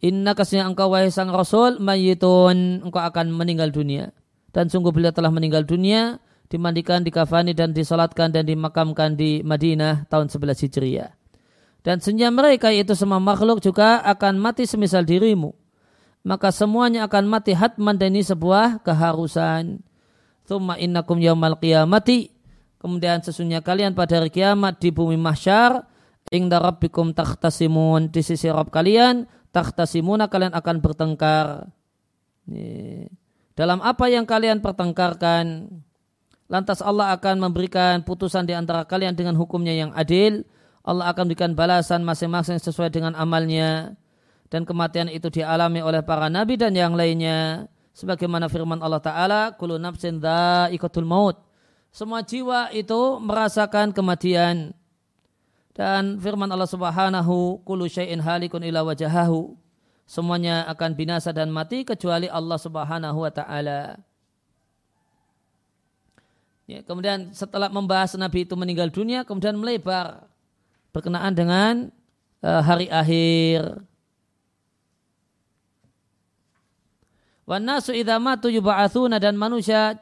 Inna 0.00 0.32
kasihnya 0.32 0.64
engkau 0.64 0.88
wahai 0.88 1.12
sang 1.12 1.28
Rasul 1.28 1.76
mayitun 1.76 2.80
engkau 2.80 3.04
akan 3.04 3.36
meninggal 3.36 3.68
dunia 3.68 4.16
dan 4.50 4.72
sungguh 4.72 4.90
beliau 4.90 5.12
telah 5.12 5.28
meninggal 5.28 5.68
dunia 5.68 6.18
dimandikan, 6.50 7.06
dikafani 7.06 7.54
dan 7.54 7.70
disolatkan 7.70 8.34
dan 8.34 8.42
dimakamkan 8.42 9.14
di 9.14 9.40
Madinah 9.46 10.10
tahun 10.10 10.26
11 10.32 10.66
Hijriah. 10.66 11.10
Dan 11.80 12.02
senyum 12.02 12.34
mereka 12.34 12.68
yaitu 12.74 12.92
semua 12.92 13.22
makhluk 13.22 13.62
juga 13.62 14.02
akan 14.04 14.36
mati 14.36 14.68
semisal 14.68 15.06
dirimu. 15.06 15.56
Maka 16.20 16.52
semuanya 16.52 17.08
akan 17.08 17.24
mati 17.24 17.56
hatman 17.56 17.96
dan 17.96 18.12
ini 18.12 18.20
sebuah 18.20 18.84
keharusan. 18.84 19.80
Thumma 20.44 20.76
innakum 20.76 21.16
yaumal 21.16 21.56
qiyamati. 21.56 22.28
Kemudian 22.80 23.20
sesungguhnya 23.20 23.60
kalian 23.60 23.92
pada 23.92 24.16
hari 24.16 24.32
kiamat 24.32 24.80
di 24.80 24.88
bumi 24.88 25.20
mahsyar. 25.20 25.84
Ingda 26.32 26.56
rabbikum 26.56 27.12
takhtasimun. 27.12 28.08
Di 28.08 28.24
sisi 28.24 28.48
Rabb 28.48 28.72
kalian. 28.72 29.28
Takhtasimuna 29.52 30.32
kalian 30.32 30.56
akan 30.56 30.76
bertengkar. 30.80 31.68
Dalam 33.52 33.84
apa 33.84 34.08
yang 34.08 34.24
kalian 34.24 34.64
pertengkarkan. 34.64 35.68
Lantas 36.48 36.80
Allah 36.80 37.12
akan 37.14 37.38
memberikan 37.38 38.00
putusan 38.02 38.48
di 38.48 38.56
antara 38.56 38.88
kalian 38.88 39.12
dengan 39.12 39.36
hukumnya 39.36 39.76
yang 39.76 39.92
adil. 39.92 40.48
Allah 40.80 41.12
akan 41.12 41.28
memberikan 41.28 41.52
balasan 41.52 42.00
masing-masing 42.00 42.56
sesuai 42.56 42.88
dengan 42.88 43.12
amalnya. 43.12 43.92
Dan 44.48 44.64
kematian 44.64 45.12
itu 45.12 45.28
dialami 45.28 45.84
oleh 45.84 46.00
para 46.00 46.32
nabi 46.32 46.56
dan 46.56 46.72
yang 46.72 46.96
lainnya. 46.96 47.68
Sebagaimana 47.92 48.48
firman 48.48 48.80
Allah 48.80 49.02
Ta'ala, 49.04 49.40
Kulu 49.60 49.76
nafsin 49.76 50.18
ikatul 50.72 51.04
maut. 51.04 51.49
Semua 51.90 52.22
jiwa 52.22 52.70
itu 52.70 53.18
merasakan 53.18 53.90
kematian. 53.90 54.70
Dan 55.74 56.18
firman 56.22 56.50
Allah 56.50 56.70
Subhanahu, 56.70 57.62
Kulu 57.66 57.86
syai'in 57.90 58.22
halikun 58.22 58.62
ila 58.62 58.86
wajahahu 58.86 59.58
semuanya 60.10 60.66
akan 60.66 60.98
binasa 60.98 61.30
dan 61.30 61.54
mati 61.54 61.86
kecuali 61.86 62.26
Allah 62.26 62.58
Subhanahu 62.58 63.22
wa 63.22 63.30
taala. 63.30 64.02
Ya, 66.66 66.82
kemudian 66.82 67.30
setelah 67.30 67.70
membahas 67.70 68.18
Nabi 68.18 68.42
itu 68.42 68.58
meninggal 68.58 68.90
dunia, 68.90 69.22
kemudian 69.22 69.54
melebar 69.54 70.26
berkenaan 70.90 71.30
dengan 71.34 71.74
uh, 72.42 72.62
hari 72.62 72.90
akhir. 72.90 73.86
Wanasu 77.46 77.94
idamatu 77.94 78.50
yuba'athuna 78.50 79.18
dan 79.22 79.34
manusia 79.38 79.98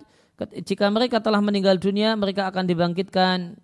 jika 0.62 0.86
mereka 0.92 1.18
telah 1.18 1.42
meninggal 1.42 1.80
dunia 1.80 2.14
mereka 2.14 2.46
akan 2.46 2.64
dibangkitkan. 2.68 3.58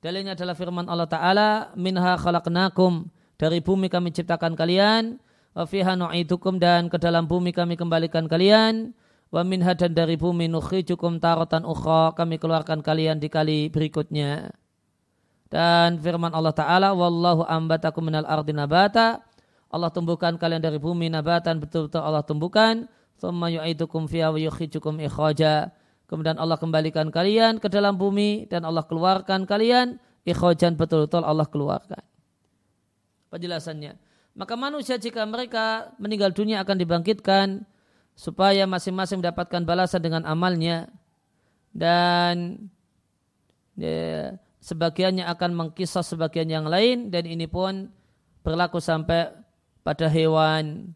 Dalilnya 0.00 0.32
adalah 0.32 0.56
firman 0.56 0.88
Allah 0.88 1.06
Ta'ala, 1.06 1.48
Minha 1.76 2.16
khalaqnakum, 2.16 3.12
dari 3.36 3.60
bumi 3.60 3.92
kami 3.92 4.10
ciptakan 4.16 4.56
kalian, 4.56 5.20
fiha 5.54 5.92
nu'idukum 5.92 6.56
dan 6.56 6.88
ke 6.88 6.96
dalam 6.96 7.28
bumi 7.28 7.52
kami 7.52 7.76
kembalikan 7.76 8.24
kalian 8.24 8.96
wa 9.30 9.42
minha 9.46 9.72
dan 9.78 9.94
dari 9.94 10.18
bumi 10.18 10.50
nukhrijukum 10.50 11.22
taratan 11.22 11.62
ukhra 11.62 12.14
kami 12.18 12.36
keluarkan 12.36 12.82
kalian 12.82 13.22
di 13.22 13.30
kali 13.30 13.70
berikutnya. 13.70 14.50
Dan 15.50 15.98
firman 15.98 16.30
Allah 16.30 16.54
Ta'ala 16.54 16.94
wallahu 16.94 17.42
ambatakum 17.42 18.06
minal 18.06 18.26
ardi 18.26 18.54
nabata. 18.54 19.18
Allah 19.70 19.90
tumbuhkan 19.90 20.38
kalian 20.38 20.62
dari 20.62 20.78
bumi 20.78 21.10
nabatan 21.10 21.58
betul-betul 21.58 22.02
Allah 22.02 22.22
tumbuhkan. 22.22 22.86
Thumma 23.18 23.50
yu'idukum 23.50 24.06
fiha 24.06 24.30
wa 24.30 24.38
yukhrijukum 24.38 25.02
ikhraja 25.02 25.74
kemudian 26.10 26.34
Allah 26.42 26.58
kembalikan 26.58 27.14
kalian 27.14 27.62
ke 27.62 27.70
dalam 27.70 27.94
bumi 27.94 28.50
dan 28.50 28.66
Allah 28.66 28.82
keluarkan 28.82 29.46
kalian. 29.46 30.02
Ikhrajan 30.26 30.74
betul-betul 30.74 31.22
Allah 31.22 31.46
keluarkan. 31.46 32.02
Penjelasannya. 33.30 33.94
Maka 34.34 34.58
manusia 34.58 34.98
jika 34.98 35.22
mereka 35.22 35.94
meninggal 36.02 36.34
dunia 36.34 36.66
akan 36.66 36.76
dibangkitkan 36.76 37.62
supaya 38.18 38.66
masing-masing 38.66 39.22
mendapatkan 39.22 39.62
balasan 39.62 40.02
dengan 40.02 40.26
amalnya. 40.26 40.90
Dan 41.70 42.66
ya, 43.78 44.34
sebagiannya 44.60 45.24
akan 45.24 45.50
mengkisah 45.54 46.02
sebagian 46.02 46.50
yang 46.50 46.66
lain 46.66 47.08
dan 47.08 47.24
ini 47.24 47.46
pun 47.46 47.88
berlaku 48.42 48.82
sampai 48.82 49.30
pada 49.86 50.10
hewan. 50.10 50.92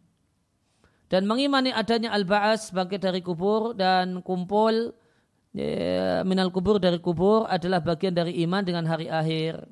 Dan 1.09 1.31
mengimani 1.31 1.71
adanya 1.71 2.11
al-ba'as 2.11 2.75
bangkit 2.75 2.99
dari 3.07 3.23
kubur 3.23 3.73
dan 3.73 4.19
kumpul 4.21 4.93
ya, 5.55 6.26
minal 6.26 6.50
kubur 6.50 6.82
dari 6.82 6.98
kubur 6.98 7.46
adalah 7.46 7.78
bagian 7.78 8.12
dari 8.12 8.42
iman 8.42 8.61
dengan 8.66 8.84
hari 8.84 9.07
akhir. 9.07 9.64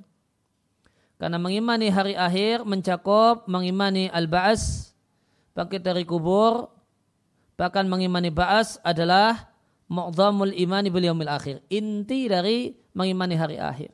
Karena 1.19 1.39
mengimani 1.39 1.87
hari 1.91 2.15
akhir 2.19 2.67
mencakup 2.67 3.47
mengimani 3.47 4.11
al-ba'as, 4.11 4.95
bangkit 5.55 5.83
dari 5.83 6.03
kubur, 6.03 6.67
bahkan 7.55 7.87
mengimani 7.87 8.31
ba'as 8.31 8.83
adalah 8.83 9.53
mu'zamul 9.87 10.51
imani 10.57 10.91
bil 10.91 11.07
akhir. 11.31 11.63
Inti 11.71 12.27
dari 12.27 12.75
mengimani 12.91 13.37
hari 13.39 13.61
akhir. 13.61 13.93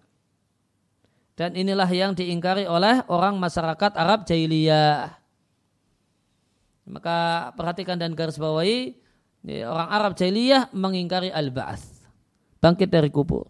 Dan 1.38 1.54
inilah 1.54 1.86
yang 1.90 2.18
diingkari 2.18 2.66
oleh 2.66 3.04
orang 3.06 3.38
masyarakat 3.38 3.94
Arab 3.94 4.26
jahiliyah. 4.26 5.14
Maka 6.88 7.52
perhatikan 7.54 8.00
dan 8.00 8.16
garis 8.16 8.40
bawahi, 8.40 8.96
orang 9.46 9.88
Arab 9.88 10.12
jahiliyah 10.18 10.72
mengingkari 10.74 11.30
al-ba'as. 11.30 12.04
Bangkit 12.58 12.90
dari 12.90 13.08
kubur. 13.12 13.46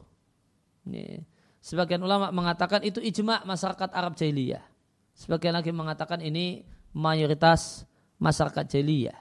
Sebagian 1.59 2.01
ulama 2.01 2.33
mengatakan 2.33 2.85
itu 2.85 3.01
ijma 3.01 3.45
masyarakat 3.45 3.93
Arab 3.93 4.17
jahiliyah. 4.17 4.65
Sebagian 5.17 5.57
lagi 5.57 5.75
mengatakan 5.75 6.23
ini 6.23 6.65
mayoritas 6.95 7.85
masyarakat 8.21 8.65
jahiliyah. 8.69 9.19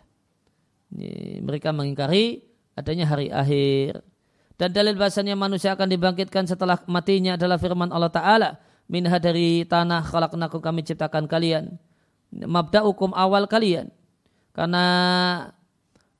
Mereka 1.43 1.75
mengingkari 1.75 2.45
adanya 2.77 3.05
hari 3.09 3.27
akhir. 3.33 4.05
Dan 4.57 4.73
dalil 4.73 4.97
bahasanya 4.97 5.37
manusia 5.37 5.73
akan 5.77 5.89
dibangkitkan 5.91 6.49
setelah 6.49 6.81
matinya 6.89 7.37
adalah 7.37 7.61
firman 7.61 7.93
Allah 7.93 8.09
Ta'ala. 8.09 8.49
Minha 8.87 9.19
dari 9.19 9.67
tanah 9.67 10.07
khalaqnakum 10.07 10.63
kami 10.63 10.81
ciptakan 10.87 11.27
kalian. 11.27 11.75
Mabda 12.31 12.87
hukum 12.87 13.11
awal 13.13 13.45
kalian. 13.45 13.91
Karena 14.55 14.85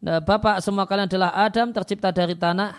nah, 0.03 0.19
bapak 0.21 0.61
semua 0.61 0.85
kalian 0.89 1.09
adalah 1.09 1.31
Adam 1.33 1.73
tercipta 1.73 2.13
dari 2.13 2.33
tanah. 2.33 2.73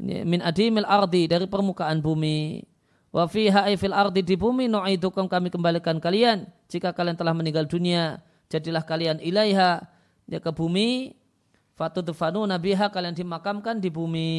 Min 0.00 0.40
adimil 0.40 0.88
ardi 0.88 1.28
dari 1.28 1.44
permukaan 1.44 2.00
bumi. 2.00 2.64
Wa 3.12 3.28
fiha 3.28 3.68
fil 3.76 3.92
ardi 3.92 4.24
di 4.24 4.38
bumi 4.38 4.70
nu'idukum 4.70 5.28
kami 5.28 5.52
kembalikan 5.52 6.00
kalian. 6.00 6.48
Jika 6.72 6.96
kalian 6.96 7.18
telah 7.18 7.36
meninggal 7.36 7.68
dunia, 7.68 8.22
jadilah 8.48 8.86
kalian 8.86 9.20
ilaiha 9.20 9.84
ya 10.30 10.38
ke 10.38 10.50
bumi 10.54 11.18
fatudfanu 11.76 12.48
nabiha 12.48 12.88
kalian 12.88 13.12
dimakamkan 13.12 13.76
di 13.76 13.92
bumi. 13.92 14.32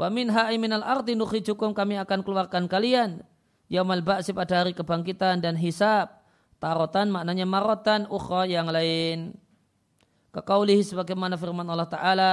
Wa 0.00 0.08
minha 0.08 0.48
minal 0.56 0.84
ardi 0.84 1.16
nukhrijukum 1.16 1.72
kami 1.76 1.96
akan 2.00 2.20
keluarkan 2.20 2.68
kalian 2.68 3.24
yaumal 3.68 4.00
ba'si 4.00 4.32
pada 4.32 4.64
hari 4.64 4.72
kebangkitan 4.72 5.42
dan 5.42 5.56
hisab. 5.56 6.15
Tarotan 6.56 7.12
maknanya 7.12 7.44
marotan 7.44 8.08
ukhra 8.08 8.48
yang 8.48 8.72
lain. 8.72 9.36
Kekaulihi 10.32 10.84
sebagaimana 10.84 11.36
firman 11.36 11.68
Allah 11.68 11.88
Ta'ala. 11.88 12.32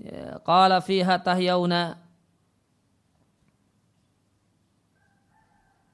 Ya, 0.00 0.40
qala 0.44 0.80
fiha 0.80 1.20
tahyauna. 1.20 2.00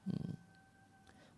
Hmm. 0.06 0.32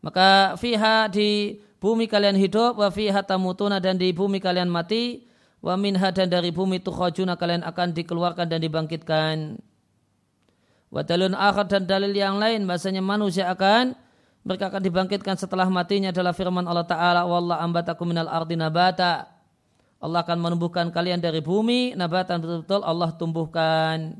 Maka 0.05 0.57
fiha 0.61 1.09
di 1.09 1.61
bumi 1.79 2.11
kalian 2.11 2.37
hidup 2.37 2.77
wa 2.77 2.89
fiha 2.91 3.23
tamutuna 3.25 3.79
dan 3.79 3.97
di 3.97 4.11
bumi 4.12 4.43
kalian 4.43 4.69
mati 4.69 5.29
wa 5.62 5.75
minha 5.75 6.11
dan 6.14 6.31
dari 6.31 6.51
bumi 6.55 6.83
tukhajuna 6.83 7.35
kalian 7.35 7.66
akan 7.66 7.95
dikeluarkan 7.95 8.47
dan 8.47 8.62
dibangkitkan 8.62 9.59
wa 10.89 11.01
dalun 11.03 11.35
akhar 11.35 11.66
dan 11.66 11.85
dalil 11.87 12.14
yang 12.14 12.39
lain 12.39 12.64
bahasanya 12.66 13.03
manusia 13.03 13.51
akan 13.51 13.95
mereka 14.49 14.72
akan 14.72 14.80
dibangkitkan 14.80 15.36
setelah 15.36 15.68
matinya 15.68 16.09
adalah 16.09 16.32
firman 16.32 16.64
Allah 16.64 16.88
Ta'ala 16.88 17.28
wallah 17.28 17.61
ambatakum 17.61 18.09
minal 18.09 18.32
ardi 18.32 18.57
nabata. 18.57 19.28
Allah 20.01 20.24
akan 20.24 20.38
menumbuhkan 20.40 20.88
kalian 20.88 21.20
dari 21.20 21.44
bumi 21.44 21.92
nabatan 21.92 22.40
betul-betul 22.40 22.80
Allah 22.86 23.12
tumbuhkan. 23.12 24.16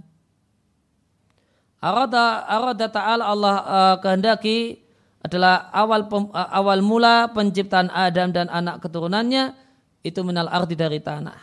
Arada, 1.79 2.43
arada 2.51 2.91
ta'ala 2.91 3.25
Allah 3.31 3.55
uh, 3.63 3.97
kehendaki 4.03 4.83
adalah 5.23 5.71
awal 5.71 6.11
pem, 6.11 6.27
awal 6.35 6.83
mula 6.83 7.31
penciptaan 7.31 7.87
Adam 7.95 8.35
dan 8.35 8.51
anak 8.51 8.83
keturunannya 8.83 9.55
itu 10.03 10.19
minal 10.27 10.51
ardi 10.51 10.75
dari 10.75 10.99
tanah. 10.99 11.39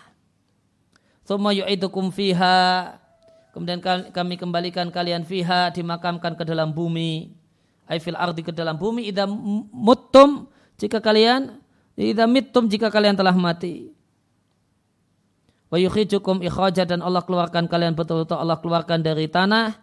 Thumma 1.24 1.56
yu'idukum 1.56 2.12
fiha. 2.12 3.00
Kemudian 3.56 3.80
kami 4.12 4.36
kembalikan 4.36 4.92
kalian 4.92 5.24
fiha 5.24 5.72
dimakamkan 5.72 6.36
ke 6.36 6.44
dalam 6.44 6.76
bumi 6.76 7.45
ay 7.86 8.02
fil 8.02 8.18
ardi 8.18 8.42
ke 8.42 8.50
dalam 8.50 8.78
bumi 8.78 9.06
idza 9.10 9.30
muttum 9.70 10.50
jika 10.78 10.98
kalian 10.98 11.62
idza 11.96 12.26
mittum 12.28 12.68
jika 12.68 12.92
kalian 12.92 13.16
telah 13.16 13.34
mati. 13.34 13.94
Wa 15.72 15.82
yukhijukum 15.82 16.46
ikhraja 16.46 16.86
dan 16.86 17.02
Allah 17.02 17.26
keluarkan 17.26 17.66
kalian 17.66 17.98
betul-betul 17.98 18.38
Allah 18.38 18.60
keluarkan 18.62 19.02
dari 19.02 19.26
tanah. 19.26 19.82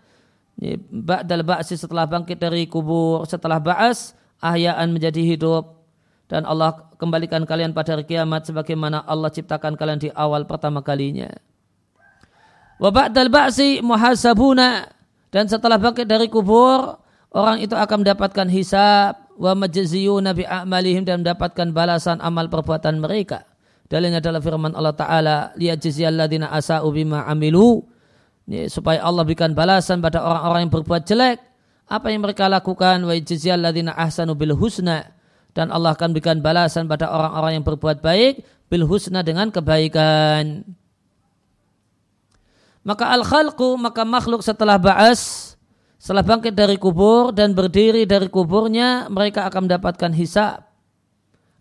Ba'dal 0.93 1.43
ba'si 1.43 1.75
setelah 1.75 2.07
bangkit 2.07 2.39
dari 2.39 2.69
kubur 2.69 3.25
setelah 3.27 3.59
ba'as 3.59 4.15
ahyaan 4.39 4.95
menjadi 4.95 5.25
hidup. 5.25 5.83
Dan 6.31 6.49
Allah 6.49 6.89
kembalikan 6.97 7.45
kalian 7.45 7.77
pada 7.77 7.99
hari 7.99 8.09
kiamat 8.09 8.47
sebagaimana 8.47 9.05
Allah 9.05 9.29
ciptakan 9.29 9.75
kalian 9.77 10.01
di 10.01 10.09
awal 10.15 10.47
pertama 10.47 10.81
kalinya. 10.81 11.29
Wa 12.79 12.89
ba'dal 12.95 13.29
ba'si 13.29 13.83
muhasabuna 13.83 14.87
dan 15.35 15.51
setelah 15.51 15.81
bangkit 15.83 16.07
dari 16.07 16.31
kubur 16.31 17.02
orang 17.33 17.65
itu 17.65 17.73
akan 17.73 18.05
mendapatkan 18.05 18.47
hisab 18.53 19.29
wa 19.37 19.53
majziyuna 19.57 20.37
bi 20.37 20.45
a'malihim 20.45 21.05
dan 21.09 21.25
mendapatkan 21.25 21.73
balasan 21.73 22.21
amal 22.21 22.47
perbuatan 22.53 23.01
mereka. 23.01 23.49
Dalilnya 23.89 24.25
adalah 24.25 24.41
firman 24.41 24.73
Allah 24.73 24.97
Ta'ala 24.97 25.37
liyajziyal 25.57 26.17
ladina 26.17 26.49
asa'u 26.53 26.89
bima 26.93 27.29
amilu. 27.29 27.85
Ya, 28.49 28.67
supaya 28.67 29.05
Allah 29.05 29.23
berikan 29.23 29.53
balasan 29.53 30.01
pada 30.01 30.25
orang-orang 30.25 30.67
yang 30.67 30.73
berbuat 30.73 31.03
jelek. 31.07 31.39
Apa 31.93 32.09
yang 32.09 32.25
mereka 32.25 32.49
lakukan? 32.49 33.05
Wa 33.05 33.13
jazyal 33.13 33.61
ladzina 33.61 33.93
ahsanu 33.93 34.33
bil 34.33 34.57
husna. 34.57 35.13
Dan 35.53 35.69
Allah 35.69 35.93
akan 35.93 36.17
berikan 36.17 36.41
balasan 36.41 36.89
pada 36.89 37.13
orang-orang 37.13 37.61
yang 37.61 37.65
berbuat 37.69 38.01
baik 38.01 38.41
bil 38.73 38.89
husna 38.89 39.21
dengan 39.21 39.53
kebaikan. 39.53 40.65
Maka 42.83 43.13
al 43.13 43.23
khalqu 43.23 43.77
maka 43.77 44.03
makhluk 44.09 44.41
setelah 44.41 44.81
ba'as 44.81 45.52
setelah 46.03 46.27
bangkit 46.27 46.59
dari 46.59 46.75
kubur 46.83 47.31
dan 47.31 47.55
berdiri 47.55 48.03
dari 48.03 48.27
kuburnya 48.27 49.07
mereka 49.07 49.47
akan 49.47 49.71
mendapatkan 49.71 50.11
hisab 50.11 50.67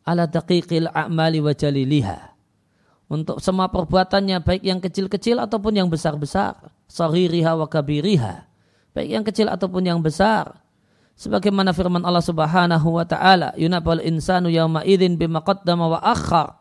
ala 0.01 0.25
daqiqil 0.25 0.89
a'mali 0.89 1.37
wa 1.45 1.53
jaliliha. 1.53 2.33
Untuk 3.05 3.37
semua 3.37 3.69
perbuatannya 3.69 4.41
baik 4.41 4.65
yang 4.65 4.81
kecil-kecil 4.81 5.37
ataupun 5.37 5.77
yang 5.77 5.93
besar-besar 5.93 6.57
saririha 6.89 7.53
wa 7.53 7.69
kabiriha 7.69 8.49
baik 8.97 9.09
yang 9.13 9.23
kecil 9.23 9.47
ataupun 9.51 9.85
yang 9.85 9.99
besar. 10.01 10.57
Sebagaimana 11.13 11.69
firman 11.69 12.01
Allah 12.01 12.23
Subhanahu 12.23 12.97
wa 12.97 13.05
taala 13.05 13.53
yunabal 13.59 14.01
insanu 14.01 14.49
yauma 14.49 14.81
idzin 14.81 15.21
bima 15.21 15.43
wa 15.45 15.99
akhar. 16.01 16.57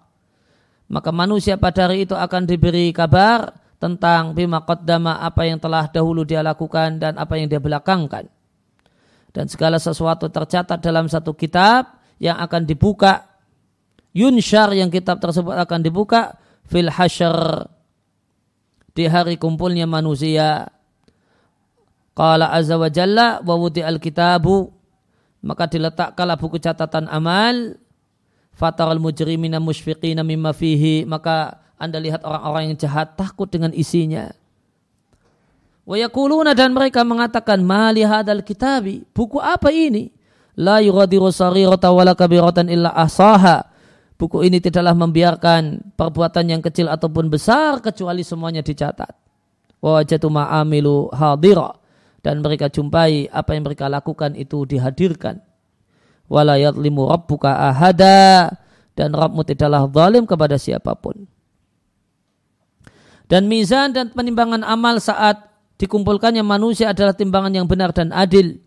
Maka 0.90 1.14
manusia 1.14 1.56
pada 1.56 1.88
hari 1.88 2.04
itu 2.04 2.12
akan 2.12 2.44
diberi 2.44 2.92
kabar 2.92 3.56
tentang 3.80 4.36
bima 4.36 4.60
qaddama 4.60 5.24
apa 5.24 5.48
yang 5.48 5.56
telah 5.56 5.88
dahulu 5.88 6.22
dia 6.28 6.44
lakukan 6.44 7.00
dan 7.00 7.16
apa 7.16 7.40
yang 7.40 7.48
dia 7.48 7.56
belakangkan. 7.58 8.28
Dan 9.32 9.48
segala 9.48 9.80
sesuatu 9.80 10.28
tercatat 10.28 10.78
dalam 10.84 11.08
satu 11.08 11.32
kitab 11.32 11.96
yang 12.20 12.36
akan 12.36 12.68
dibuka. 12.68 13.26
Yunshar 14.10 14.74
yang 14.74 14.90
kitab 14.90 15.22
tersebut 15.22 15.54
akan 15.54 15.80
dibuka 15.86 16.34
fil 16.66 16.90
hasyr 16.90 17.64
di 18.92 19.06
hari 19.08 19.40
kumpulnya 19.40 19.88
manusia. 19.88 20.68
Qala 22.12 22.52
azza 22.52 22.74
wa 22.76 22.90
jalla 22.90 23.40
wa 23.40 23.54
maka 25.40 25.64
diletakkanlah 25.70 26.36
buku 26.36 26.60
catatan 26.60 27.08
amal. 27.08 27.80
Fataral 28.52 29.00
mujrimina 29.00 29.56
musyfiqina 29.56 30.20
mimma 30.20 30.52
fihi. 30.52 31.08
Maka 31.08 31.59
anda 31.80 31.96
lihat 31.96 32.20
orang-orang 32.20 32.70
yang 32.70 32.76
jahat 32.76 33.16
takut 33.16 33.48
dengan 33.48 33.72
isinya. 33.72 34.28
Wa 35.88 35.96
yakuluna 35.96 36.52
dan 36.52 36.76
mereka 36.76 37.00
mengatakan 37.02 37.64
mali 37.64 38.04
hadal 38.04 38.44
kitabi 38.44 39.08
buku 39.16 39.40
apa 39.40 39.72
ini? 39.72 40.12
La 40.60 40.84
yughadiru 40.84 41.32
saghiratan 41.32 41.88
wala 41.88 42.12
kabiratan 42.12 42.68
illa 42.68 42.92
ahsaha 42.92 43.64
buku 44.20 44.44
ini 44.44 44.60
tidaklah 44.60 44.92
membiarkan 44.92 45.96
perbuatan 45.96 46.52
yang 46.52 46.60
kecil 46.60 46.92
ataupun 46.92 47.32
besar 47.32 47.80
kecuali 47.80 48.20
semuanya 48.20 48.60
dicatat. 48.60 49.16
Wajatu 49.80 50.28
ma'amilu 50.28 51.08
hadira 51.16 51.72
dan 52.20 52.44
mereka 52.44 52.68
jumpai 52.68 53.32
apa 53.32 53.56
yang 53.56 53.64
mereka 53.64 53.88
lakukan 53.88 54.36
itu 54.36 54.68
dihadirkan. 54.68 55.40
Wala 56.28 56.60
yadlimu 56.60 57.08
rabbuka 57.08 57.72
ahada 57.72 58.52
dan 58.92 59.16
Rabbmu 59.16 59.40
tidaklah 59.48 59.88
zalim 59.88 60.28
kepada 60.28 60.60
siapa 60.60 60.92
pun. 60.92 61.24
Dan 63.30 63.46
mizan 63.46 63.94
dan 63.94 64.10
penimbangan 64.10 64.66
amal 64.66 64.98
saat 64.98 65.38
dikumpulkannya 65.78 66.42
manusia 66.42 66.90
adalah 66.90 67.14
timbangan 67.14 67.54
yang 67.54 67.70
benar 67.70 67.94
dan 67.94 68.10
adil. 68.10 68.58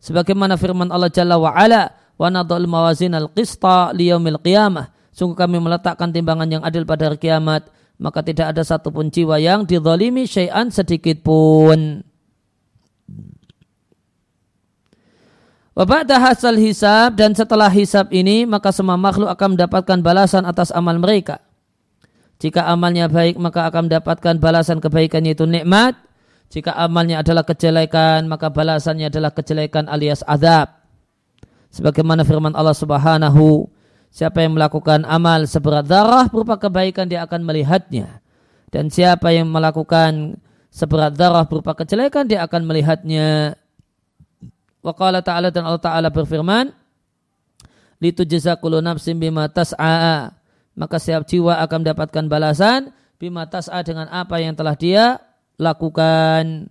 Sebagaimana 0.00 0.56
firman 0.56 0.88
Allah 0.88 1.12
Jalla 1.12 1.36
wa'ala, 1.36 1.92
wa 2.16 2.32
mawazin 2.64 3.12
al-qista 3.12 3.92
liyawmil 3.92 4.40
qiyamah 4.40 4.96
Sungguh 5.16 5.32
kami 5.32 5.56
meletakkan 5.56 6.12
timbangan 6.12 6.44
yang 6.44 6.60
adil 6.60 6.84
pada 6.84 7.08
hari 7.08 7.16
kiamat, 7.16 7.72
maka 7.96 8.20
tidak 8.20 8.52
ada 8.52 8.60
satupun 8.60 9.08
jiwa 9.08 9.40
yang 9.40 9.64
didolimi 9.64 10.28
syai'an 10.28 10.68
sedikit 10.68 11.24
pun. 11.24 12.04
Wabada 15.72 16.20
hasil 16.20 16.60
hisab 16.60 17.16
dan 17.16 17.32
setelah 17.32 17.72
hisab 17.72 18.12
ini 18.12 18.44
maka 18.44 18.68
semua 18.76 19.00
makhluk 19.00 19.32
akan 19.32 19.56
mendapatkan 19.56 20.04
balasan 20.04 20.44
atas 20.44 20.68
amal 20.68 21.00
mereka. 21.00 21.40
Jika 22.36 22.68
amalnya 22.68 23.08
baik 23.08 23.40
maka 23.40 23.68
akan 23.68 23.88
mendapatkan 23.88 24.36
balasan 24.36 24.78
kebaikan 24.82 25.24
yaitu 25.24 25.48
nikmat. 25.48 25.96
Jika 26.52 26.76
amalnya 26.78 27.24
adalah 27.24 27.42
kejelekan 27.42 28.28
maka 28.28 28.52
balasannya 28.52 29.08
adalah 29.08 29.32
kejelekan 29.32 29.88
alias 29.88 30.22
azab. 30.26 30.70
Sebagaimana 31.72 32.22
firman 32.22 32.54
Allah 32.54 32.76
Subhanahu 32.76 33.72
Siapa 34.16 34.40
yang 34.40 34.56
melakukan 34.56 35.04
amal 35.04 35.44
seberat 35.44 35.84
darah 35.84 36.24
berupa 36.32 36.56
kebaikan 36.56 37.04
dia 37.04 37.20
akan 37.28 37.44
melihatnya. 37.44 38.24
Dan 38.72 38.88
siapa 38.88 39.28
yang 39.28 39.52
melakukan 39.52 40.40
seberat 40.72 41.12
darah 41.12 41.44
berupa 41.44 41.76
kejelekan 41.76 42.24
dia 42.24 42.40
akan 42.48 42.64
melihatnya. 42.64 43.60
Wa 44.80 44.96
qala 44.96 45.20
ta'ala 45.20 45.52
dan 45.52 45.68
Allah 45.68 45.84
Ta'ala 45.84 46.08
berfirman, 46.08 46.72
Litujza 48.00 48.56
kullu 48.56 48.80
nafsin 48.80 49.20
bima 49.20 49.52
tas'a. 49.52 50.32
Maka 50.76 51.00
setiap 51.00 51.24
jiwa 51.24 51.56
akan 51.64 51.82
mendapatkan 51.82 52.24
balasan 52.28 52.92
bima 53.16 53.48
tas'a 53.48 53.80
dengan 53.80 54.12
apa 54.12 54.36
yang 54.38 54.52
telah 54.52 54.76
dia 54.76 55.18
lakukan. 55.56 56.68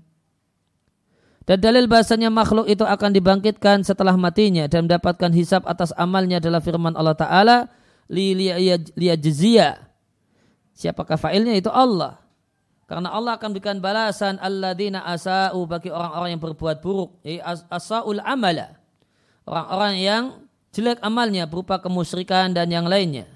Dan 1.45 1.57
dalil 1.61 1.85
bahasanya 1.85 2.33
makhluk 2.33 2.65
itu 2.69 2.81
akan 2.81 3.13
dibangkitkan 3.13 3.85
setelah 3.85 4.17
matinya 4.17 4.65
dan 4.65 4.89
mendapatkan 4.89 5.29
hisap 5.33 5.65
atas 5.69 5.93
amalnya 5.93 6.41
adalah 6.41 6.61
firman 6.61 6.93
Allah 6.97 7.17
Ta'ala 7.17 7.57
li 8.09 8.33
liyajziya. 8.33 9.77
Siapakah 10.73 11.17
fa'ilnya? 11.17 11.53
Itu 11.57 11.69
Allah. 11.69 12.17
Karena 12.85 13.09
Allah 13.13 13.37
akan 13.37 13.49
berikan 13.53 13.81
balasan 13.81 14.37
alladzina 14.37 15.01
asa'u 15.05 15.65
bagi 15.65 15.89
orang-orang 15.89 16.37
yang 16.37 16.41
berbuat 16.41 16.81
buruk. 16.81 17.21
Asa'ul 17.69 18.21
amala. 18.21 18.77
Orang-orang 19.45 19.93
yang 20.01 20.23
jelek 20.73 21.01
amalnya 21.01 21.49
berupa 21.49 21.81
kemusyrikan 21.81 22.53
dan 22.53 22.69
yang 22.69 22.85
lainnya. 22.85 23.34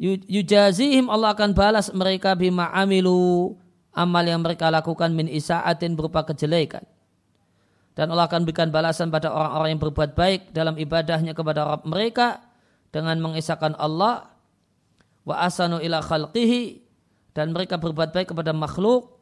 Yujazihim 0.00 1.12
Allah 1.12 1.36
akan 1.36 1.52
balas 1.52 1.92
mereka 1.92 2.32
bima 2.32 2.72
amilu 2.72 3.52
amal 3.92 4.24
yang 4.24 4.40
mereka 4.40 4.72
lakukan 4.72 5.12
min 5.12 5.28
isa'atin 5.28 5.92
berupa 5.92 6.24
kejelekan. 6.24 6.80
Dan 7.92 8.08
Allah 8.08 8.24
akan 8.24 8.48
berikan 8.48 8.72
balasan 8.72 9.12
pada 9.12 9.28
orang-orang 9.28 9.76
yang 9.76 9.82
berbuat 9.82 10.16
baik 10.16 10.56
dalam 10.56 10.80
ibadahnya 10.80 11.36
kepada 11.36 11.68
Rabb 11.68 11.84
mereka 11.84 12.40
dengan 12.88 13.20
mengisahkan 13.20 13.76
Allah 13.76 14.32
wa 15.28 15.36
asanu 15.44 15.84
ila 15.84 16.00
khalqihi 16.00 16.80
dan 17.36 17.52
mereka 17.52 17.76
berbuat 17.76 18.16
baik 18.16 18.32
kepada 18.32 18.56
makhluk 18.56 19.20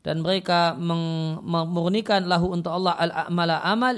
dan 0.00 0.24
mereka 0.24 0.72
memurnikan 0.78 2.24
lahu 2.24 2.56
untuk 2.56 2.72
Allah 2.72 2.96
al-a'mala 2.96 3.60
amal 3.68 3.96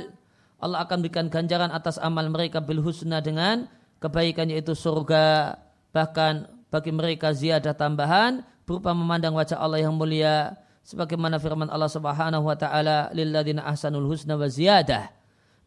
Allah 0.58 0.82
akan 0.82 0.98
berikan 1.04 1.30
ganjaran 1.30 1.70
atas 1.70 2.00
amal 2.02 2.26
mereka 2.26 2.58
bil 2.58 2.82
husna 2.82 3.22
dengan 3.22 3.70
kebaikan 4.02 4.50
yaitu 4.50 4.74
surga 4.74 5.54
bahkan 5.92 6.48
bagi 6.68 6.92
mereka 6.92 7.32
ziyadah 7.32 7.72
tambahan 7.72 8.44
berupa 8.68 8.92
memandang 8.92 9.32
wajah 9.32 9.56
Allah 9.56 9.80
yang 9.80 9.96
mulia 9.96 10.52
sebagaimana 10.84 11.40
firman 11.40 11.72
Allah 11.72 11.88
Subhanahu 11.88 12.44
wa 12.44 12.56
taala 12.56 13.08
lilladzina 13.16 13.64
ahsanul 13.64 14.04
husna 14.08 14.36
wa 14.36 14.44
ziyadah. 14.44 15.08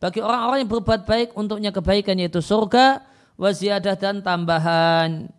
Bagi 0.02 0.22
orang-orang 0.22 0.66
yang 0.66 0.72
berbuat 0.72 1.02
baik 1.06 1.38
untuknya 1.38 1.70
kebaikan 1.74 2.18
yaitu 2.18 2.42
surga 2.42 3.02
wa 3.38 3.50
ziyadah 3.50 3.98
dan 3.98 4.22
tambahan. 4.22 5.30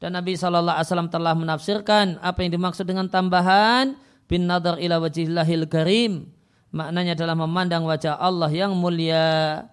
Dan 0.00 0.18
Nabi 0.18 0.34
SAW 0.34 0.66
telah 1.08 1.32
menafsirkan 1.36 2.18
apa 2.18 2.42
yang 2.42 2.58
dimaksud 2.58 2.84
dengan 2.84 3.06
tambahan 3.06 3.94
bin 4.26 4.48
nadar 4.48 4.80
ila 4.80 4.98
wajihillahil 5.00 5.68
karim. 5.68 6.28
Maknanya 6.72 7.14
adalah 7.14 7.36
memandang 7.36 7.84
wajah 7.84 8.16
Allah 8.16 8.48
yang 8.48 8.72
mulia. 8.74 9.68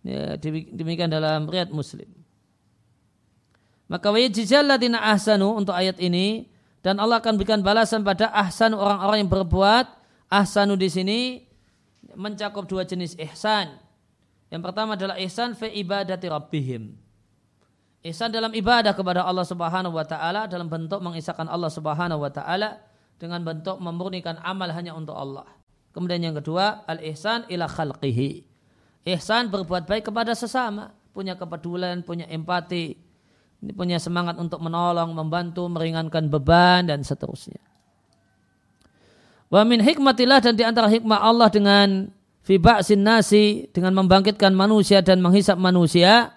Ya, 0.00 0.38
demikian 0.72 1.12
dalam 1.12 1.44
riat 1.44 1.68
muslim 1.68 2.19
maka 3.90 4.06
wajijal 4.14 4.62
ladina 4.62 5.02
ahsanu 5.02 5.58
untuk 5.58 5.74
ayat 5.74 5.98
ini 5.98 6.46
dan 6.78 7.02
Allah 7.02 7.18
akan 7.18 7.34
berikan 7.34 7.58
balasan 7.58 8.06
pada 8.06 8.30
ahsan 8.30 8.70
orang-orang 8.70 9.26
yang 9.26 9.30
berbuat 9.34 9.90
ahsanu 10.30 10.78
di 10.78 10.86
sini 10.86 11.20
mencakup 12.14 12.70
dua 12.70 12.86
jenis 12.86 13.18
ihsan. 13.18 13.82
Yang 14.46 14.62
pertama 14.62 14.94
adalah 14.94 15.18
ihsan 15.18 15.58
fi 15.58 15.74
ibadati 15.74 16.30
rabbihim. 16.30 16.94
Ihsan 18.06 18.30
dalam 18.30 18.54
ibadah 18.54 18.94
kepada 18.94 19.26
Allah 19.26 19.44
Subhanahu 19.44 19.98
wa 19.98 20.06
taala 20.06 20.46
dalam 20.46 20.70
bentuk 20.70 21.02
mengisahkan 21.02 21.50
Allah 21.50 21.68
Subhanahu 21.68 22.22
wa 22.22 22.30
taala 22.30 22.78
dengan 23.18 23.42
bentuk 23.42 23.76
memurnikan 23.82 24.38
amal 24.40 24.70
hanya 24.70 24.94
untuk 24.94 25.18
Allah. 25.18 25.44
Kemudian 25.90 26.22
yang 26.22 26.38
kedua, 26.38 26.86
al-ihsan 26.86 27.50
ila 27.50 27.66
khalqihi. 27.66 28.46
Ihsan 29.04 29.50
berbuat 29.50 29.84
baik 29.90 30.08
kepada 30.08 30.32
sesama, 30.32 30.94
punya 31.10 31.34
kepedulian, 31.34 32.06
punya 32.06 32.24
empati, 32.30 33.09
ini 33.60 33.76
punya 33.76 34.00
semangat 34.00 34.40
untuk 34.40 34.56
menolong, 34.64 35.12
membantu, 35.12 35.68
meringankan 35.68 36.32
beban 36.32 36.88
dan 36.88 37.04
seterusnya. 37.04 37.60
Wa 39.52 39.68
min 39.68 39.84
hikmatillah 39.84 40.40
dan 40.40 40.54
di 40.56 40.64
antara 40.64 40.88
hikmah 40.88 41.20
Allah 41.20 41.52
dengan 41.52 42.08
fiba'sin 42.46 43.04
nasi 43.04 43.68
dengan 43.76 43.92
membangkitkan 44.00 44.56
manusia 44.56 45.04
dan 45.04 45.20
menghisap 45.20 45.60
manusia. 45.60 46.32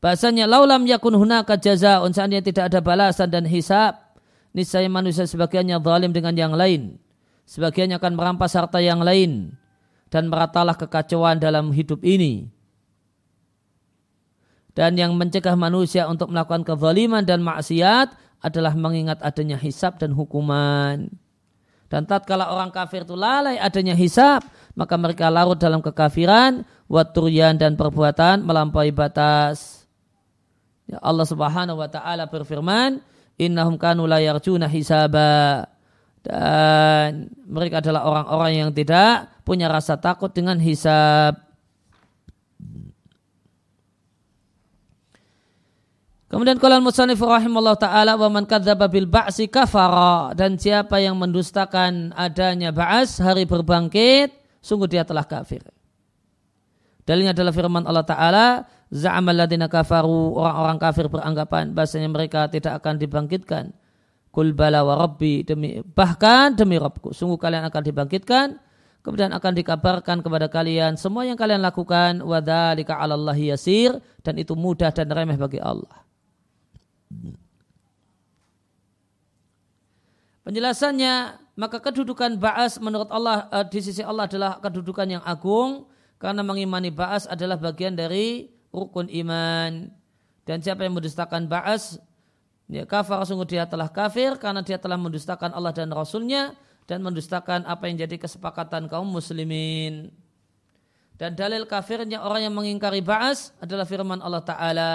Bahasanya 0.00 0.48
laulam 0.48 0.88
yakun 0.88 1.12
hunaka 1.12 1.60
jazaun 1.60 2.16
seandainya 2.16 2.48
tidak 2.48 2.64
ada 2.72 2.80
balasan 2.80 3.28
dan 3.28 3.44
hisap. 3.44 4.16
Niscaya 4.56 4.88
manusia 4.88 5.28
sebagiannya 5.28 5.76
zalim 5.78 6.10
dengan 6.16 6.32
yang 6.32 6.56
lain. 6.56 6.96
Sebagiannya 7.44 8.00
akan 8.00 8.12
merampas 8.16 8.56
harta 8.56 8.80
yang 8.80 9.04
lain. 9.04 9.52
Dan 10.10 10.26
meratalah 10.26 10.74
kekacauan 10.74 11.38
dalam 11.38 11.70
hidup 11.70 12.02
ini 12.02 12.50
dan 14.74 14.94
yang 14.94 15.14
mencegah 15.18 15.58
manusia 15.58 16.06
untuk 16.06 16.30
melakukan 16.30 16.62
kezaliman 16.62 17.26
dan 17.26 17.42
maksiat 17.42 18.14
adalah 18.40 18.72
mengingat 18.72 19.20
adanya 19.20 19.58
hisab 19.60 20.00
dan 20.00 20.14
hukuman. 20.16 21.10
Dan 21.90 22.06
tatkala 22.06 22.54
orang 22.54 22.70
kafir 22.70 23.02
itu 23.02 23.18
lalai 23.18 23.58
adanya 23.58 23.98
hisab, 23.98 24.46
maka 24.78 24.94
mereka 24.94 25.26
larut 25.26 25.58
dalam 25.58 25.82
kekafiran, 25.82 26.62
waturian 26.86 27.58
dan 27.58 27.74
perbuatan 27.74 28.46
melampaui 28.46 28.94
batas. 28.94 29.82
Ya 30.86 31.02
Allah 31.02 31.26
Subhanahu 31.26 31.82
wa 31.82 31.90
taala 31.90 32.30
berfirman, 32.30 33.02
"Innahum 33.42 33.74
kanu 33.74 34.06
la 34.06 34.22
hisaba." 34.70 35.66
Dan 36.20 37.32
mereka 37.48 37.82
adalah 37.82 38.06
orang-orang 38.06 38.52
yang 38.54 38.70
tidak 38.70 39.42
punya 39.42 39.66
rasa 39.66 39.98
takut 39.98 40.30
dengan 40.30 40.62
hisab. 40.62 41.49
Kemudian 46.30 46.62
kalau 46.62 46.78
musannif 46.78 47.18
rahimahullah 47.18 47.74
taala 47.74 48.14
wa 48.14 48.30
man 48.30 48.46
kadzdzaba 48.46 48.86
bil 48.86 49.10
ba'si 49.10 49.50
kafara 49.50 50.30
dan 50.38 50.54
siapa 50.54 51.02
yang 51.02 51.18
mendustakan 51.18 52.14
adanya 52.14 52.70
ba'as 52.70 53.18
hari 53.18 53.50
berbangkit 53.50 54.30
sungguh 54.62 54.86
dia 54.86 55.02
telah 55.02 55.26
kafir. 55.26 55.58
Dalilnya 57.02 57.34
adalah 57.34 57.50
firman 57.50 57.82
Allah 57.82 58.06
taala 58.06 58.46
za'amal 58.94 59.34
ladina 59.34 59.66
kafaru 59.66 60.38
orang-orang 60.38 60.78
kafir 60.78 61.10
beranggapan 61.10 61.74
bahasanya 61.74 62.06
mereka 62.06 62.46
tidak 62.46 62.78
akan 62.78 63.02
dibangkitkan. 63.02 63.74
Kul 64.30 64.54
bala 64.54 64.86
wa 64.86 65.02
rabbi 65.02 65.42
demi 65.42 65.82
bahkan 65.82 66.54
demi 66.54 66.78
Rabbku 66.78 67.10
sungguh 67.10 67.42
kalian 67.42 67.66
akan 67.66 67.82
dibangkitkan 67.82 68.62
kemudian 69.02 69.34
akan 69.34 69.52
dikabarkan 69.58 70.22
kepada 70.22 70.46
kalian 70.46 70.94
semua 70.94 71.26
yang 71.26 71.34
kalian 71.34 71.58
lakukan 71.58 72.22
wadzalika 72.22 73.02
'alallahi 73.02 73.50
yasir 73.50 73.98
dan 74.22 74.38
itu 74.38 74.54
mudah 74.54 74.94
dan 74.94 75.10
remeh 75.10 75.34
bagi 75.34 75.58
Allah. 75.58 76.09
Penjelasannya, 80.40 81.36
maka 81.54 81.78
kedudukan 81.78 82.40
Ba'as 82.40 82.80
menurut 82.80 83.12
Allah 83.12 83.46
uh, 83.52 83.62
di 83.62 83.78
sisi 83.84 84.00
Allah 84.00 84.24
adalah 84.24 84.56
kedudukan 84.58 85.06
yang 85.06 85.22
agung 85.22 85.86
karena 86.16 86.40
mengimani 86.40 86.88
Ba'as 86.88 87.28
adalah 87.28 87.60
bagian 87.60 87.94
dari 87.94 88.50
rukun 88.72 89.06
iman. 89.06 89.92
Dan 90.48 90.58
siapa 90.64 90.82
yang 90.82 90.96
mendustakan 90.96 91.46
Ba'as, 91.46 92.02
ya 92.66 92.88
kafir 92.88 93.20
sungguh 93.22 93.46
dia 93.46 93.68
telah 93.68 93.92
kafir 93.92 94.40
karena 94.40 94.64
dia 94.64 94.80
telah 94.80 94.96
mendustakan 94.98 95.54
Allah 95.54 95.70
dan 95.70 95.92
Rasulnya 95.92 96.56
dan 96.90 97.04
mendustakan 97.06 97.62
apa 97.68 97.86
yang 97.86 98.02
jadi 98.02 98.18
kesepakatan 98.18 98.90
kaum 98.90 99.06
muslimin. 99.06 100.10
Dan 101.14 101.36
dalil 101.36 101.68
kafirnya 101.68 102.24
orang 102.24 102.48
yang 102.48 102.54
mengingkari 102.56 103.04
Ba'as 103.04 103.52
adalah 103.60 103.84
firman 103.84 104.18
Allah 104.24 104.42
Ta'ala. 104.42 104.90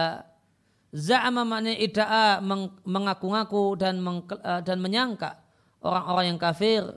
Za'ama 0.95 1.43
maknanya 1.43 1.75
ida'a 1.75 2.39
mengaku-ngaku 2.87 3.75
dan 3.75 3.99
meng, 3.99 4.23
uh, 4.23 4.63
dan 4.63 4.79
menyangka 4.79 5.35
orang-orang 5.83 6.31
yang 6.31 6.39
kafir. 6.39 6.87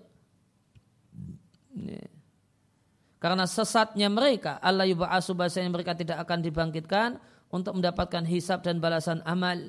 Karena 3.18 3.50
sesatnya 3.50 4.06
mereka, 4.06 4.62
Allah 4.62 4.86
yuba'asu 4.86 5.34
bahasanya 5.34 5.74
mereka 5.74 5.98
tidak 5.98 6.22
akan 6.22 6.38
dibangkitkan 6.46 7.18
untuk 7.50 7.74
mendapatkan 7.74 8.22
hisab 8.22 8.62
dan 8.62 8.78
balasan 8.78 9.18
amal. 9.26 9.66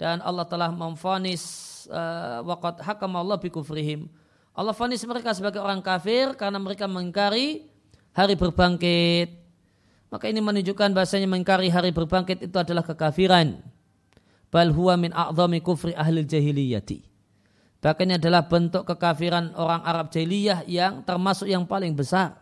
Dan 0.00 0.24
Allah 0.24 0.48
telah 0.48 0.72
memfonis 0.72 1.44
uh, 1.92 2.40
waqad 2.40 2.80
hakam 2.80 3.12
Allah 3.20 3.36
bikufrihim. 3.36 4.08
Allah 4.56 4.72
fonis 4.72 5.04
mereka 5.04 5.36
sebagai 5.36 5.60
orang 5.60 5.84
kafir 5.84 6.32
karena 6.32 6.56
mereka 6.56 6.88
mengingkari 6.88 7.68
hari 8.16 8.32
berbangkit. 8.40 9.45
Maka 10.06 10.30
ini 10.30 10.38
menunjukkan 10.38 10.94
bahasanya 10.94 11.26
mengkari 11.26 11.66
hari 11.66 11.90
berbangkit 11.90 12.46
itu 12.46 12.56
adalah 12.56 12.86
kekafiran. 12.86 13.58
Bal 14.48 14.70
huwa 14.70 14.94
min 14.94 15.10
a'zami 15.10 15.58
kufri 15.60 15.92
ahli 15.92 16.22
jahiliyati. 16.22 17.02
Bahkan 17.82 18.02
ini 18.08 18.14
adalah 18.18 18.46
bentuk 18.46 18.86
kekafiran 18.86 19.54
orang 19.54 19.82
Arab 19.82 20.10
jahiliyah 20.10 20.64
yang 20.66 21.02
termasuk 21.02 21.46
yang 21.50 21.66
paling 21.66 21.94
besar. 21.94 22.38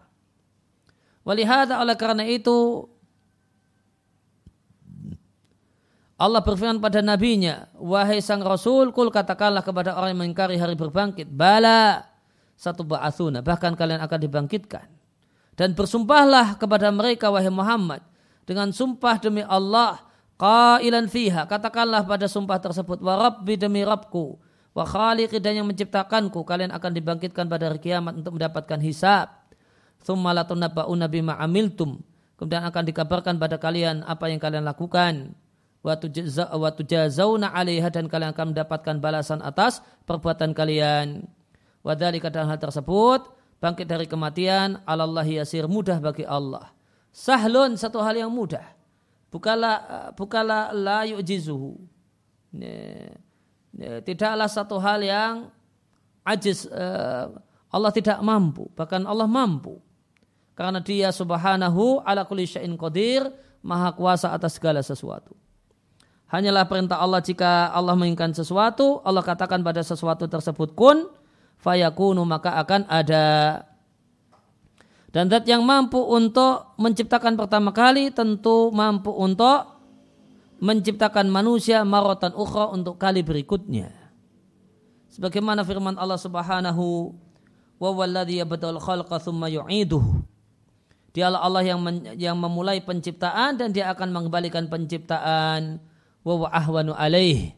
Walihada 1.24 1.80
oleh 1.80 1.96
karena 1.96 2.28
itu 2.28 2.88
Allah 6.14 6.46
berfirman 6.46 6.78
pada 6.78 7.02
nabinya, 7.02 7.66
wahai 7.74 8.22
sang 8.22 8.38
rasul, 8.38 8.94
kul 8.94 9.10
katakanlah 9.10 9.66
kepada 9.66 9.98
orang 9.98 10.14
yang 10.14 10.20
mengingkari 10.22 10.54
hari 10.54 10.78
berbangkit, 10.78 11.26
bala 11.26 12.06
satu 12.54 12.86
ba'athuna, 12.86 13.42
bahkan 13.42 13.74
kalian 13.74 13.98
akan 13.98 14.18
dibangkitkan. 14.22 14.93
Dan 15.54 15.72
bersumpahlah 15.78 16.58
kepada 16.58 16.90
mereka 16.90 17.30
wahai 17.30 17.50
Muhammad 17.50 18.02
dengan 18.42 18.74
sumpah 18.74 19.22
demi 19.22 19.40
Allah 19.46 20.02
Qailan 20.34 21.06
fiha, 21.06 21.46
katakanlah 21.46 22.02
pada 22.02 22.26
sumpah 22.26 22.58
tersebut, 22.58 22.98
wa 22.98 23.14
rabbi 23.14 23.54
demi 23.54 23.86
Rabbku, 23.86 24.34
wa 24.74 24.82
khaliqi 24.82 25.38
dan 25.38 25.62
yang 25.62 25.66
menciptakanku, 25.70 26.42
kalian 26.42 26.74
akan 26.74 26.90
dibangkitkan 26.90 27.46
pada 27.46 27.70
hari 27.70 27.78
kiamat 27.78 28.18
untuk 28.18 28.34
mendapatkan 28.34 28.82
hisab. 28.82 29.30
Thumma 30.02 30.34
latunabba'una 30.34 31.06
bima 31.06 31.38
amiltum. 31.38 32.02
Kemudian 32.34 32.66
akan 32.66 32.82
dikabarkan 32.82 33.38
pada 33.38 33.62
kalian 33.62 34.02
apa 34.02 34.26
yang 34.26 34.42
kalian 34.42 34.66
lakukan. 34.66 35.38
Wa 35.86 35.94
tujazawna 35.96 37.54
alaiha 37.54 37.88
dan 37.94 38.10
kalian 38.10 38.34
akan 38.34 38.52
mendapatkan 38.52 38.98
balasan 38.98 39.38
atas 39.38 39.86
perbuatan 40.02 40.50
kalian. 40.50 41.30
Wa 41.86 41.94
dhalika 41.94 42.28
hal 42.34 42.58
tersebut, 42.58 43.30
bangkit 43.64 43.88
dari 43.88 44.04
kematian, 44.04 44.84
alallahi 44.84 45.40
yasir 45.40 45.64
mudah 45.64 45.96
bagi 45.96 46.28
Allah. 46.28 46.68
Sahlun 47.08 47.80
satu 47.80 48.04
hal 48.04 48.20
yang 48.20 48.28
mudah 48.28 48.74
bukalah 49.32 50.12
bukalah 50.12 50.76
la 50.76 51.08
yu'jizuhu. 51.08 51.80
Tidaklah 54.06 54.46
satu 54.46 54.76
hal 54.78 55.00
yang 55.02 55.34
ajiz 56.22 56.70
eh, 56.70 57.26
Allah 57.74 57.90
tidak 57.90 58.22
mampu, 58.22 58.70
bahkan 58.78 59.02
Allah 59.02 59.26
mampu. 59.26 59.82
Karena 60.54 60.78
dia 60.78 61.10
subhanahu 61.10 62.06
ala 62.06 62.22
kulli 62.22 62.46
syai'in 62.46 62.78
qadir, 62.78 63.26
maha 63.66 63.90
kuasa 63.90 64.30
atas 64.30 64.54
segala 64.54 64.78
sesuatu. 64.86 65.34
Hanyalah 66.30 66.70
perintah 66.70 67.02
Allah 67.02 67.18
jika 67.18 67.74
Allah 67.74 67.98
menginginkan 67.98 68.30
sesuatu, 68.30 69.02
Allah 69.02 69.26
katakan 69.26 69.66
pada 69.66 69.82
sesuatu 69.82 70.30
tersebut 70.30 70.78
kun, 70.78 71.10
fayakunu 71.64 72.20
maka 72.28 72.60
akan 72.60 72.84
ada. 72.84 73.64
Dan 75.08 75.30
zat 75.32 75.48
yang 75.48 75.64
mampu 75.64 75.96
untuk 75.96 76.76
menciptakan 76.76 77.38
pertama 77.38 77.72
kali 77.72 78.12
tentu 78.12 78.68
mampu 78.74 79.08
untuk 79.14 79.72
menciptakan 80.60 81.30
manusia 81.32 81.86
marotan 81.86 82.36
ukhra 82.36 82.68
untuk 82.74 83.00
kali 83.00 83.24
berikutnya. 83.24 83.94
Sebagaimana 85.14 85.62
firman 85.62 85.94
Allah 85.94 86.18
Subhanahu 86.18 87.14
wa 87.78 87.90
walladhi 87.94 88.42
yabda'ul 88.42 88.82
khalqa 88.82 89.22
thumma 89.22 89.46
yu'iduhu. 89.46 90.26
Dialah 91.14 91.46
Allah 91.46 91.62
yang 91.62 91.78
men, 91.78 92.18
yang 92.18 92.34
memulai 92.34 92.82
penciptaan 92.82 93.54
dan 93.54 93.70
dia 93.70 93.86
akan 93.94 94.10
mengembalikan 94.10 94.66
penciptaan 94.66 95.78
wa 96.26 96.34
wa 96.42 96.48
ahwanu 96.50 96.90
alaih. 96.90 97.54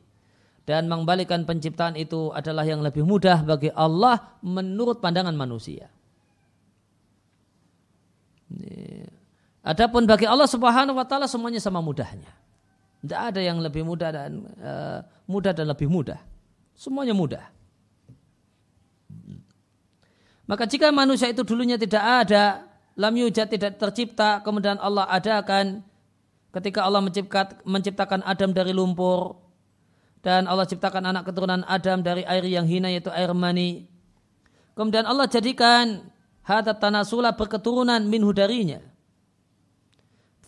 Dan 0.66 0.90
mengembalikan 0.90 1.46
penciptaan 1.46 1.94
itu 1.94 2.34
adalah 2.34 2.66
yang 2.66 2.82
lebih 2.82 3.06
mudah 3.06 3.46
bagi 3.46 3.70
Allah 3.70 4.34
menurut 4.42 4.98
pandangan 4.98 5.34
manusia. 5.38 5.86
Adapun 9.66 10.06
bagi 10.06 10.26
Allah 10.26 10.46
Subhanahu 10.46 10.98
wa 10.98 11.06
taala 11.06 11.30
semuanya 11.30 11.62
sama 11.62 11.78
mudahnya. 11.78 12.30
Tidak 13.02 13.20
ada 13.30 13.38
yang 13.38 13.62
lebih 13.62 13.86
mudah 13.86 14.10
dan 14.10 14.42
uh, 14.58 14.98
mudah 15.30 15.54
dan 15.54 15.70
lebih 15.70 15.86
mudah. 15.86 16.18
Semuanya 16.74 17.14
mudah. 17.14 17.46
Maka 20.46 20.66
jika 20.66 20.90
manusia 20.94 21.30
itu 21.30 21.42
dulunya 21.42 21.74
tidak 21.78 22.26
ada, 22.26 22.66
lam 22.94 23.14
yujad 23.14 23.50
tidak 23.50 23.78
tercipta, 23.78 24.42
kemudian 24.46 24.78
Allah 24.78 25.06
adakan 25.10 25.82
ketika 26.54 26.86
Allah 26.86 27.02
menciptakan 27.66 28.22
Adam 28.22 28.54
dari 28.54 28.70
lumpur 28.70 29.45
dan 30.26 30.50
Allah 30.50 30.66
ciptakan 30.66 31.06
anak 31.06 31.30
keturunan 31.30 31.62
Adam 31.70 32.02
dari 32.02 32.26
air 32.26 32.42
yang 32.42 32.66
hina 32.66 32.90
yaitu 32.90 33.14
air 33.14 33.30
mani. 33.30 33.86
Kemudian 34.74 35.06
Allah 35.06 35.30
jadikan 35.30 36.02
hadat 36.42 36.82
tanasula 36.82 37.30
berketurunan 37.38 38.02
minhu 38.02 38.34
darinya. 38.34 38.82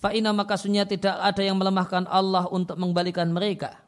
Fa'ina 0.02 0.34
maka 0.34 0.58
sunya 0.58 0.82
tidak 0.82 1.14
ada 1.14 1.42
yang 1.46 1.54
melemahkan 1.54 2.10
Allah 2.10 2.50
untuk 2.50 2.74
mengembalikan 2.74 3.30
mereka. 3.30 3.78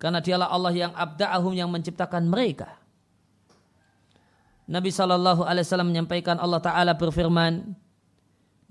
Karena 0.00 0.24
dialah 0.24 0.48
Allah 0.48 0.72
yang 0.72 0.92
abda'ahum 0.96 1.52
yang 1.52 1.68
menciptakan 1.68 2.24
mereka. 2.24 2.72
Nabi 4.64 4.88
Shallallahu 4.88 5.44
Alaihi 5.44 5.68
Wasallam 5.68 5.92
menyampaikan 5.92 6.40
Allah 6.40 6.60
Taala 6.64 6.96
berfirman, 6.96 7.76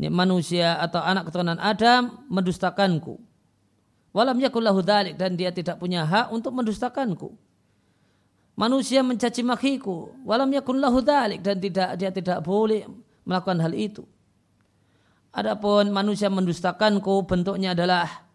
manusia 0.10 0.82
atau 0.82 1.06
anak 1.06 1.30
keturunan 1.30 1.62
Adam 1.62 2.26
mendustakanku. 2.34 3.27
Walam 4.16 4.40
yakullahu 4.40 4.80
dalik 4.82 5.20
dan 5.20 5.36
dia 5.36 5.52
tidak 5.52 5.78
punya 5.78 6.08
hak 6.08 6.32
untuk 6.32 6.56
mendustakanku. 6.56 7.36
Manusia 8.58 9.06
mencaci 9.06 9.46
makiku. 9.46 10.10
Walam 10.26 10.50
yakun 10.50 10.82
lahu 10.82 11.06
dalik 11.06 11.46
dan 11.46 11.62
tidak 11.62 11.94
dia 12.02 12.10
tidak 12.10 12.42
boleh 12.42 12.90
melakukan 13.22 13.62
hal 13.62 13.74
itu. 13.78 14.02
Adapun 15.30 15.94
manusia 15.94 16.34
mendustakanku 16.34 17.30
bentuknya 17.30 17.78
adalah 17.78 18.26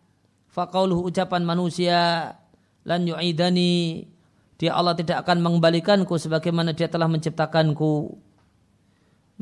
faqauluhu 0.55 1.11
ucapan 1.11 1.43
manusia 1.43 1.99
lan 2.87 3.03
yu'idani. 3.03 4.07
Dia 4.62 4.79
Allah 4.79 4.95
tidak 4.95 5.27
akan 5.27 5.43
mengembalikanku 5.43 6.14
sebagaimana 6.14 6.70
dia 6.70 6.87
telah 6.87 7.11
menciptakanku. 7.11 8.14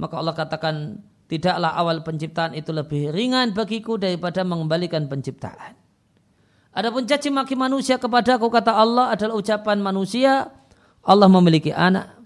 Maka 0.00 0.14
Allah 0.16 0.32
katakan 0.32 1.04
tidaklah 1.28 1.76
awal 1.76 2.00
penciptaan 2.00 2.56
itu 2.56 2.72
lebih 2.72 3.12
ringan 3.12 3.52
bagiku 3.52 4.00
daripada 4.00 4.40
mengembalikan 4.48 5.12
penciptaan 5.12 5.79
Adapun 6.70 7.02
caci 7.02 7.34
maki 7.34 7.58
manusia 7.58 7.98
kepadaku 7.98 8.46
kata 8.46 8.70
Allah 8.70 9.10
adalah 9.10 9.34
ucapan 9.34 9.82
manusia 9.82 10.54
Allah 11.02 11.26
memiliki 11.26 11.74
anak. 11.74 12.20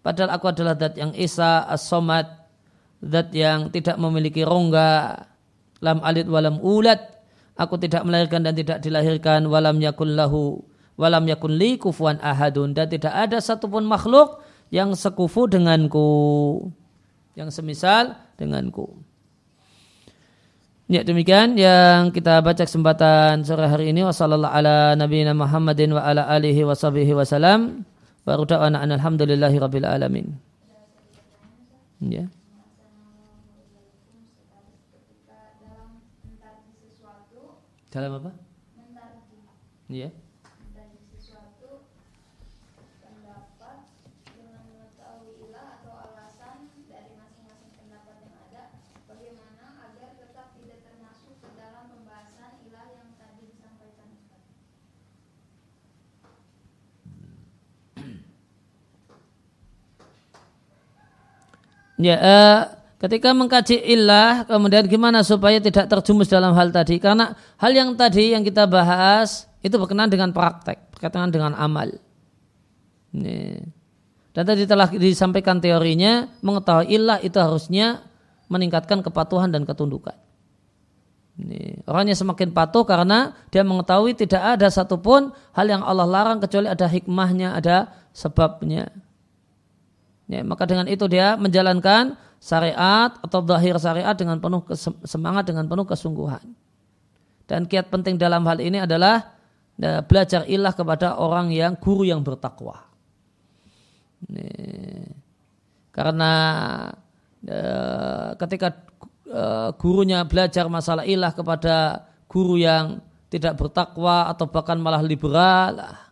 Padahal 0.00 0.38
aku 0.38 0.46
adalah 0.48 0.78
zat 0.78 0.94
yang 0.94 1.10
Isa 1.18 1.66
as-somad. 1.66 2.30
Zat 3.02 3.34
yang 3.34 3.74
tidak 3.74 3.98
memiliki 3.98 4.46
rongga. 4.46 5.26
Lam 5.82 5.98
alid 6.00 6.30
walam 6.30 6.62
ulat. 6.62 7.02
Aku 7.58 7.74
tidak 7.76 8.06
melahirkan 8.06 8.46
dan 8.46 8.54
tidak 8.54 8.78
dilahirkan. 8.80 9.50
Walam 9.50 9.82
yakun 9.82 10.14
lahu. 10.14 10.62
Walam 10.94 11.26
yakun 11.26 11.58
li 11.58 11.74
kufuan 11.76 12.22
ahadun. 12.22 12.70
Dan 12.70 12.86
tidak 12.86 13.10
ada 13.12 13.42
satupun 13.42 13.82
makhluk 13.82 14.40
yang 14.70 14.94
sekufu 14.94 15.50
denganku. 15.50 16.06
Yang 17.34 17.58
semisal 17.58 18.14
denganku. 18.38 19.02
Ya 20.86 21.02
demikian 21.02 21.58
yang 21.58 22.14
kita 22.14 22.38
baca 22.46 22.62
kesempatan 22.62 23.42
sore 23.42 23.66
hari 23.66 23.90
ini 23.90 24.06
wasallallahu 24.06 24.54
ala 24.54 24.94
nabiyina 24.94 25.34
Muhammadin 25.34 25.90
wa 25.90 26.06
ala. 26.06 26.30
Ya. 31.98 32.30
Dalam 37.90 38.12
apa? 38.22 38.30
Ya. 39.90 40.14
Ya, 61.96 62.16
uh, 62.20 62.60
ketika 63.00 63.32
mengkaji 63.32 63.80
ilah, 63.80 64.44
kemudian 64.44 64.84
gimana 64.84 65.24
supaya 65.24 65.56
tidak 65.60 65.88
terjumus 65.88 66.28
dalam 66.28 66.52
hal 66.52 66.68
tadi? 66.68 67.00
Karena 67.00 67.32
hal 67.56 67.72
yang 67.72 67.96
tadi 67.96 68.36
yang 68.36 68.44
kita 68.44 68.68
bahas 68.68 69.48
itu 69.64 69.74
berkenaan 69.80 70.12
dengan 70.12 70.30
praktek, 70.32 70.92
berkaitan 70.92 71.32
dengan 71.32 71.56
amal. 71.56 71.96
Ini. 73.16 73.64
Dan 74.36 74.44
tadi 74.44 74.68
telah 74.68 74.92
disampaikan 74.92 75.56
teorinya, 75.56 76.28
mengetahui 76.44 76.92
ilah 76.92 77.16
itu 77.24 77.40
harusnya 77.40 78.04
meningkatkan 78.52 79.00
kepatuhan 79.00 79.48
dan 79.48 79.64
ketundukan. 79.64 80.12
Ini. 81.36 81.84
Orangnya 81.88 82.16
semakin 82.16 82.52
patuh 82.52 82.84
karena 82.84 83.32
dia 83.52 83.64
mengetahui 83.64 84.16
tidak 84.16 84.56
ada 84.56 84.68
satupun 84.72 85.32
hal 85.52 85.66
yang 85.68 85.84
Allah 85.84 86.08
larang 86.08 86.40
kecuali 86.40 86.68
ada 86.68 86.84
hikmahnya, 86.84 87.56
ada 87.56 87.92
sebabnya. 88.12 88.88
Ya, 90.26 90.42
maka 90.42 90.66
dengan 90.66 90.90
itu 90.90 91.06
dia 91.06 91.38
menjalankan 91.38 92.18
syariat 92.42 93.14
atau 93.22 93.40
zahir 93.46 93.78
syariat 93.78 94.14
dengan 94.18 94.42
penuh 94.42 94.66
semangat 95.06 95.46
dengan 95.46 95.70
penuh 95.70 95.86
kesungguhan. 95.86 96.42
Dan 97.46 97.70
kiat 97.70 97.94
penting 97.94 98.18
dalam 98.18 98.42
hal 98.50 98.58
ini 98.58 98.82
adalah 98.82 99.38
ya, 99.78 100.02
belajar 100.02 100.42
ilah 100.50 100.74
kepada 100.74 101.14
orang 101.14 101.54
yang 101.54 101.78
guru 101.78 102.02
yang 102.02 102.26
bertakwa. 102.26 102.90
Ini, 104.26 104.50
karena 105.94 106.32
ya, 107.46 107.70
ketika 108.34 108.82
uh, 109.30 109.70
gurunya 109.78 110.26
belajar 110.26 110.66
masalah 110.66 111.06
ilah 111.06 111.30
kepada 111.30 112.02
guru 112.26 112.58
yang 112.58 112.98
tidak 113.30 113.54
bertakwa 113.54 114.26
atau 114.26 114.50
bahkan 114.50 114.82
malah 114.82 115.06
liberal, 115.06 116.02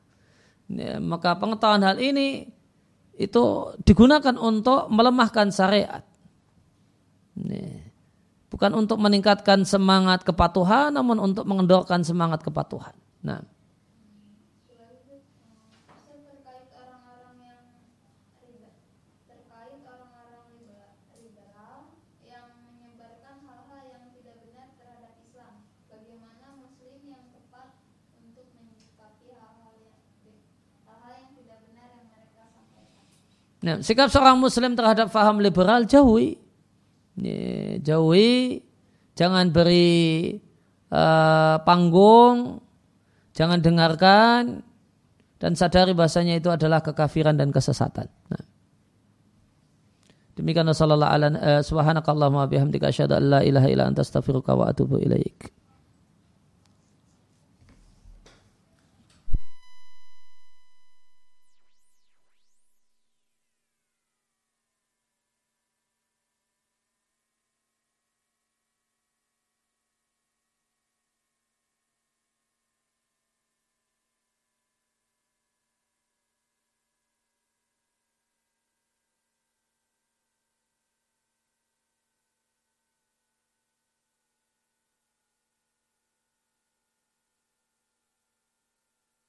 ya, 0.71 1.03
maka 1.03 1.35
pengetahuan 1.35 1.83
hal 1.83 1.99
ini 1.99 2.54
itu 3.15 3.75
digunakan 3.87 4.35
untuk 4.35 4.91
melemahkan 4.91 5.55
syariat. 5.55 6.03
Bukan 8.51 8.71
untuk 8.75 8.99
meningkatkan 9.03 9.67
semangat 9.67 10.23
kepatuhan, 10.23 10.95
namun 10.95 11.19
untuk 11.19 11.47
mengendorkan 11.47 12.03
semangat 12.07 12.43
kepatuhan. 12.43 12.95
Nah. 13.23 13.54
Nah, 33.65 33.81
sikap 33.81 34.13
seorang 34.13 34.37
muslim 34.37 34.77
terhadap 34.77 35.09
faham 35.09 35.41
liberal 35.41 35.89
jauhi. 35.89 36.37
Jauhi, 37.81 38.61
jangan 39.17 39.49
beri 39.49 40.37
uh, 40.93 41.57
panggung, 41.65 42.61
jangan 43.33 43.65
dengarkan, 43.65 44.61
dan 45.41 45.53
sadari 45.57 45.97
bahasanya 45.97 46.37
itu 46.37 46.53
adalah 46.53 46.85
kekafiran 46.85 47.41
dan 47.41 47.49
kesesatan. 47.49 48.13
Nah. 48.29 48.45
Demikian 50.35 50.67
sallallahu 50.69 51.09
alaihi 51.09 51.33
wa 51.33 51.39
sallam 51.39 51.63
subhanakallahumma 51.65 52.51
bihamdika 52.51 52.91
asyhadu 52.91 53.17
an 53.17 53.25
la 53.33 53.41
ilaha 53.47 53.71
illa 53.71 53.87
anta 53.87 54.03
astaghfiruka 54.03 54.53
wa 54.53 54.69
atubu 54.69 55.01
ilaik. 55.01 55.55